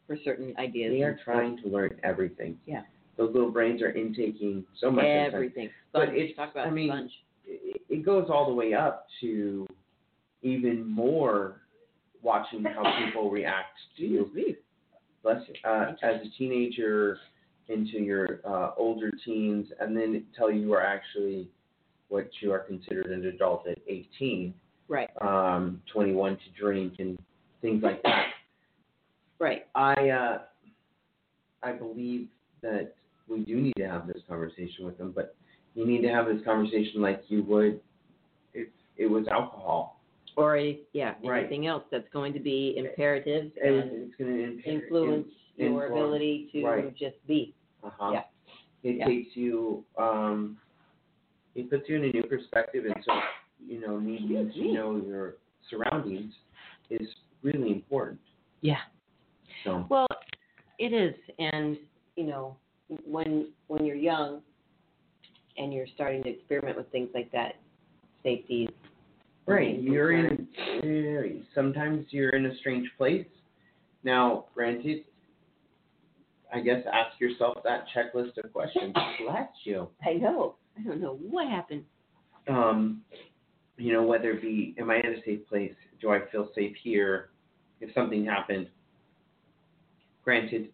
for 0.07 0.17
certain 0.19 0.57
ideas. 0.59 0.93
they 0.93 1.03
are 1.03 1.15
trying 1.25 1.57
to 1.59 1.69
learn 1.69 1.99
everything. 2.03 2.59
Yeah. 2.67 2.85
Those 3.17 3.33
little 3.35 3.51
brains 3.51 3.83
are 3.83 3.91
intaking 3.91 4.65
so 4.75 4.91
much. 4.91 5.05
everything. 5.05 5.71
But 5.93 6.15
it's- 6.15 6.35
Talk 6.37 6.53
about 6.53 6.69
I 6.69 6.71
mean, 6.71 6.89
sponge. 6.91 7.25
It, 7.45 8.03
goes 8.05 8.31
all 8.31 8.47
the 8.47 8.55
way 8.55 8.73
up 8.73 9.07
to 9.21 9.67
even 10.43 10.87
more 10.87 11.61
watching 12.23 12.63
how 12.65 12.83
people 13.05 13.31
react 13.31 13.79
to 13.99 14.31
me. 14.33 14.57
bless 15.23 15.47
you, 15.49 15.55
uh, 15.65 15.95
as 16.03 16.21
a 16.27 16.31
teenager 16.31 17.19
into 17.69 17.99
your 18.01 18.41
uh, 18.45 18.73
older 18.77 19.11
teens, 19.25 19.71
and 19.81 19.97
then 19.97 20.15
until 20.15 20.51
you 20.51 20.73
are 20.73 20.83
actually 20.83 21.49
what 22.13 22.29
you 22.41 22.53
are 22.53 22.59
considered 22.59 23.07
an 23.07 23.25
adult 23.25 23.67
at 23.67 23.79
18. 23.89 24.53
Right. 24.89 25.09
um, 25.23 25.81
21 25.91 26.37
to 26.37 26.43
drink 26.61 26.95
and 26.99 27.19
things 27.63 27.83
like 27.83 28.03
that. 28.03 28.27
Right. 29.39 29.67
I 29.75 30.11
uh, 30.11 30.39
I 31.63 31.73
believe 31.73 32.29
that 32.61 32.93
we 33.27 33.41
do 33.41 33.57
need 33.59 33.73
to 33.79 33.89
have 33.89 34.07
this 34.07 34.19
conversation 34.29 34.85
with 34.85 34.99
them, 34.99 35.13
but 35.15 35.35
you 35.75 35.87
need 35.87 36.03
to 36.03 36.09
have 36.09 36.27
this 36.27 36.45
conversation 36.45 37.01
like 37.01 37.23
you 37.29 37.43
would 37.45 37.81
if 38.53 38.69
it 38.99 39.07
was 39.07 39.27
alcohol. 39.29 40.01
Or 40.37 40.59
a, 40.59 40.79
yeah, 40.93 41.15
Right. 41.25 41.41
anything 41.41 41.67
else 41.67 41.85
that's 41.91 42.09
going 42.13 42.35
to 42.35 42.41
be 42.41 42.75
imperative 42.77 43.53
And 43.65 43.75
and 43.77 43.91
it's 44.09 44.17
going 44.17 44.33
to 44.37 44.45
impair, 44.45 44.73
influence 44.83 45.29
your 45.57 45.85
influence. 45.85 45.93
ability 45.93 46.49
to 46.53 46.65
Right. 46.67 46.95
just 46.97 47.17
be. 47.27 47.55
Uh-huh. 47.83 48.11
Yeah. 48.13 48.25
It 48.83 48.97
Yeah. 48.97 49.07
takes 49.07 49.35
you. 49.37 49.85
Um, 49.97 50.59
it 51.55 51.71
puts 51.71 51.89
you 51.89 51.97
in 51.97 52.05
a 52.05 52.13
new 52.13 52.23
perspective, 52.25 52.85
and 52.85 52.95
so 53.05 53.13
you 53.67 53.81
know 53.81 53.99
needing 53.99 54.51
to 54.53 54.73
know 54.73 54.97
your 54.97 55.37
surroundings 55.71 56.33
is 56.91 57.07
really 57.43 57.71
important. 57.71 58.21
Yeah. 58.61 58.77
So 59.65 59.87
Well, 59.89 60.07
it 60.79 60.93
is, 60.93 61.15
and 61.39 61.77
you 62.17 62.25
know, 62.25 62.57
when 63.07 63.49
when 63.69 63.85
you're 63.85 63.97
young 63.97 64.43
and 65.57 65.73
you're 65.73 65.87
starting 65.95 66.23
to 66.23 66.31
experiment 66.31 66.77
with 66.77 66.91
things 66.91 67.11
like 67.15 67.31
that, 67.33 67.57
safety. 68.23 68.65
is 68.65 68.75
Right, 69.47 69.81
you're 69.81 70.13
in. 70.13 71.45
Sometimes 71.55 72.07
you're 72.11 72.31
in 72.31 72.47
a 72.47 72.57
strange 72.59 72.89
place. 72.97 73.27
Now, 74.05 74.47
granted, 74.55 75.05
I 76.55 76.61
guess 76.61 76.83
ask 76.93 77.21
yourself 77.21 77.59
that 77.65 77.87
checklist 77.95 78.43
of 78.43 78.53
questions. 78.53 78.95
Bless 79.27 79.49
you. 79.65 79.89
I 80.07 80.15
know. 80.15 80.55
I 80.79 80.83
don't 80.83 81.01
know 81.01 81.17
what 81.17 81.49
happened. 81.49 81.85
Um, 82.49 83.03
you 83.77 83.93
know, 83.93 84.03
whether 84.03 84.33
it 84.33 84.43
be, 84.43 84.75
am 84.79 84.91
I 84.91 84.97
in 84.97 85.07
a 85.07 85.23
safe 85.25 85.47
place? 85.49 85.75
Do 86.01 86.11
I 86.11 86.21
feel 86.31 86.49
safe 86.55 86.77
here? 86.83 87.31
If 87.81 87.93
something 87.95 88.25
happened, 88.25 88.69
granted, 90.25 90.69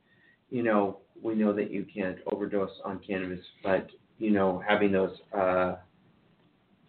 you 0.51 0.63
know, 0.63 0.99
we 1.23 1.35
know 1.35 1.53
that 1.53 1.71
you 1.71 1.87
can't 1.93 2.19
overdose 2.33 2.71
on 2.85 3.01
cannabis, 3.07 3.45
but 3.63 3.89
you 4.19 4.31
know, 4.31 4.63
having 4.67 4.93
those 4.93 5.17
uh, 5.37 5.77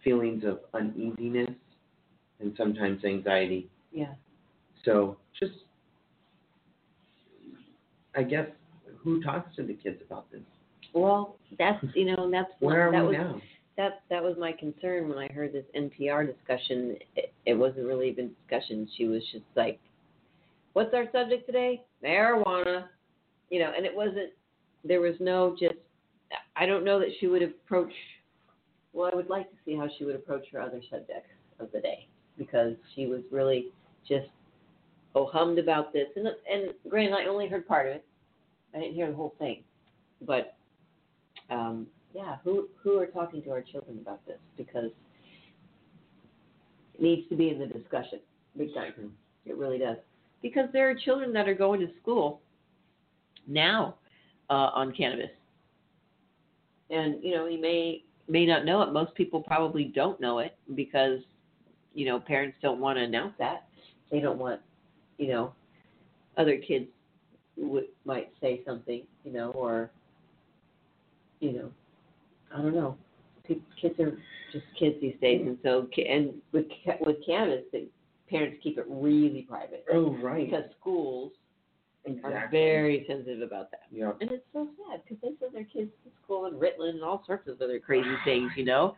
feelings 0.02 0.44
of 0.44 0.60
uneasiness 0.74 1.50
and 2.40 2.54
sometimes 2.56 3.04
anxiety 3.04 3.68
Yeah. 3.92 4.14
So 4.84 5.18
just, 5.38 5.52
I 8.16 8.22
guess, 8.22 8.46
who 8.98 9.22
talks 9.22 9.54
to 9.56 9.62
the 9.62 9.74
kids 9.74 10.00
about 10.04 10.30
this? 10.30 10.40
Well, 10.94 11.36
that's 11.58 11.84
you 11.94 12.04
know 12.04 12.30
that's 12.30 12.50
Where 12.60 12.88
are 12.88 12.92
that 12.92 13.02
we 13.02 13.08
was 13.08 13.16
now? 13.16 13.40
that 13.76 14.02
that 14.10 14.22
was 14.22 14.36
my 14.38 14.52
concern 14.52 15.08
when 15.08 15.18
I 15.18 15.28
heard 15.28 15.52
this 15.52 15.64
NPR 15.76 16.26
discussion. 16.26 16.96
It, 17.16 17.32
it 17.46 17.54
wasn't 17.54 17.86
really 17.86 18.08
even 18.08 18.30
discussion. 18.40 18.88
She 18.96 19.06
was 19.06 19.22
just 19.32 19.44
like, 19.56 19.78
"What's 20.72 20.94
our 20.94 21.06
subject 21.12 21.46
today? 21.46 21.82
Marijuana," 22.04 22.84
you 23.50 23.60
know, 23.60 23.72
and 23.76 23.86
it 23.86 23.94
wasn't. 23.94 24.30
There 24.84 25.00
was 25.00 25.14
no 25.20 25.56
just. 25.58 25.74
I 26.56 26.66
don't 26.66 26.84
know 26.84 26.98
that 26.98 27.10
she 27.20 27.26
would 27.26 27.42
approach. 27.42 27.92
Well, 28.92 29.10
I 29.12 29.16
would 29.16 29.30
like 29.30 29.48
to 29.50 29.56
see 29.64 29.76
how 29.76 29.88
she 29.98 30.04
would 30.04 30.16
approach 30.16 30.46
her 30.52 30.60
other 30.60 30.80
subjects 30.90 31.30
of 31.60 31.70
the 31.72 31.80
day 31.80 32.08
because 32.36 32.74
she 32.94 33.06
was 33.06 33.20
really 33.30 33.66
just 34.08 34.26
oh 35.14 35.26
hummed 35.26 35.58
about 35.58 35.92
this 35.92 36.06
and 36.16 36.26
and 36.26 36.72
granted 36.88 37.14
I 37.14 37.26
only 37.26 37.48
heard 37.48 37.66
part 37.68 37.86
of 37.86 37.94
it. 37.96 38.04
I 38.74 38.78
didn't 38.80 38.94
hear 38.94 39.08
the 39.08 39.16
whole 39.16 39.34
thing, 39.38 39.62
but 40.26 40.54
um, 41.50 41.86
yeah, 42.14 42.36
who 42.44 42.68
who 42.82 42.98
are 42.98 43.06
talking 43.06 43.42
to 43.42 43.50
our 43.50 43.62
children 43.62 43.98
about 44.00 44.24
this 44.26 44.38
because 44.56 44.90
it 46.94 47.00
needs 47.00 47.28
to 47.28 47.36
be 47.36 47.50
in 47.50 47.58
the 47.58 47.66
discussion 47.66 48.20
big 48.56 48.74
time. 48.74 48.92
It 49.46 49.56
really 49.56 49.78
does 49.78 49.96
because 50.42 50.68
there 50.72 50.88
are 50.90 50.94
children 50.94 51.32
that 51.32 51.48
are 51.48 51.54
going 51.54 51.80
to 51.80 51.88
school 52.00 52.40
now 53.46 53.96
uh, 54.48 54.70
on 54.74 54.92
cannabis, 54.92 55.30
and 56.90 57.22
you 57.22 57.34
know 57.34 57.46
you 57.46 57.60
may 57.60 58.04
may 58.28 58.46
not 58.46 58.64
know 58.64 58.82
it. 58.82 58.92
Most 58.92 59.14
people 59.14 59.42
probably 59.42 59.84
don't 59.84 60.20
know 60.20 60.38
it 60.40 60.56
because 60.74 61.20
you 61.94 62.06
know 62.06 62.18
parents 62.20 62.56
don't 62.62 62.80
want 62.80 62.98
to 62.98 63.04
announce 63.04 63.34
that. 63.38 63.66
They 64.10 64.20
don't 64.20 64.38
want 64.38 64.60
you 65.18 65.28
know 65.28 65.52
other 66.36 66.56
kids 66.56 66.86
would 67.56 67.84
might 68.04 68.30
say 68.40 68.62
something 68.64 69.02
you 69.24 69.32
know 69.32 69.50
or 69.50 69.90
you 71.40 71.52
know, 71.52 71.70
I 72.54 72.58
don't 72.62 72.74
know. 72.74 72.96
Kids 73.46 73.98
are 73.98 74.16
just 74.52 74.64
kids 74.78 74.96
these 75.00 75.16
days, 75.20 75.42
and 75.44 75.58
so 75.62 75.88
and 76.08 76.34
with 76.52 76.66
ca- 76.84 76.98
with 77.00 77.16
cannabis, 77.26 77.64
the 77.72 77.88
parents 78.28 78.58
keep 78.62 78.78
it 78.78 78.84
really 78.88 79.44
private 79.48 79.84
Oh, 79.92 80.14
right. 80.22 80.48
because 80.48 80.64
schools 80.80 81.32
exactly. 82.04 82.32
are 82.34 82.48
very 82.50 83.04
sensitive 83.08 83.42
about 83.42 83.70
that. 83.72 83.82
Yeah. 83.90 84.12
And 84.20 84.30
it's 84.30 84.44
so 84.52 84.68
sad 84.88 85.00
because 85.02 85.18
they 85.22 85.30
send 85.40 85.54
their 85.54 85.64
kids 85.64 85.90
to 86.04 86.10
school 86.22 86.46
in 86.46 86.54
Ritalin 86.54 86.90
and 86.90 87.02
all 87.02 87.24
sorts 87.26 87.48
of 87.48 87.60
other 87.60 87.80
crazy 87.80 88.14
things, 88.24 88.52
you 88.56 88.64
know. 88.64 88.94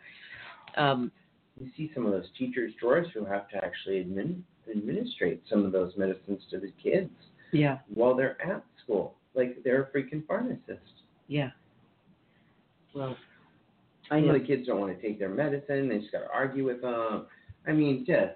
Um, 0.77 1.11
You 1.59 1.71
see 1.77 1.91
some 1.95 2.05
of 2.05 2.13
those 2.13 2.29
teachers, 2.39 2.73
drawers, 2.79 3.07
who 3.15 3.25
have 3.25 3.49
to 3.51 3.57
actually 3.65 4.05
admin, 4.05 4.43
administrate 4.71 5.43
some 5.49 5.65
of 5.65 5.73
those 5.73 5.93
medicines 5.97 6.43
to 6.51 6.59
the 6.61 6.73
kids 6.83 7.11
yeah, 7.53 7.79
while 7.95 8.15
they're 8.15 8.41
at 8.43 8.63
school. 8.83 9.15
Like 9.35 9.63
they're 9.65 9.83
a 9.85 9.97
freaking 9.97 10.27
pharmacist. 10.27 10.93
yeah. 11.29 11.51
Well, 12.95 13.17
I 14.11 14.21
know 14.21 14.35
the 14.35 14.45
kids 14.45 14.67
don't 14.67 14.81
want 14.81 14.95
to 14.95 15.01
take 15.01 15.19
their 15.19 15.29
medicine. 15.29 15.89
They 15.89 15.99
just 15.99 16.13
got 16.13 16.21
to 16.21 16.31
argue 16.33 16.65
with 16.67 16.83
them. 16.83 17.27
I 17.67 17.73
mean, 17.73 18.05
just 18.07 18.35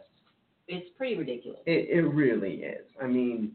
it's 0.69 0.89
pretty 0.97 1.17
ridiculous, 1.17 1.61
it, 1.67 1.89
it 1.91 2.03
really 2.03 2.55
is. 2.63 2.87
I 3.03 3.07
mean, 3.07 3.53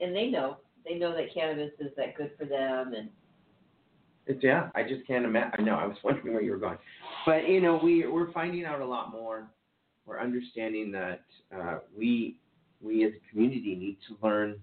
and 0.00 0.14
they 0.14 0.26
know 0.26 0.56
they 0.84 0.94
know 0.94 1.14
that 1.14 1.32
cannabis 1.34 1.72
is 1.78 1.92
that 1.96 2.16
good 2.16 2.32
for 2.38 2.44
them, 2.44 2.94
and 2.94 3.10
It's, 4.26 4.42
yeah, 4.42 4.70
I 4.74 4.82
just 4.82 5.06
can't 5.06 5.24
imagine. 5.24 5.52
I 5.58 5.62
know, 5.62 5.74
I 5.74 5.86
was 5.86 5.96
wondering 6.04 6.32
where 6.32 6.42
you 6.42 6.52
were 6.52 6.58
going. 6.58 6.78
But, 7.26 7.48
you 7.48 7.60
know, 7.60 7.80
we, 7.82 8.06
we're 8.06 8.32
finding 8.32 8.64
out 8.64 8.80
a 8.80 8.86
lot 8.86 9.12
more. 9.12 9.50
We're 10.06 10.20
understanding 10.20 10.90
that 10.92 11.22
uh, 11.54 11.78
we, 11.96 12.36
we 12.80 13.04
as 13.04 13.12
a 13.12 13.30
community 13.30 13.74
need 13.76 13.98
to 14.08 14.26
learn 14.26 14.58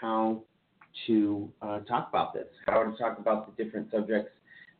how 0.00 0.42
to 1.06 1.50
uh, 1.62 1.80
talk 1.80 2.08
about 2.08 2.34
this, 2.34 2.46
how 2.66 2.82
to 2.82 2.96
talk 2.96 3.18
about 3.18 3.56
the 3.56 3.64
different 3.64 3.90
subjects 3.90 4.30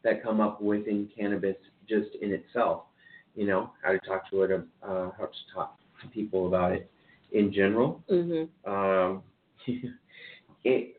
that 0.04 0.22
come 0.22 0.40
up 0.40 0.60
within 0.60 1.08
cannabis 1.16 1.56
just 1.88 2.08
in 2.20 2.32
itself. 2.32 2.84
You 3.34 3.46
know, 3.46 3.72
how 3.82 3.92
to 3.92 3.98
talk 4.00 4.28
to 4.30 4.42
it, 4.42 4.50
uh, 4.82 5.10
how 5.16 5.26
to 5.26 5.54
talk 5.54 5.78
to 6.02 6.08
people 6.08 6.48
about 6.48 6.72
it 6.72 6.90
in 7.32 7.52
general. 7.52 8.02
Mm-hmm. 8.10 8.70
Um, 8.70 9.22
it, 10.64 10.96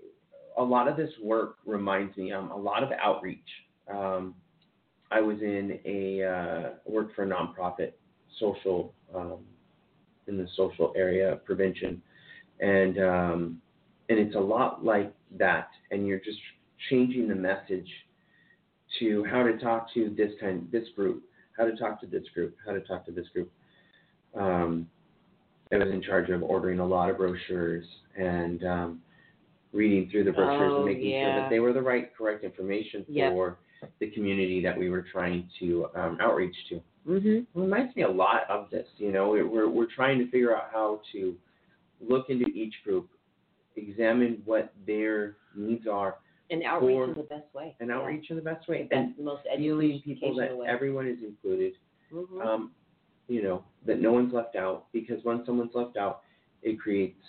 a 0.57 0.63
lot 0.63 0.87
of 0.87 0.97
this 0.97 1.09
work 1.23 1.57
reminds 1.65 2.15
me 2.17 2.31
um, 2.31 2.51
a 2.51 2.57
lot 2.57 2.83
of 2.83 2.89
outreach. 3.01 3.39
Um, 3.91 4.35
I 5.11 5.21
was 5.21 5.37
in 5.41 5.79
a 5.85 6.23
uh, 6.23 6.69
worked 6.85 7.15
for 7.15 7.23
a 7.23 7.27
nonprofit 7.27 7.93
social 8.39 8.93
um, 9.15 9.39
in 10.27 10.37
the 10.37 10.47
social 10.55 10.93
area 10.95 11.33
of 11.33 11.43
prevention, 11.45 12.01
and 12.59 12.99
um, 12.99 13.61
and 14.09 14.19
it's 14.19 14.35
a 14.35 14.39
lot 14.39 14.83
like 14.83 15.13
that. 15.37 15.69
And 15.91 16.05
you're 16.07 16.19
just 16.19 16.39
changing 16.89 17.27
the 17.27 17.35
message 17.35 17.87
to 18.99 19.23
how 19.29 19.43
to 19.43 19.57
talk 19.57 19.93
to 19.93 20.13
this 20.17 20.31
kind 20.41 20.67
this 20.71 20.87
group, 20.95 21.23
how 21.57 21.65
to 21.65 21.75
talk 21.75 22.01
to 22.01 22.07
this 22.07 22.23
group, 22.33 22.55
how 22.65 22.73
to 22.73 22.81
talk 22.81 23.05
to 23.05 23.11
this 23.11 23.27
group. 23.33 23.51
Um, 24.35 24.87
I 25.71 25.77
was 25.77 25.89
in 25.93 26.01
charge 26.01 26.29
of 26.29 26.41
ordering 26.41 26.79
a 26.79 26.85
lot 26.85 27.11
of 27.11 27.17
brochures 27.17 27.85
and 28.17 28.63
um, 28.65 29.01
reading 29.71 30.09
through 30.09 30.23
the 30.23 30.31
brochures 30.31 30.71
Oh, 30.73 30.77
and 30.77 30.85
making 30.85 31.11
sure 31.11 31.35
that 31.35 31.49
they 31.49 31.59
were 31.59 31.73
the 31.73 31.81
right, 31.81 32.15
correct 32.15 32.43
information 32.43 33.05
Yep. 33.07 33.31
for 33.31 33.57
the 33.99 34.09
community 34.09 34.61
that 34.63 34.77
we 34.77 34.89
were 34.89 35.05
trying 35.11 35.47
to 35.59 35.87
um, 35.95 36.17
outreach 36.19 36.55
to. 36.69 36.81
Mm-hmm. 37.07 37.27
It 37.27 37.45
reminds 37.53 37.95
me 37.95 38.03
a 38.03 38.09
lot 38.09 38.49
of 38.49 38.69
this. 38.71 38.87
You 38.97 39.11
know, 39.11 39.29
we're, 39.29 39.69
we're 39.69 39.93
trying 39.93 40.17
to 40.19 40.25
figure 40.31 40.55
out 40.55 40.69
how 40.71 41.01
to 41.13 41.35
look 42.01 42.29
into 42.29 42.45
each 42.47 42.73
group, 42.83 43.09
examine 43.79 44.41
what 44.45 44.73
their 44.85 45.37
needs 45.55 45.87
are, 45.87 46.17
And 46.51 46.63
outreach 46.63 46.95
For- 46.97 47.09
is 47.11 47.15
the 47.17 47.23
best 47.23 47.53
way. 47.53 47.75
and 47.79 47.89
Yeah. 47.89 47.97
outreach 47.99 48.29
in 48.29 48.35
the 48.35 48.41
best 48.41 48.67
way, 48.67 48.87
the 48.89 49.13
most 49.19 49.43
feeling 49.55 50.01
people 50.01 50.33
that 50.35 50.55
way. 50.57 50.67
everyone 50.67 51.07
is 51.07 51.21
included. 51.23 51.77
Mhm. 52.11 52.43
Um, 52.45 52.75
you 53.27 53.43
know, 53.43 53.63
that 53.85 53.99
no 53.99 54.11
one's 54.11 54.33
left 54.33 54.55
out 54.55 54.91
because 54.91 55.23
when 55.23 55.45
someone's 55.45 55.75
left 55.75 55.95
out, 55.97 56.23
it 56.63 56.79
creates 56.79 57.23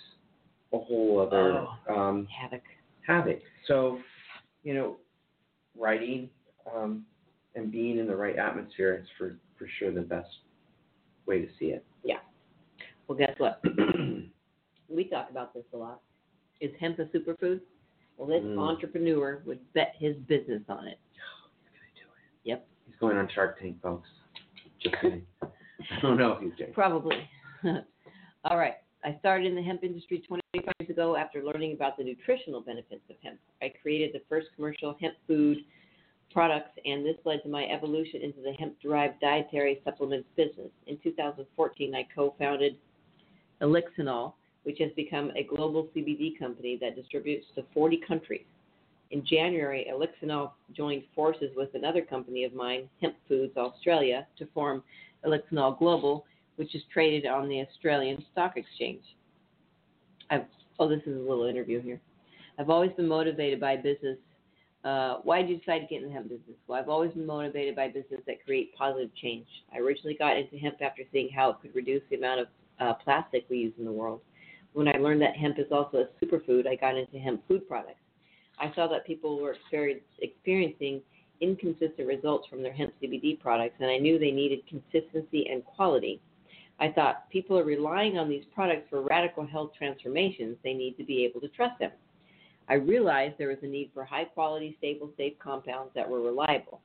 a 0.73 0.79
whole 0.79 1.19
other 1.19 1.67
Oh. 1.87 1.93
um, 1.95 2.25
Havoc. 2.27 2.63
havoc. 3.01 3.41
So, 3.65 4.01
you 4.63 4.73
know, 4.73 4.97
writing 5.75 6.29
um, 6.73 7.05
and 7.55 7.71
being 7.71 7.97
in 7.97 8.07
the 8.07 8.15
right 8.15 8.37
atmosphere 8.37 8.95
is 8.95 9.07
for, 9.17 9.37
for 9.57 9.67
sure 9.67 9.91
the 9.91 10.01
best 10.01 10.39
way 11.27 11.41
to 11.45 11.51
see 11.59 11.71
it. 11.71 11.85
Yeah. 12.03 12.19
Well, 13.07 13.17
guess 13.17 13.37
what? 13.39 13.61
we 14.89 15.05
talk 15.05 15.29
about 15.29 15.53
this 15.53 15.65
a 15.73 15.77
lot. 15.77 16.01
Is 16.61 16.71
hemp 16.79 16.99
a 16.99 17.05
superfood? 17.05 17.59
Well, 18.17 18.27
this 18.27 18.43
Mm. 18.43 18.59
entrepreneur 18.59 19.41
would 19.45 19.59
bet 19.73 19.95
his 19.97 20.15
business 20.27 20.61
on 20.69 20.87
it. 20.87 20.99
Yep, 22.43 22.67
He's 22.87 22.95
going 22.97 23.17
on 23.17 23.27
Shark 23.29 23.59
Tank, 23.59 23.81
folks. 23.81 24.09
Just 24.79 24.95
kidding. 25.01 25.25
I 25.41 25.99
don't 26.01 26.17
know 26.17 26.33
if 26.33 26.41
he's 26.41 26.55
doing. 26.55 26.73
probably. 26.73 27.27
All 28.45 28.57
right. 28.57 28.75
I 29.03 29.17
started 29.19 29.47
in 29.47 29.55
the 29.55 29.61
hemp 29.63 29.83
industry 29.83 30.19
25 30.19 30.73
years 30.79 30.89
ago 30.89 31.15
after 31.15 31.43
learning 31.43 31.73
about 31.73 31.97
the 31.97 32.03
nutritional 32.03 32.61
benefits 32.61 33.01
of 33.09 33.15
hemp. 33.23 33.39
I 33.61 33.69
created 33.81 34.11
the 34.13 34.21
first 34.29 34.47
commercial 34.55 34.95
hemp 35.01 35.15
food 35.27 35.57
products, 36.31 36.71
and 36.85 37.03
this 37.05 37.17
led 37.25 37.41
to 37.43 37.49
my 37.49 37.65
evolution 37.65 38.21
into 38.21 38.41
the 38.41 38.53
hemp 38.53 38.79
derived 38.79 39.19
dietary 39.19 39.81
supplements 39.83 40.27
business. 40.35 40.69
In 40.87 40.97
2014, 41.03 41.95
I 41.95 42.03
co 42.13 42.35
founded 42.37 42.77
Elixinol, 43.61 44.33
which 44.63 44.77
has 44.79 44.91
become 44.95 45.31
a 45.35 45.43
global 45.43 45.87
CBD 45.95 46.37
company 46.37 46.77
that 46.81 46.95
distributes 46.95 47.45
to 47.55 47.63
40 47.73 48.01
countries. 48.07 48.45
In 49.11 49.25
January, 49.25 49.91
Elixinol 49.91 50.51
joined 50.73 51.03
forces 51.13 51.51
with 51.55 51.69
another 51.73 52.01
company 52.01 52.45
of 52.45 52.53
mine, 52.53 52.89
Hemp 53.01 53.15
Foods 53.27 53.57
Australia, 53.57 54.25
to 54.37 54.47
form 54.53 54.83
Elixinol 55.25 55.77
Global, 55.77 56.25
which 56.55 56.75
is 56.75 56.81
traded 56.93 57.25
on 57.25 57.49
the 57.49 57.61
Australian 57.61 58.23
Stock 58.31 58.55
Exchange. 58.55 59.03
I've, 60.29 60.45
oh, 60.79 60.87
this 60.87 61.01
is 61.05 61.17
a 61.17 61.19
little 61.19 61.45
interview 61.45 61.81
here. 61.81 61.99
I've 62.57 62.69
always 62.69 62.91
been 62.91 63.07
motivated 63.07 63.59
by 63.59 63.75
business. 63.75 64.17
Uh, 64.83 65.17
why 65.23 65.41
did 65.41 65.49
you 65.49 65.57
decide 65.57 65.79
to 65.79 65.87
get 65.87 66.01
in 66.01 66.07
the 66.07 66.13
hemp 66.13 66.29
business? 66.29 66.55
Well, 66.67 66.79
I've 66.79 66.89
always 66.89 67.11
been 67.11 67.25
motivated 67.25 67.75
by 67.75 67.87
business 67.87 68.21
that 68.27 68.43
create 68.45 68.73
positive 68.75 69.13
change. 69.21 69.45
I 69.73 69.79
originally 69.79 70.15
got 70.15 70.37
into 70.37 70.57
hemp 70.57 70.75
after 70.81 71.03
seeing 71.11 71.29
how 71.29 71.51
it 71.51 71.57
could 71.61 71.75
reduce 71.75 72.01
the 72.09 72.15
amount 72.15 72.41
of 72.41 72.47
uh, 72.79 72.93
plastic 72.95 73.45
we 73.49 73.57
use 73.57 73.73
in 73.77 73.85
the 73.85 73.91
world. 73.91 74.21
When 74.73 74.87
I 74.87 74.97
learned 74.97 75.21
that 75.21 75.35
hemp 75.35 75.59
is 75.59 75.71
also 75.71 76.05
a 76.05 76.25
superfood, 76.25 76.67
I 76.67 76.75
got 76.75 76.97
into 76.97 77.19
hemp 77.19 77.45
food 77.47 77.67
products. 77.67 77.99
I 78.59 78.71
saw 78.75 78.87
that 78.87 79.05
people 79.05 79.39
were 79.41 79.55
experiencing 80.21 81.01
inconsistent 81.41 82.07
results 82.07 82.47
from 82.47 82.61
their 82.61 82.73
hemp 82.73 82.93
CBD 83.01 83.39
products, 83.39 83.75
and 83.79 83.89
I 83.89 83.97
knew 83.97 84.17
they 84.17 84.31
needed 84.31 84.59
consistency 84.67 85.47
and 85.51 85.65
quality. 85.65 86.21
I 86.79 86.89
thought 86.89 87.29
people 87.29 87.57
are 87.59 87.63
relying 87.63 88.17
on 88.17 88.29
these 88.29 88.45
products 88.53 88.87
for 88.89 89.01
radical 89.01 89.45
health 89.45 89.71
transformations. 89.77 90.57
They 90.63 90.73
need 90.73 90.97
to 90.97 91.03
be 91.03 91.25
able 91.25 91.41
to 91.41 91.47
trust 91.49 91.79
them. 91.79 91.91
I 92.69 92.75
realized 92.75 93.35
there 93.37 93.49
was 93.49 93.57
a 93.63 93.67
need 93.67 93.91
for 93.93 94.05
high 94.05 94.23
quality, 94.25 94.75
stable, 94.77 95.11
safe 95.17 95.37
compounds 95.39 95.91
that 95.95 96.09
were 96.09 96.21
reliable. 96.21 96.79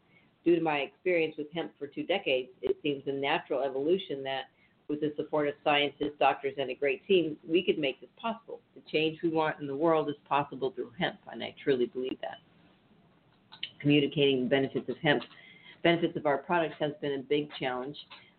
Due 0.44 0.56
to 0.56 0.62
my 0.62 0.78
experience 0.78 1.34
with 1.38 1.52
hemp 1.54 1.72
for 1.78 1.86
two 1.86 2.02
decades, 2.02 2.48
it 2.62 2.76
seems 2.82 3.02
a 3.06 3.12
natural 3.12 3.62
evolution 3.62 4.22
that, 4.24 4.44
with 4.88 5.00
the 5.00 5.12
support 5.16 5.48
of 5.48 5.54
scientists, 5.64 6.14
doctors, 6.18 6.54
and 6.58 6.70
a 6.70 6.74
great 6.74 7.06
team, 7.06 7.36
we 7.48 7.62
could 7.62 7.78
make 7.78 8.00
this 8.00 8.10
possible. 8.20 8.60
The 8.74 8.82
change 8.90 9.18
we 9.22 9.30
want 9.30 9.60
in 9.60 9.66
the 9.66 9.76
world 9.76 10.08
is 10.08 10.14
possible 10.28 10.70
through 10.70 10.92
hemp, 10.98 11.16
and 11.30 11.42
I 11.42 11.54
truly 11.62 11.86
believe 11.86 12.18
that. 12.22 12.38
Communicating 13.80 14.44
the 14.44 14.48
benefits 14.48 14.88
of 14.88 14.96
hemp, 14.98 15.22
benefits 15.82 16.16
of 16.16 16.26
our 16.26 16.38
products 16.38 16.76
has 16.80 16.92
been 17.00 17.12
a 17.12 17.22
big 17.22 17.48
challenge. 17.58 17.96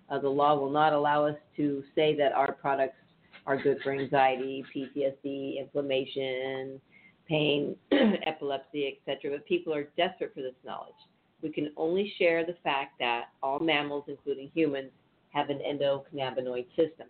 Uh, 0.10 0.20
the 0.20 0.30
law 0.30 0.58
will 0.58 0.72
not 0.72 0.94
allow 0.94 1.26
us 1.26 1.36
to 1.58 1.84
say 1.96 2.16
that 2.16 2.32
our 2.32 2.54
products 2.54 2.98
are 3.46 3.62
good 3.62 3.78
for 3.84 3.92
anxiety, 3.92 4.64
PTSD, 4.76 5.60
inflammation, 5.60 6.82
pain, 7.28 7.76
epilepsy, 8.26 8.98
etc. 9.08 9.32
But 9.38 9.46
people 9.46 9.74
are 9.74 9.88
desperate 9.98 10.34
for 10.34 10.42
this 10.42 10.56
knowledge. 10.66 10.96
We 11.42 11.50
can 11.50 11.72
only 11.78 12.14
share 12.18 12.46
the 12.46 12.56
fact 12.64 13.00
that 13.00 13.26
all 13.44 13.60
mammals, 13.60 14.06
including 14.08 14.50
humans, 14.54 14.90
have 15.38 15.50
an 15.50 15.60
endocannabinoid 15.60 16.68
system 16.70 17.08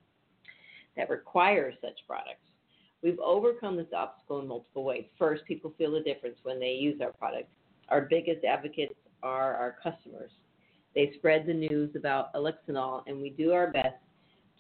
that 0.98 1.10
requires 1.10 1.76
such 1.82 1.98
products. 2.08 2.42
We've 3.02 3.20
overcome 3.20 3.78
this 3.78 3.94
obstacle 3.96 4.40
in 4.40 4.48
multiple 4.48 4.84
ways. 4.84 5.06
First, 5.18 5.46
people 5.46 5.74
feel 5.78 5.92
the 5.92 6.02
difference 6.02 6.38
when 6.44 6.60
they 6.60 6.72
use 6.72 7.00
our 7.02 7.14
products. 7.14 7.50
Our 7.90 8.02
biggest 8.02 8.44
advocates 8.44 8.96
are 9.24 9.56
our 9.56 9.76
customers. 9.82 10.32
They 10.94 11.12
spread 11.16 11.46
the 11.46 11.54
news 11.54 11.96
about 11.96 12.34
Elixinol, 12.34 13.04
and 13.08 13.22
we 13.22 13.30
do 13.30 13.54
our 13.54 13.72
best 13.72 13.96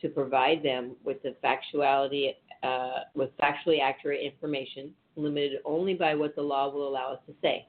to 0.01 0.09
provide 0.09 0.63
them 0.63 0.95
with 1.03 1.17
the 1.23 1.35
factuality, 1.43 2.35
uh, 2.63 2.99
with 3.15 3.31
factually 3.37 3.81
accurate 3.81 4.21
information, 4.21 4.93
limited 5.15 5.59
only 5.65 5.95
by 5.95 6.13
what 6.13 6.35
the 6.35 6.41
law 6.41 6.69
will 6.71 6.87
allow 6.87 7.13
us 7.13 7.19
to 7.25 7.33
say. 7.41 7.67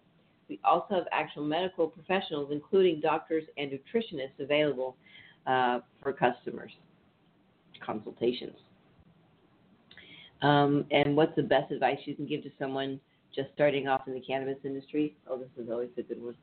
We 0.48 0.60
also 0.64 0.94
have 0.96 1.04
actual 1.12 1.44
medical 1.44 1.88
professionals, 1.88 2.50
including 2.52 3.00
doctors 3.00 3.44
and 3.56 3.70
nutritionists, 3.70 4.38
available 4.38 4.96
uh, 5.48 5.80
for 6.02 6.12
customers 6.12 6.70
consultations. 7.84 8.56
Um, 10.42 10.84
and 10.90 11.16
what's 11.16 11.34
the 11.36 11.42
best 11.42 11.72
advice 11.72 11.98
you 12.04 12.14
can 12.14 12.26
give 12.26 12.42
to 12.42 12.50
someone 12.58 13.00
just 13.34 13.48
starting 13.54 13.88
off 13.88 14.02
in 14.06 14.14
the 14.14 14.20
cannabis 14.20 14.58
industry? 14.64 15.16
Oh, 15.28 15.38
this 15.38 15.48
is 15.56 15.70
always 15.70 15.88
a 15.96 16.02
good 16.02 16.22
one. 16.22 16.36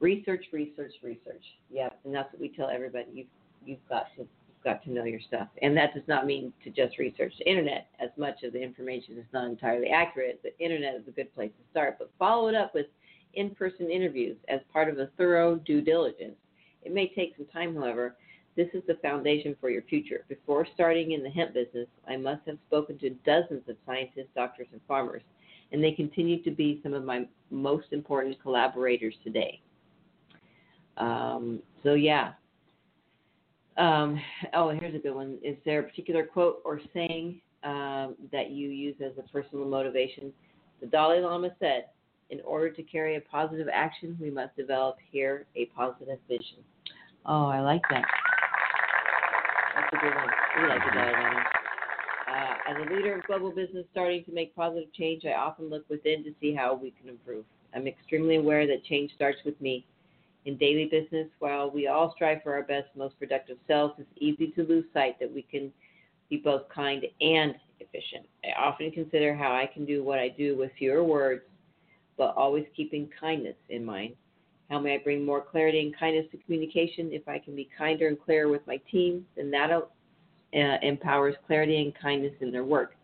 Research, 0.00 0.44
research, 0.52 0.92
research. 1.02 1.42
Yeah, 1.70 1.88
and 2.04 2.14
that's 2.14 2.32
what 2.32 2.40
we 2.40 2.48
tell 2.48 2.68
everybody. 2.68 3.06
You've 3.12 3.26
you've 3.64 3.88
got 3.88 4.06
to 4.16 4.26
got 4.62 4.82
to 4.84 4.90
know 4.90 5.04
your 5.04 5.20
stuff, 5.28 5.48
and 5.62 5.76
that 5.76 5.94
does 5.94 6.02
not 6.06 6.26
mean 6.26 6.52
to 6.64 6.70
just 6.70 6.98
research 6.98 7.32
the 7.38 7.48
internet. 7.48 7.88
As 8.00 8.10
much 8.16 8.42
of 8.42 8.52
the 8.52 8.62
information 8.62 9.18
is 9.18 9.26
not 9.32 9.46
entirely 9.46 9.88
accurate, 9.88 10.40
the 10.42 10.56
internet 10.58 10.94
is 10.94 11.02
a 11.06 11.10
good 11.10 11.32
place 11.34 11.50
to 11.50 11.70
start. 11.70 11.96
But 11.98 12.10
follow 12.18 12.48
it 12.48 12.54
up 12.54 12.74
with 12.74 12.86
in-person 13.34 13.90
interviews 13.90 14.36
as 14.48 14.60
part 14.72 14.88
of 14.88 14.98
a 14.98 15.08
thorough 15.18 15.56
due 15.56 15.80
diligence. 15.80 16.36
It 16.82 16.92
may 16.92 17.08
take 17.08 17.34
some 17.36 17.46
time, 17.46 17.74
however. 17.74 18.16
This 18.56 18.68
is 18.72 18.82
the 18.86 18.94
foundation 19.02 19.56
for 19.60 19.68
your 19.68 19.82
future. 19.82 20.24
Before 20.28 20.66
starting 20.74 21.12
in 21.12 21.22
the 21.22 21.30
hemp 21.30 21.54
business, 21.54 21.88
I 22.08 22.16
must 22.16 22.46
have 22.46 22.58
spoken 22.68 22.98
to 23.00 23.10
dozens 23.26 23.68
of 23.68 23.76
scientists, 23.84 24.28
doctors, 24.34 24.68
and 24.72 24.80
farmers, 24.86 25.22
and 25.72 25.82
they 25.82 25.90
continue 25.90 26.42
to 26.44 26.50
be 26.52 26.80
some 26.82 26.94
of 26.94 27.04
my 27.04 27.26
most 27.50 27.86
important 27.90 28.40
collaborators 28.40 29.14
today. 29.24 29.60
Um, 30.96 31.60
so, 31.82 31.94
yeah. 31.94 32.32
Um, 33.76 34.20
oh, 34.52 34.70
here's 34.70 34.94
a 34.94 34.98
good 34.98 35.14
one. 35.14 35.38
Is 35.42 35.56
there 35.64 35.80
a 35.80 35.82
particular 35.82 36.24
quote 36.24 36.62
or 36.64 36.80
saying 36.94 37.40
um, 37.64 38.14
that 38.30 38.50
you 38.50 38.68
use 38.68 38.94
as 39.04 39.12
a 39.18 39.28
personal 39.32 39.64
motivation? 39.66 40.32
The 40.80 40.86
Dalai 40.86 41.20
Lama 41.20 41.50
said, 41.58 41.86
in 42.30 42.40
order 42.42 42.70
to 42.70 42.82
carry 42.84 43.16
a 43.16 43.20
positive 43.20 43.68
action, 43.72 44.16
we 44.20 44.30
must 44.30 44.56
develop 44.56 44.96
here 45.10 45.46
a 45.56 45.66
positive 45.66 46.18
vision. 46.28 46.58
Oh, 47.26 47.46
I 47.46 47.60
like 47.60 47.82
that. 47.90 48.04
A 49.94 49.96
good 49.96 50.14
one. 50.16 50.28
We 50.60 50.68
like 50.68 50.80
the 50.80 50.90
Dalai 50.90 51.12
Lama. 51.12 51.44
Uh, 52.26 52.54
as 52.68 52.76
a 52.78 52.92
leader 52.92 53.16
of 53.16 53.24
global 53.26 53.52
business 53.52 53.86
starting 53.92 54.24
to 54.24 54.32
make 54.32 54.54
positive 54.56 54.92
change, 54.92 55.24
I 55.24 55.34
often 55.34 55.70
look 55.70 55.88
within 55.88 56.24
to 56.24 56.34
see 56.40 56.52
how 56.52 56.74
we 56.74 56.92
can 57.00 57.08
improve. 57.08 57.44
I'm 57.76 57.86
extremely 57.86 58.34
aware 58.36 58.66
that 58.66 58.84
change 58.84 59.12
starts 59.14 59.38
with 59.44 59.60
me. 59.60 59.86
In 60.46 60.56
daily 60.56 60.86
business, 60.86 61.28
while 61.38 61.70
we 61.70 61.86
all 61.86 62.12
strive 62.16 62.42
for 62.42 62.54
our 62.54 62.64
best, 62.64 62.88
most 62.96 63.16
productive 63.20 63.56
selves, 63.68 63.94
it's 63.98 64.08
easy 64.16 64.48
to 64.56 64.64
lose 64.64 64.84
sight 64.92 65.20
that 65.20 65.32
we 65.32 65.42
can 65.42 65.70
be 66.28 66.38
both 66.38 66.68
kind 66.74 67.04
and 67.20 67.54
efficient. 67.78 68.26
I 68.42 68.60
often 68.60 68.90
consider 68.90 69.32
how 69.32 69.52
I 69.52 69.70
can 69.72 69.84
do 69.84 70.02
what 70.02 70.18
I 70.18 70.28
do 70.28 70.58
with 70.58 70.72
fewer 70.76 71.04
words, 71.04 71.42
but 72.18 72.34
always 72.36 72.64
keeping 72.76 73.08
kindness 73.20 73.56
in 73.68 73.84
mind. 73.84 74.16
How 74.70 74.78
may 74.78 74.94
I 74.94 74.98
bring 74.98 75.24
more 75.24 75.42
clarity 75.42 75.80
and 75.80 75.96
kindness 75.96 76.26
to 76.32 76.38
communication? 76.38 77.12
If 77.12 77.28
I 77.28 77.38
can 77.38 77.54
be 77.54 77.68
kinder 77.76 78.08
and 78.08 78.20
clearer 78.20 78.48
with 78.48 78.66
my 78.66 78.78
team, 78.90 79.26
then 79.36 79.50
that 79.50 79.70
uh, 79.70 79.86
empowers 80.52 81.34
clarity 81.46 81.82
and 81.82 81.92
kindness 82.00 82.32
in 82.40 82.50
their 82.50 82.64
work. 82.64 82.96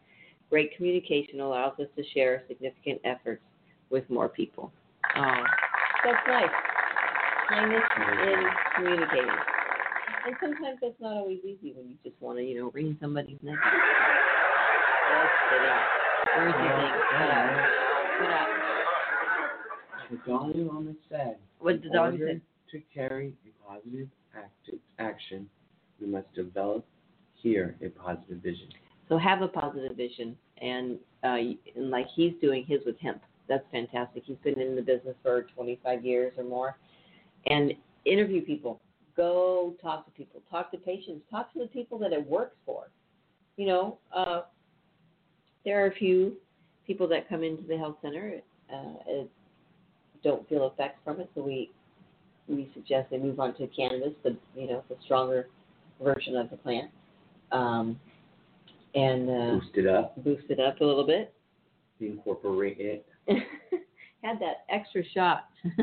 Great 0.49 0.75
communication 0.77 1.41
allows 1.41 1.79
us 1.79 1.87
to 1.97 2.03
share 2.15 2.43
significant 2.49 3.01
efforts 3.05 3.43
with 3.91 4.09
more 4.09 4.29
people. 4.29 4.73
Oh, 5.17 5.45
that's 6.05 6.27
nice. 6.27 6.51
Kindness 7.49 7.83
in 8.25 8.45
communicating. 8.77 9.31
And 10.27 10.37
sometimes 10.43 10.79
that's 10.83 11.01
not 11.01 11.17
always 11.17 11.39
easy 11.45 11.73
when 11.73 11.89
you 11.89 11.97
just 12.05 12.21
want 12.21 12.39
to, 12.39 12.45
you 12.45 12.59
know, 12.61 12.71
wring 12.75 12.97
somebody's 13.01 13.39
neck. 13.43 13.59
Just 13.63 15.33
kidding. 15.51 15.79
Where's 16.37 16.55
your 16.55 16.77
thing? 16.77 16.95
Shut 17.19 17.31
up. 17.31 17.47
Up. 18.31 18.49
The 20.27 20.33
Lama 20.33 20.93
said, 21.09 21.37
What 21.61 21.83
did 21.83 21.91
the 21.91 21.95
dog 21.95 22.19
say? 22.19 22.41
to 22.73 22.81
carry 22.95 23.35
a 23.45 23.69
positive 23.69 24.09
act- 24.37 24.71
action, 24.99 25.49
we 26.01 26.07
must 26.07 26.33
develop 26.35 26.85
here 27.35 27.77
a 27.83 27.89
positive 27.89 28.39
vision. 28.39 28.69
So 29.09 29.19
have 29.19 29.43
a 29.43 29.49
positive 29.49 29.97
vision, 29.97 30.37
and 30.59 30.99
uh, 31.25 31.37
and 31.75 31.91
like 31.91 32.07
he's 32.15 32.33
doing 32.41 32.65
his 32.65 32.81
with 32.87 32.99
hemp. 33.01 33.23
That's 33.49 33.65
fantastic. 33.73 34.23
He's 34.25 34.37
been 34.45 34.61
in 34.61 34.77
the 34.77 34.83
business 34.83 35.17
for 35.23 35.47
25 35.55 36.05
years 36.05 36.33
or 36.39 36.45
more, 36.45 36.79
and 37.47 37.73
interview 38.05 38.43
people. 38.43 38.81
Go 39.17 39.75
talk 39.83 40.07
to 40.07 40.13
people. 40.13 40.41
Talk 40.51 40.71
to 40.71 40.79
patients. 40.79 41.23
Talk 41.31 41.53
to 41.55 41.59
the 41.59 41.67
people 41.67 41.99
that 41.99 42.13
it 42.13 42.25
works 42.25 42.57
for. 42.65 42.91
You 43.57 43.67
know, 43.67 43.99
uh, 44.15 44.43
there 45.65 45.85
are 45.85 45.89
a 45.89 45.95
few 45.95 46.37
people 46.87 47.09
that 47.09 47.29
come 47.29 47.43
into 47.43 47.65
the 47.65 47.77
health 47.77 47.97
center 48.01 48.41
uh, 48.73 49.25
don't 50.23 50.49
feel 50.49 50.67
effects 50.67 50.99
from 51.05 51.21
it, 51.21 51.31
so 51.35 51.43
we 51.43 51.71
we 52.49 52.71
suggest 52.75 53.11
they 53.11 53.19
move 53.19 53.39
on 53.39 53.55
to 53.57 53.67
cannabis, 53.69 54.13
the 54.25 54.37
you 54.57 54.67
know 54.67 54.83
the 54.89 54.97
stronger 55.05 55.49
version 56.03 56.37
of 56.37 56.51
the 56.51 56.57
plant, 56.57 56.91
um, 57.53 57.99
and 58.95 59.29
uh, 59.31 59.59
Boost 59.61 59.77
it 59.77 59.87
up, 59.87 60.25
boost 60.25 60.45
it 60.49 60.61
up 60.61 60.81
a 60.81 60.85
little 60.85 61.07
bit. 61.07 61.33
incorporate 62.01 62.79
it. 62.81 63.07
Had 64.23 64.39
that 64.41 64.65
extra 64.69 65.03
shot. 65.15 65.45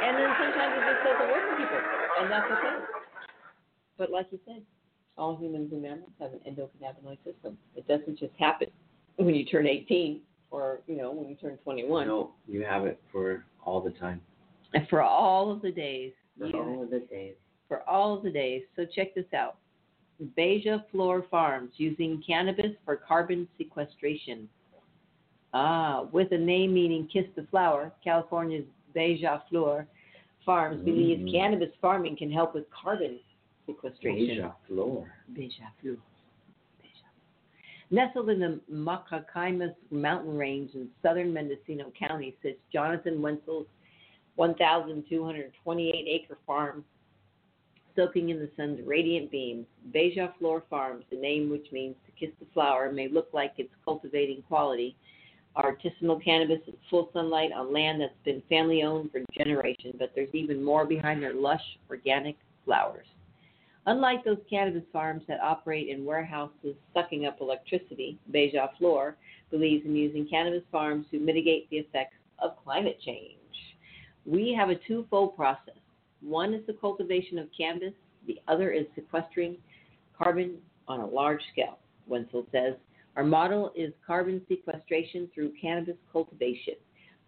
And 0.00 0.16
then 0.16 0.30
sometimes 0.38 0.74
it 0.76 0.82
just 0.86 1.04
doesn't 1.04 1.30
work 1.32 1.42
for 1.50 1.56
people, 1.56 1.80
and 2.20 2.30
that's 2.30 2.44
okay. 2.52 2.84
But 3.96 4.10
like 4.10 4.26
you 4.30 4.38
said, 4.46 4.62
all 5.16 5.36
humans 5.36 5.72
and 5.72 5.82
mammals 5.82 6.10
have 6.20 6.30
an 6.32 6.40
endocannabinoid 6.48 7.18
system. 7.24 7.58
It 7.76 7.86
doesn't 7.88 8.18
just 8.18 8.32
happen 8.38 8.68
when 9.16 9.34
you 9.34 9.44
turn 9.44 9.66
18 9.66 10.20
or, 10.50 10.80
you 10.86 10.96
know, 10.96 11.10
when 11.12 11.28
you 11.28 11.34
turn 11.36 11.56
21. 11.58 12.06
No, 12.06 12.30
you 12.46 12.64
have 12.64 12.84
it 12.86 13.00
for 13.12 13.44
all 13.64 13.80
the 13.80 13.90
time. 13.90 14.20
And 14.74 14.86
for 14.88 15.02
all 15.02 15.50
of 15.50 15.62
the 15.62 15.70
days. 15.70 16.12
For 16.38 16.46
all 16.56 16.82
of 16.82 16.90
the 16.90 17.00
days. 17.00 17.34
for 17.68 17.86
all 17.88 18.16
of 18.16 18.22
the 18.22 18.30
days. 18.30 18.62
So 18.76 18.86
check 18.86 19.14
this 19.14 19.26
out. 19.34 19.56
Beija 20.38 20.84
Flor 20.90 21.24
Farms 21.30 21.70
using 21.76 22.22
cannabis 22.26 22.72
for 22.84 22.96
carbon 22.96 23.46
sequestration. 23.58 24.48
Ah, 25.54 26.06
with 26.12 26.32
a 26.32 26.38
name 26.38 26.72
meaning 26.74 27.06
kiss 27.12 27.26
the 27.36 27.42
flower, 27.50 27.92
California's 28.02 28.64
Beija 28.96 29.42
Flor 29.48 29.86
Farms 30.44 30.82
believes 30.82 31.22
Mhm. 31.22 31.30
cannabis 31.32 31.74
farming 31.80 32.16
can 32.16 32.30
help 32.30 32.54
with 32.54 32.68
carbon 32.70 33.20
sequestration. 33.66 34.30
Asia 34.30 34.56
floor. 34.66 35.12
Beija 35.32 35.70
Flor. 35.80 35.96
Nestled 37.90 38.28
in 38.28 38.40
the 38.40 38.60
Mayacamas 38.70 39.74
mountain 39.90 40.36
range 40.36 40.74
in 40.74 40.88
southern 41.02 41.32
Mendocino 41.32 41.90
County 41.98 42.36
sits 42.42 42.58
Jonathan 42.70 43.22
Wenzel's 43.22 43.66
1,228 44.36 45.94
acre 46.06 46.38
farm 46.46 46.84
soaking 47.96 48.28
in 48.28 48.38
the 48.38 48.50
sun's 48.56 48.78
radiant 48.86 49.30
beams. 49.30 49.66
Beija 49.92 50.32
Flor 50.38 50.62
Farms, 50.70 51.04
the 51.10 51.16
name 51.16 51.50
which 51.50 51.66
means 51.72 51.96
to 52.06 52.12
kiss 52.12 52.32
the 52.38 52.46
flower, 52.54 52.92
may 52.92 53.08
look 53.08 53.28
like 53.32 53.54
its 53.56 53.72
cultivating 53.84 54.42
quality. 54.42 54.94
Artisanal 55.56 56.22
cannabis 56.22 56.60
in 56.68 56.74
full 56.88 57.10
sunlight 57.12 57.50
on 57.52 57.72
land 57.72 58.00
that's 58.00 58.12
been 58.24 58.42
family 58.48 58.84
owned 58.84 59.10
for 59.10 59.20
generations, 59.36 59.96
but 59.98 60.12
there's 60.14 60.32
even 60.32 60.62
more 60.62 60.84
behind 60.84 61.20
their 61.20 61.34
lush 61.34 61.78
organic 61.90 62.36
flowers. 62.64 63.06
Unlike 63.88 64.26
those 64.26 64.38
cannabis 64.50 64.82
farms 64.92 65.22
that 65.28 65.40
operate 65.40 65.88
in 65.88 66.04
warehouses 66.04 66.76
sucking 66.92 67.24
up 67.24 67.40
electricity, 67.40 68.18
Beija 68.30 68.68
Flor 68.76 69.16
believes 69.50 69.86
in 69.86 69.96
using 69.96 70.28
cannabis 70.28 70.62
farms 70.70 71.06
to 71.10 71.18
mitigate 71.18 71.70
the 71.70 71.78
effects 71.78 72.18
of 72.38 72.62
climate 72.62 72.98
change. 73.02 73.38
We 74.26 74.52
have 74.52 74.68
a 74.68 74.78
twofold 74.86 75.36
process. 75.36 75.78
One 76.20 76.52
is 76.52 76.66
the 76.66 76.74
cultivation 76.74 77.38
of 77.38 77.48
cannabis, 77.56 77.94
the 78.26 78.38
other 78.46 78.72
is 78.72 78.84
sequestering 78.94 79.56
carbon 80.18 80.58
on 80.86 81.00
a 81.00 81.06
large 81.06 81.40
scale. 81.50 81.78
Wenzel 82.06 82.44
says, 82.52 82.74
Our 83.16 83.24
model 83.24 83.72
is 83.74 83.94
carbon 84.06 84.42
sequestration 84.50 85.30
through 85.34 85.54
cannabis 85.58 85.96
cultivation. 86.12 86.74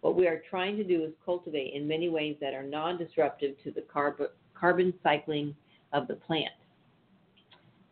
What 0.01 0.15
we 0.15 0.27
are 0.27 0.43
trying 0.47 0.77
to 0.77 0.83
do 0.83 1.05
is 1.05 1.11
cultivate 1.25 1.73
in 1.73 1.87
many 1.87 2.09
ways 2.09 2.35
that 2.39 2.53
are 2.53 2.61
non 2.61 2.99
disruptive 2.99 3.55
to 3.63 3.71
the 3.71 3.81
carb- 3.81 4.27
carbon 4.53 4.93
cycling 5.01 5.55
of 5.93 6.07
the 6.07 6.15
plant. 6.15 6.51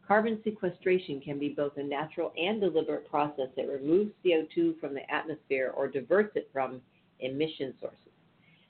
Carbon 0.08 0.40
sequestration 0.44 1.22
can 1.22 1.38
be 1.38 1.50
both 1.50 1.78
a 1.78 1.84
natural 1.84 2.34
and 2.36 2.60
deliberate 2.60 3.08
process 3.10 3.48
that 3.56 3.68
removes 3.68 4.12
CO2 4.26 4.80
from 4.80 4.96
the 4.96 5.14
atmosphere 5.14 5.72
or 5.76 5.88
diverts 5.88 6.36
it 6.36 6.50
from 6.52 6.82
emission 7.20 7.76
sources. 7.80 8.00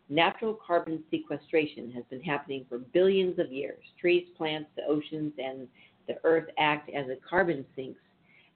Natural 0.10 0.54
carbon 0.56 1.04
sequestration 1.10 1.92
has 1.92 2.04
been 2.10 2.22
happening 2.22 2.66
for 2.68 2.80
billions 2.80 3.40
of 3.40 3.52
years. 3.52 3.84
Trees, 4.02 4.28
plants, 4.36 4.70
the 4.76 4.84
oceans, 4.86 5.32
and 5.38 5.68
the 6.08 6.16
earth 6.24 6.50
act 6.58 6.90
as 6.90 7.06
carbon 7.28 7.64
sinks, 7.76 8.02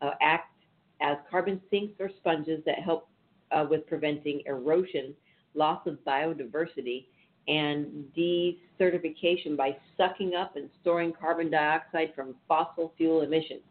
uh, 0.01 0.11
act 0.21 0.51
as 0.99 1.17
carbon 1.30 1.61
sinks 1.69 1.93
or 1.99 2.09
sponges 2.17 2.61
that 2.65 2.80
help 2.80 3.07
uh, 3.51 3.65
with 3.69 3.86
preventing 3.88 4.41
erosion, 4.45 5.13
loss 5.53 5.86
of 5.86 5.99
biodiversity, 6.05 7.05
and 7.47 8.05
desertification 8.17 9.57
by 9.57 9.75
sucking 9.97 10.33
up 10.35 10.55
and 10.55 10.69
storing 10.81 11.13
carbon 11.13 11.51
dioxide 11.51 12.13
from 12.15 12.35
fossil 12.47 12.93
fuel 12.97 13.21
emissions. 13.21 13.61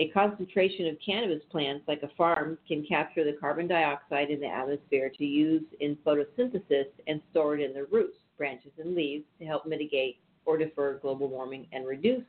A 0.00 0.08
concentration 0.08 0.86
of 0.86 0.96
cannabis 1.04 1.42
plants, 1.50 1.84
like 1.88 2.02
a 2.04 2.08
farm, 2.16 2.56
can 2.68 2.86
capture 2.86 3.24
the 3.24 3.36
carbon 3.38 3.66
dioxide 3.66 4.30
in 4.30 4.38
the 4.40 4.46
atmosphere 4.46 5.10
to 5.18 5.24
use 5.24 5.64
in 5.80 5.96
photosynthesis 6.06 6.86
and 7.08 7.20
store 7.30 7.56
it 7.56 7.60
in 7.60 7.74
the 7.74 7.84
roots, 7.90 8.16
branches, 8.36 8.70
and 8.78 8.94
leaves 8.94 9.24
to 9.40 9.44
help 9.44 9.66
mitigate 9.66 10.18
or 10.46 10.56
defer 10.56 10.98
global 10.98 11.28
warming 11.28 11.66
and 11.72 11.86
reduce 11.86 12.22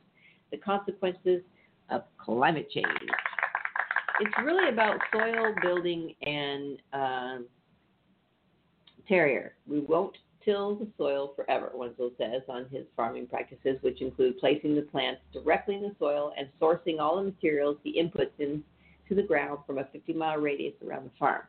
the 0.50 0.56
consequences 0.56 1.42
of 1.90 2.02
climate 2.18 2.68
change. 2.70 2.86
It's 4.20 4.34
really 4.44 4.68
about 4.68 4.98
soil 5.12 5.54
building 5.62 6.14
and 6.22 6.78
um, 6.92 7.46
terrier. 9.08 9.54
We 9.66 9.80
won't 9.80 10.16
till 10.44 10.76
the 10.76 10.88
soil 10.96 11.32
forever, 11.36 11.70
Wenzel 11.74 12.12
says 12.18 12.42
on 12.48 12.66
his 12.70 12.84
farming 12.96 13.26
practices, 13.26 13.78
which 13.82 14.00
include 14.00 14.38
placing 14.38 14.74
the 14.74 14.82
plants 14.82 15.20
directly 15.32 15.76
in 15.76 15.82
the 15.82 15.94
soil 15.98 16.32
and 16.36 16.48
sourcing 16.60 16.98
all 16.98 17.16
the 17.16 17.22
materials 17.22 17.76
he 17.82 18.00
inputs 18.00 18.38
into 18.38 18.62
the 19.10 19.22
ground 19.22 19.58
from 19.66 19.78
a 19.78 19.84
50 19.92 20.12
mile 20.12 20.38
radius 20.38 20.74
around 20.86 21.04
the 21.04 21.18
farm. 21.18 21.42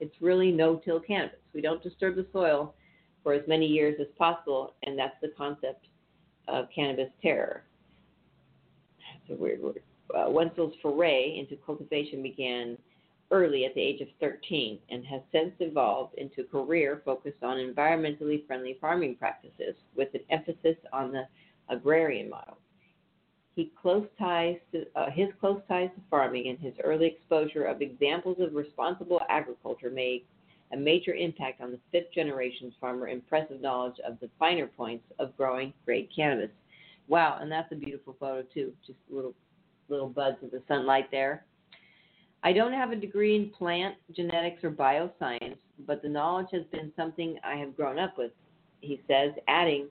It's 0.00 0.14
really 0.20 0.50
no 0.50 0.76
till 0.76 1.00
cannabis. 1.00 1.38
We 1.52 1.60
don't 1.60 1.82
disturb 1.82 2.16
the 2.16 2.26
soil 2.32 2.74
for 3.22 3.34
as 3.34 3.46
many 3.46 3.66
years 3.66 3.96
as 4.00 4.06
possible, 4.16 4.74
and 4.82 4.98
that's 4.98 5.16
the 5.20 5.32
concept 5.36 5.86
of 6.48 6.68
cannabis 6.74 7.10
terror. 7.22 7.64
That's 8.98 9.38
a 9.38 9.42
weird 9.42 9.62
word. 9.62 9.82
Uh, 10.14 10.30
Wenzel's 10.30 10.74
foray 10.82 11.38
into 11.38 11.56
cultivation 11.64 12.22
began 12.22 12.76
early 13.30 13.64
at 13.64 13.74
the 13.74 13.80
age 13.80 14.00
of 14.00 14.08
13 14.20 14.78
and 14.90 15.04
has 15.06 15.20
since 15.32 15.52
evolved 15.60 16.14
into 16.16 16.40
a 16.40 16.44
career 16.44 17.02
focused 17.04 17.42
on 17.42 17.58
environmentally 17.58 18.46
friendly 18.46 18.76
farming 18.80 19.16
practices 19.16 19.76
with 19.96 20.08
an 20.14 20.20
emphasis 20.30 20.76
on 20.92 21.12
the 21.12 21.26
agrarian 21.68 22.28
model. 22.28 22.58
He 23.54 23.72
close 23.80 24.06
ties 24.18 24.56
to, 24.72 24.86
uh, 24.96 25.10
his 25.10 25.28
close 25.40 25.60
ties 25.68 25.90
to 25.94 26.02
farming 26.08 26.48
and 26.48 26.58
his 26.58 26.74
early 26.82 27.06
exposure 27.06 27.64
of 27.64 27.82
examples 27.82 28.38
of 28.40 28.54
responsible 28.54 29.20
agriculture 29.28 29.90
made 29.90 30.24
a 30.72 30.76
major 30.76 31.14
impact 31.14 31.60
on 31.60 31.72
the 31.72 31.80
fifth 31.90 32.12
generation's 32.14 32.74
farmer 32.80 33.08
impressive 33.08 33.60
knowledge 33.60 33.98
of 34.06 34.18
the 34.20 34.30
finer 34.38 34.66
points 34.66 35.04
of 35.18 35.36
growing 35.36 35.72
great 35.84 36.08
cannabis. 36.14 36.50
Wow, 37.08 37.38
and 37.40 37.50
that's 37.50 37.72
a 37.72 37.76
beautiful 37.76 38.16
photo 38.20 38.42
too. 38.54 38.72
Just 38.86 38.98
little 39.10 39.34
little 39.88 40.08
buds 40.08 40.36
of 40.44 40.52
the 40.52 40.62
sunlight 40.68 41.10
there. 41.10 41.44
I 42.42 42.52
don't 42.52 42.72
have 42.72 42.90
a 42.90 42.96
degree 42.96 43.36
in 43.36 43.50
plant 43.50 43.96
genetics 44.14 44.64
or 44.64 44.70
bioscience, 44.70 45.58
but 45.86 46.02
the 46.02 46.08
knowledge 46.08 46.48
has 46.52 46.64
been 46.72 46.92
something 46.96 47.38
I 47.44 47.56
have 47.56 47.76
grown 47.76 47.98
up 47.98 48.16
with, 48.16 48.32
he 48.80 49.00
says, 49.06 49.32
adding 49.46 49.88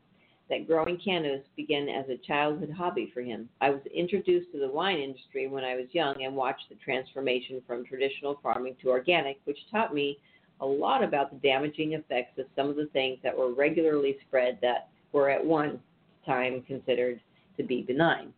that 0.50 0.66
growing 0.66 0.97
cannabis 0.97 1.45
began 1.56 1.88
as 1.88 2.10
a 2.10 2.18
childhood 2.26 2.72
hobby 2.76 3.12
for 3.14 3.22
him. 3.22 3.47
I 3.62 3.70
was 3.70 3.82
introduced 3.93 4.52
to 4.52 4.60
the 4.60 4.68
wine 4.68 4.97
industry 4.97 5.47
when 5.47 5.64
I 5.64 5.76
was 5.76 5.86
young 5.91 6.24
and 6.24 6.36
watched 6.36 6.70
the 6.70 6.76
transformation 6.84 7.62
from 7.68 7.86
traditional 7.86 8.39
farming 8.41 8.76
to 8.82 8.89
organic, 8.89 9.39
which 9.45 9.60
taught 9.72 9.93
me 9.93 10.18
a 10.62 10.66
lot 10.66 11.04
about 11.04 11.32
the 11.32 11.47
damaging 11.47 11.93
effects 11.93 12.39
of 12.39 12.47
some 12.56 12.68
of 12.68 12.76
the 12.76 12.88
things 12.88 13.20
that 13.24 13.38
were 13.38 13.54
regularly 13.54 14.18
spread 14.28 14.58
that 14.64 14.89
were 15.12 15.30
at 15.30 15.45
one 15.45 15.80
time 16.26 16.64
considered 16.64 17.22
to 17.58 17.64
be 17.64 17.84
benign. 17.84 18.34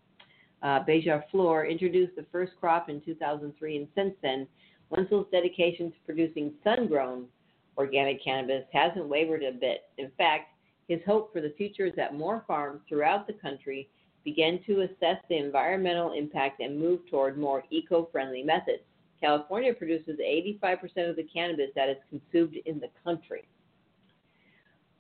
Uh, 0.61 0.83
Beija 0.83 1.23
Flor 1.31 1.65
introduced 1.65 2.15
the 2.15 2.25
first 2.31 2.53
crop 2.59 2.89
in 2.89 3.01
2003, 3.01 3.77
and 3.77 3.87
since 3.95 4.13
then, 4.21 4.47
Wenzel's 4.89 5.27
dedication 5.31 5.91
to 5.91 5.97
producing 6.05 6.53
sun 6.63 6.87
grown 6.87 7.25
organic 7.77 8.23
cannabis 8.23 8.63
hasn't 8.71 9.07
wavered 9.07 9.43
a 9.43 9.51
bit. 9.51 9.83
In 9.97 10.11
fact, 10.17 10.49
his 10.87 10.99
hope 11.05 11.31
for 11.31 11.41
the 11.41 11.53
future 11.57 11.85
is 11.85 11.93
that 11.95 12.13
more 12.15 12.43
farms 12.47 12.81
throughout 12.87 13.25
the 13.25 13.33
country 13.33 13.89
begin 14.23 14.59
to 14.67 14.81
assess 14.81 15.17
the 15.29 15.37
environmental 15.37 16.13
impact 16.13 16.59
and 16.59 16.79
move 16.79 16.99
toward 17.09 17.37
more 17.37 17.63
eco 17.71 18.07
friendly 18.11 18.43
methods. 18.43 18.83
California 19.19 19.73
produces 19.73 20.19
85% 20.19 21.09
of 21.09 21.15
the 21.15 21.27
cannabis 21.33 21.69
that 21.75 21.89
is 21.89 21.97
consumed 22.09 22.57
in 22.65 22.79
the 22.79 22.89
country. 23.03 23.47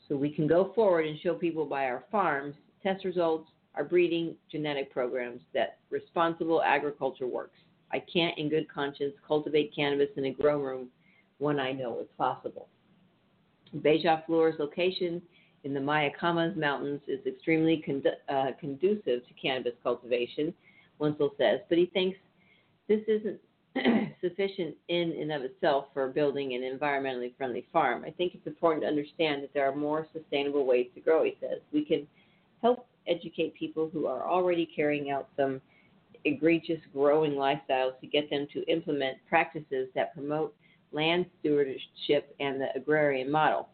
So 0.07 0.15
we 0.15 0.29
can 0.29 0.47
go 0.47 0.71
forward 0.73 1.05
and 1.05 1.19
show 1.19 1.33
people 1.33 1.65
by 1.65 1.85
our 1.85 2.03
farms 2.11 2.55
test 2.83 3.05
results, 3.05 3.49
our 3.75 3.83
breeding, 3.83 4.35
genetic 4.51 4.91
programs 4.91 5.41
that 5.53 5.79
responsible 5.89 6.61
agriculture 6.61 7.27
works. 7.27 7.57
I 7.91 7.99
can't, 7.99 8.37
in 8.37 8.49
good 8.49 8.69
conscience, 8.69 9.13
cultivate 9.27 9.73
cannabis 9.75 10.09
in 10.17 10.25
a 10.25 10.31
grow 10.31 10.59
room 10.59 10.87
when 11.39 11.59
I 11.59 11.71
know 11.71 11.97
it's 11.99 12.11
possible. 12.17 12.67
Beija 13.77 14.25
Flor's 14.25 14.55
location 14.59 15.21
in 15.63 15.73
the 15.73 15.79
Mayacamas 15.79 16.55
Mountains 16.55 17.01
is 17.07 17.25
extremely 17.25 17.83
condu- 17.87 18.19
uh, 18.29 18.51
conducive 18.59 19.25
to 19.27 19.33
cannabis 19.41 19.73
cultivation, 19.83 20.53
Wenzel 20.99 21.31
says, 21.37 21.59
but 21.69 21.77
he 21.77 21.85
thinks 21.87 22.17
this 22.87 23.01
isn't 23.07 23.39
sufficient 24.21 24.75
in 24.89 25.13
and 25.19 25.31
of 25.31 25.43
itself 25.43 25.85
for 25.93 26.07
building 26.09 26.53
an 26.53 26.61
environmentally 26.61 27.35
friendly 27.37 27.65
farm. 27.71 28.03
I 28.05 28.11
think 28.11 28.35
it's 28.35 28.47
important 28.47 28.83
to 28.83 28.87
understand 28.87 29.43
that 29.43 29.53
there 29.53 29.69
are 29.69 29.75
more 29.75 30.07
sustainable 30.13 30.65
ways 30.65 30.87
to 30.95 31.01
grow, 31.01 31.23
he 31.23 31.37
says. 31.39 31.59
We 31.71 31.85
can 31.85 32.05
help 32.61 32.85
educate 33.11 33.53
people 33.55 33.89
who 33.91 34.07
are 34.07 34.27
already 34.27 34.67
carrying 34.75 35.11
out 35.11 35.27
some 35.35 35.61
egregious 36.23 36.79
growing 36.93 37.33
lifestyles 37.33 37.99
to 37.99 38.07
get 38.07 38.29
them 38.29 38.47
to 38.53 38.63
implement 38.67 39.17
practices 39.27 39.89
that 39.95 40.13
promote 40.13 40.53
land 40.91 41.25
stewardship 41.39 42.35
and 42.39 42.61
the 42.61 42.67
agrarian 42.75 43.31
model. 43.31 43.69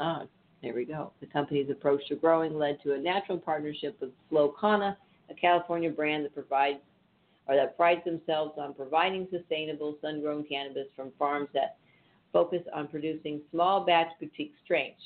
Ah, 0.00 0.24
there 0.62 0.74
we 0.74 0.84
go. 0.84 1.12
The 1.20 1.26
company's 1.26 1.70
approach 1.70 2.02
to 2.08 2.16
growing 2.16 2.58
led 2.58 2.82
to 2.82 2.94
a 2.94 2.98
natural 2.98 3.38
partnership 3.38 3.96
with 4.00 4.10
Flow 4.28 4.54
Kana, 4.60 4.96
a 5.30 5.34
California 5.34 5.90
brand 5.90 6.24
that 6.24 6.34
provides 6.34 6.78
or 7.48 7.54
that 7.54 7.76
prides 7.76 8.04
themselves 8.04 8.54
on 8.58 8.74
providing 8.74 9.28
sustainable 9.30 9.96
sun-grown 10.02 10.44
cannabis 10.44 10.88
from 10.96 11.12
farms 11.16 11.48
that 11.54 11.76
focus 12.32 12.62
on 12.74 12.88
producing 12.88 13.40
small 13.52 13.86
batch 13.86 14.08
boutique 14.20 14.52
strains. 14.64 14.98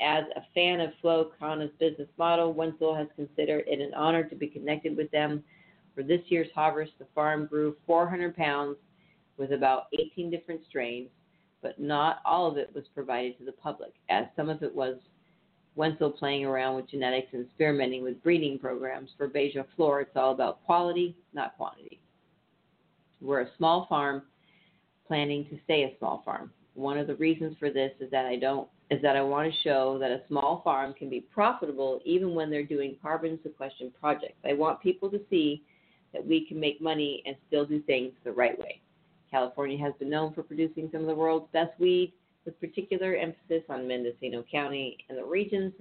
As 0.00 0.24
a 0.36 0.42
fan 0.54 0.80
of 0.80 0.90
Flow 1.00 1.30
Kana's 1.38 1.70
business 1.78 2.08
model, 2.18 2.52
Wenzel 2.52 2.94
has 2.94 3.06
considered 3.14 3.64
it 3.66 3.80
an 3.80 3.94
honor 3.94 4.24
to 4.24 4.34
be 4.34 4.48
connected 4.48 4.96
with 4.96 5.10
them. 5.10 5.44
For 5.94 6.02
this 6.02 6.20
year's 6.26 6.48
harvest, 6.54 6.92
the 6.98 7.06
farm 7.14 7.46
grew 7.46 7.76
400 7.86 8.36
pounds 8.36 8.76
with 9.36 9.52
about 9.52 9.84
18 9.98 10.30
different 10.30 10.62
strains, 10.68 11.08
but 11.62 11.78
not 11.80 12.20
all 12.24 12.50
of 12.50 12.58
it 12.58 12.74
was 12.74 12.84
provided 12.94 13.38
to 13.38 13.44
the 13.44 13.52
public, 13.52 13.94
as 14.08 14.26
some 14.36 14.48
of 14.48 14.62
it 14.62 14.74
was 14.74 14.96
Wenzel 15.76 16.10
playing 16.10 16.44
around 16.44 16.76
with 16.76 16.88
genetics 16.88 17.28
and 17.32 17.46
experimenting 17.46 18.02
with 18.02 18.22
breeding 18.22 18.58
programs. 18.58 19.10
For 19.16 19.28
Beija 19.28 19.64
Flor, 19.74 20.00
it's 20.00 20.16
all 20.16 20.32
about 20.32 20.64
quality, 20.64 21.16
not 21.32 21.56
quantity. 21.56 22.00
We're 23.20 23.42
a 23.42 23.56
small 23.56 23.86
farm 23.88 24.22
planning 25.06 25.46
to 25.50 25.58
stay 25.64 25.84
a 25.84 25.98
small 25.98 26.22
farm. 26.24 26.52
One 26.74 26.98
of 26.98 27.06
the 27.06 27.16
reasons 27.16 27.56
for 27.58 27.70
this 27.70 27.92
is 28.00 28.10
that 28.10 28.26
I 28.26 28.36
don't 28.36 28.68
is 28.90 29.00
that 29.02 29.16
I 29.16 29.22
want 29.22 29.50
to 29.50 29.60
show 29.62 29.98
that 29.98 30.10
a 30.10 30.22
small 30.28 30.60
farm 30.62 30.94
can 30.94 31.08
be 31.08 31.20
profitable 31.20 32.00
even 32.04 32.34
when 32.34 32.50
they're 32.50 32.62
doing 32.62 32.96
carbon 33.00 33.38
sequestration 33.42 33.92
projects. 33.98 34.38
I 34.44 34.52
want 34.52 34.82
people 34.82 35.10
to 35.10 35.20
see 35.30 35.62
that 36.12 36.24
we 36.24 36.46
can 36.46 36.60
make 36.60 36.80
money 36.80 37.22
and 37.26 37.34
still 37.48 37.64
do 37.64 37.80
things 37.82 38.12
the 38.24 38.32
right 38.32 38.58
way. 38.58 38.80
California 39.30 39.78
has 39.78 39.94
been 39.98 40.10
known 40.10 40.32
for 40.32 40.42
producing 40.42 40.88
some 40.92 41.00
of 41.00 41.06
the 41.06 41.14
world's 41.14 41.48
best 41.52 41.78
weed, 41.80 42.12
with 42.44 42.60
particular 42.60 43.16
emphasis 43.16 43.62
on 43.68 43.88
Mendocino 43.88 44.44
County 44.50 44.98
and 45.08 45.16
the 45.16 45.24
region's 45.24 45.72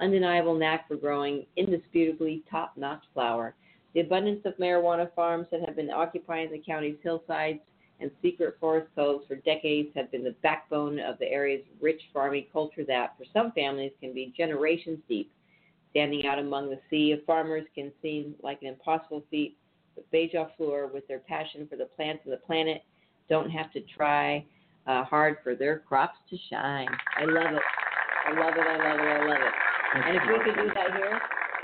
undeniable 0.00 0.54
knack 0.54 0.88
for 0.88 0.96
growing 0.96 1.46
indisputably 1.56 2.42
top 2.50 2.72
notch 2.76 3.04
flower. 3.14 3.54
The 3.94 4.00
abundance 4.00 4.40
of 4.44 4.56
marijuana 4.58 5.08
farms 5.14 5.46
that 5.50 5.64
have 5.64 5.76
been 5.76 5.90
occupying 5.90 6.50
the 6.50 6.58
county's 6.58 6.98
hillsides 7.02 7.60
and 8.00 8.10
secret 8.22 8.56
forest 8.60 8.88
coves 8.94 9.26
for 9.26 9.36
decades 9.36 9.88
have 9.94 10.10
been 10.10 10.24
the 10.24 10.34
backbone 10.42 11.00
of 11.00 11.18
the 11.18 11.26
area's 11.26 11.64
rich 11.80 12.00
farming 12.12 12.46
culture 12.52 12.84
that, 12.86 13.14
for 13.18 13.24
some 13.32 13.52
families, 13.52 13.92
can 14.00 14.12
be 14.12 14.32
generations 14.36 14.98
deep. 15.08 15.30
Standing 15.90 16.26
out 16.26 16.38
among 16.38 16.70
the 16.70 16.78
sea 16.90 17.12
of 17.12 17.24
farmers 17.24 17.64
can 17.74 17.90
seem 18.02 18.34
like 18.42 18.62
an 18.62 18.68
impossible 18.68 19.24
feat, 19.30 19.56
but 19.94 20.10
Beija 20.12 20.48
Flor, 20.56 20.86
with 20.86 21.08
their 21.08 21.18
passion 21.18 21.66
for 21.68 21.76
the 21.76 21.86
plants 21.86 22.22
and 22.24 22.32
the 22.32 22.38
planet, 22.38 22.82
don't 23.28 23.50
have 23.50 23.72
to 23.72 23.80
try 23.80 24.44
uh, 24.86 25.04
hard 25.04 25.38
for 25.42 25.54
their 25.54 25.80
crops 25.80 26.18
to 26.30 26.36
shine. 26.50 26.88
I 27.16 27.24
love 27.24 27.52
it. 27.52 27.62
I 28.26 28.38
love 28.38 28.54
it. 28.56 28.66
I 28.66 28.76
love 28.76 29.00
it. 29.00 29.08
I 29.08 29.26
love 29.26 29.40
it. 29.40 30.06
And 30.06 30.16
if 30.16 30.22
we 30.28 30.44
could 30.44 30.60
do 30.60 30.68
that 30.74 30.96
here, 30.96 31.20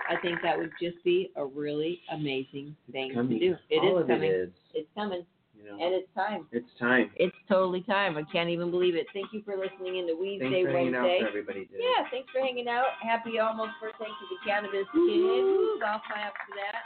I 0.09 0.17
think 0.21 0.41
that 0.43 0.59
would 0.59 0.73
just 0.81 1.03
be 1.05 1.31
a 1.37 1.45
really 1.45 2.01
amazing 2.13 2.75
thing 2.93 3.15
to 3.15 3.23
do. 3.23 3.57
It 3.71 3.79
All 3.79 3.99
is 3.99 4.07
coming. 4.07 4.31
It 4.31 4.35
is. 4.35 4.51
It's 4.75 4.89
coming. 4.95 5.25
You 5.65 5.71
know, 5.73 5.81
And 5.81 5.95
it's 5.97 6.09
time. 6.15 6.47
it's 6.53 6.69
time. 6.79 7.11
It's 7.17 7.37
totally 7.49 7.81
time. 7.89 8.19
I 8.19 8.23
can't 8.31 8.51
even 8.51 8.71
believe 8.71 8.95
it. 8.97 9.07
Thank 9.15 9.33
you 9.33 9.41
for 9.49 9.57
listening 9.57 9.97
in 9.97 10.05
to 10.09 10.13
Thanks 10.13 10.45
Wednesday, 10.45 10.63
for 10.65 10.73
hanging 10.77 10.95
out 10.95 11.03
Wednesday. 11.09 11.21
for 11.25 11.29
everybody. 11.29 11.69
Yeah, 11.73 12.05
thanks 12.13 12.29
for 12.33 12.41
hanging 12.45 12.69
out. 12.69 13.01
Happy 13.01 13.39
almost 13.41 13.73
birthday 13.81 14.05
to 14.13 14.25
the 14.29 14.37
cannabis 14.45 14.85
kid. 14.93 15.81
I'll 15.81 16.05
sign 16.05 16.29
up 16.29 16.37
for 16.45 16.53
that. 16.53 16.85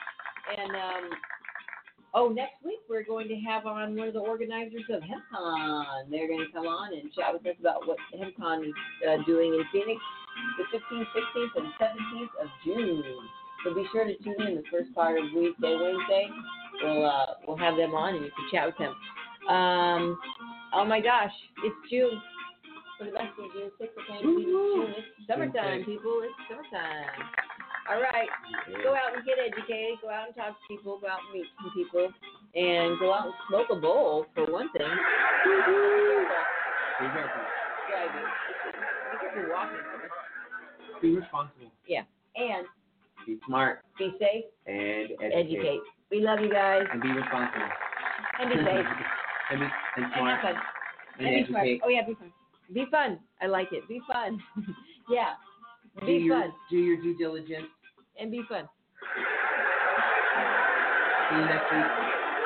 And 0.63 0.71
um, 0.79 1.05
oh, 2.15 2.29
next 2.31 2.63
week 2.65 2.79
we're 2.89 3.03
going 3.03 3.27
to 3.27 3.37
have 3.51 3.67
on 3.67 3.97
one 3.97 4.07
of 4.09 4.15
the 4.15 4.23
organizers 4.23 4.87
of 4.95 5.03
HempCon. 5.03 6.07
They're 6.11 6.29
going 6.29 6.47
to 6.47 6.53
come 6.55 6.67
on 6.71 6.95
and 6.95 7.13
chat 7.13 7.35
with 7.35 7.43
us 7.51 7.59
about 7.59 7.83
what 7.89 7.99
HempCon 8.15 8.63
is 8.63 8.75
uh, 9.03 9.19
doing 9.27 9.55
in 9.59 9.65
Phoenix 9.75 9.99
the 10.57 10.65
15th, 10.71 11.03
16th, 11.19 11.55
and 11.57 11.67
17th 11.83 12.35
of 12.43 12.49
June. 12.65 13.03
So 13.65 13.75
be 13.75 13.85
sure 13.91 14.05
to 14.05 14.15
tune 14.23 14.39
in 14.47 14.55
the 14.55 14.63
first 14.71 14.95
part 14.95 15.19
of 15.19 15.25
Weedsday 15.35 15.75
Wednesday. 15.83 16.31
We'll 16.83 17.07
uh, 17.07 17.27
we'll 17.47 17.57
have 17.57 17.77
them 17.77 17.95
on 17.95 18.15
and 18.15 18.25
you 18.25 18.31
can 18.31 18.47
chat 18.53 18.67
with 18.67 18.79
them. 18.79 18.95
Um, 19.49 20.19
oh 20.75 20.85
my 20.85 21.01
gosh, 21.01 21.33
it's 21.65 21.77
June. 21.91 22.21
For 22.99 23.05
the 23.07 23.13
best 23.13 23.31
of 23.39 23.53
June 23.55 23.71
6th, 23.79 23.95
I 23.95 24.03
can't 24.11 24.27
it's 24.27 24.45
June. 24.45 24.95
It's 24.99 25.27
summertime, 25.29 25.85
people. 25.85 26.21
It's 26.23 26.35
summertime. 26.51 27.15
All 27.89 28.01
right, 28.03 28.29
go 28.83 28.93
out 28.93 29.17
and 29.17 29.25
get 29.25 29.39
educated. 29.39 29.97
Go 30.03 30.11
out 30.11 30.27
and 30.27 30.37
talk 30.37 30.49
to 30.53 30.65
people. 30.69 30.99
Go 31.01 31.07
out 31.09 31.21
and 31.25 31.41
meet 31.41 31.49
some 31.57 31.73
people, 31.73 32.13
and 32.55 32.99
go 33.01 33.15
out 33.15 33.27
and 33.27 33.35
smoke 33.49 33.69
a 33.73 33.81
bowl 33.81 34.27
for 34.35 34.45
one 34.53 34.69
thing. 34.77 34.85
Be 34.85 35.51
careful. 35.65 36.29
Be 37.01 37.07
careful. 37.09 37.43
Be 39.09 39.17
careful 39.19 39.55
walking. 39.55 39.79
Be 41.01 41.17
responsible. 41.17 41.73
Yeah, 41.87 42.03
and 42.37 42.67
Be 43.27 43.39
smart. 43.47 43.85
be 43.99 44.13
safe. 44.19 44.45
And 44.67 45.13
educate. 45.23 45.33
Educate. 45.33 45.81
We 46.11 46.21
love 46.21 46.41
you 46.41 46.51
guys. 46.51 46.85
And 46.93 47.03
be 47.03 47.09
responsible. 47.09 47.69
And 48.41 48.51
be 48.51 48.57
safe. 48.57 48.87
and, 49.51 49.61
be, 49.61 49.67
and 49.97 50.05
And 50.05 50.13
smart. 50.17 50.41
have 50.41 50.55
fun. 50.55 50.63
And, 51.19 51.27
And 51.27 51.35
be 51.37 51.41
educate. 51.55 51.81
Oh 51.85 51.89
yeah, 51.89 52.07
be 52.07 52.15
fun. 52.15 52.33
Be 52.73 52.85
fun. 52.91 53.19
I 53.41 53.47
like 53.47 53.69
it. 53.73 53.87
Be 53.89 54.01
fun. 54.11 54.41
yeah. 55.11 55.35
do 56.01 56.07
Be 56.07 56.13
your, 56.15 56.41
fun 56.41 56.53
Do 56.71 56.77
your 56.77 56.97
due 57.03 57.17
diligence. 57.19 57.67
and 58.21 58.31
be 58.31 58.43
fun. 58.49 58.69
See 61.29 61.37
you 61.37 61.45
next 61.45 61.73
week. 61.73 61.85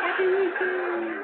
Happy 0.00 0.26
weekend. 0.26 1.22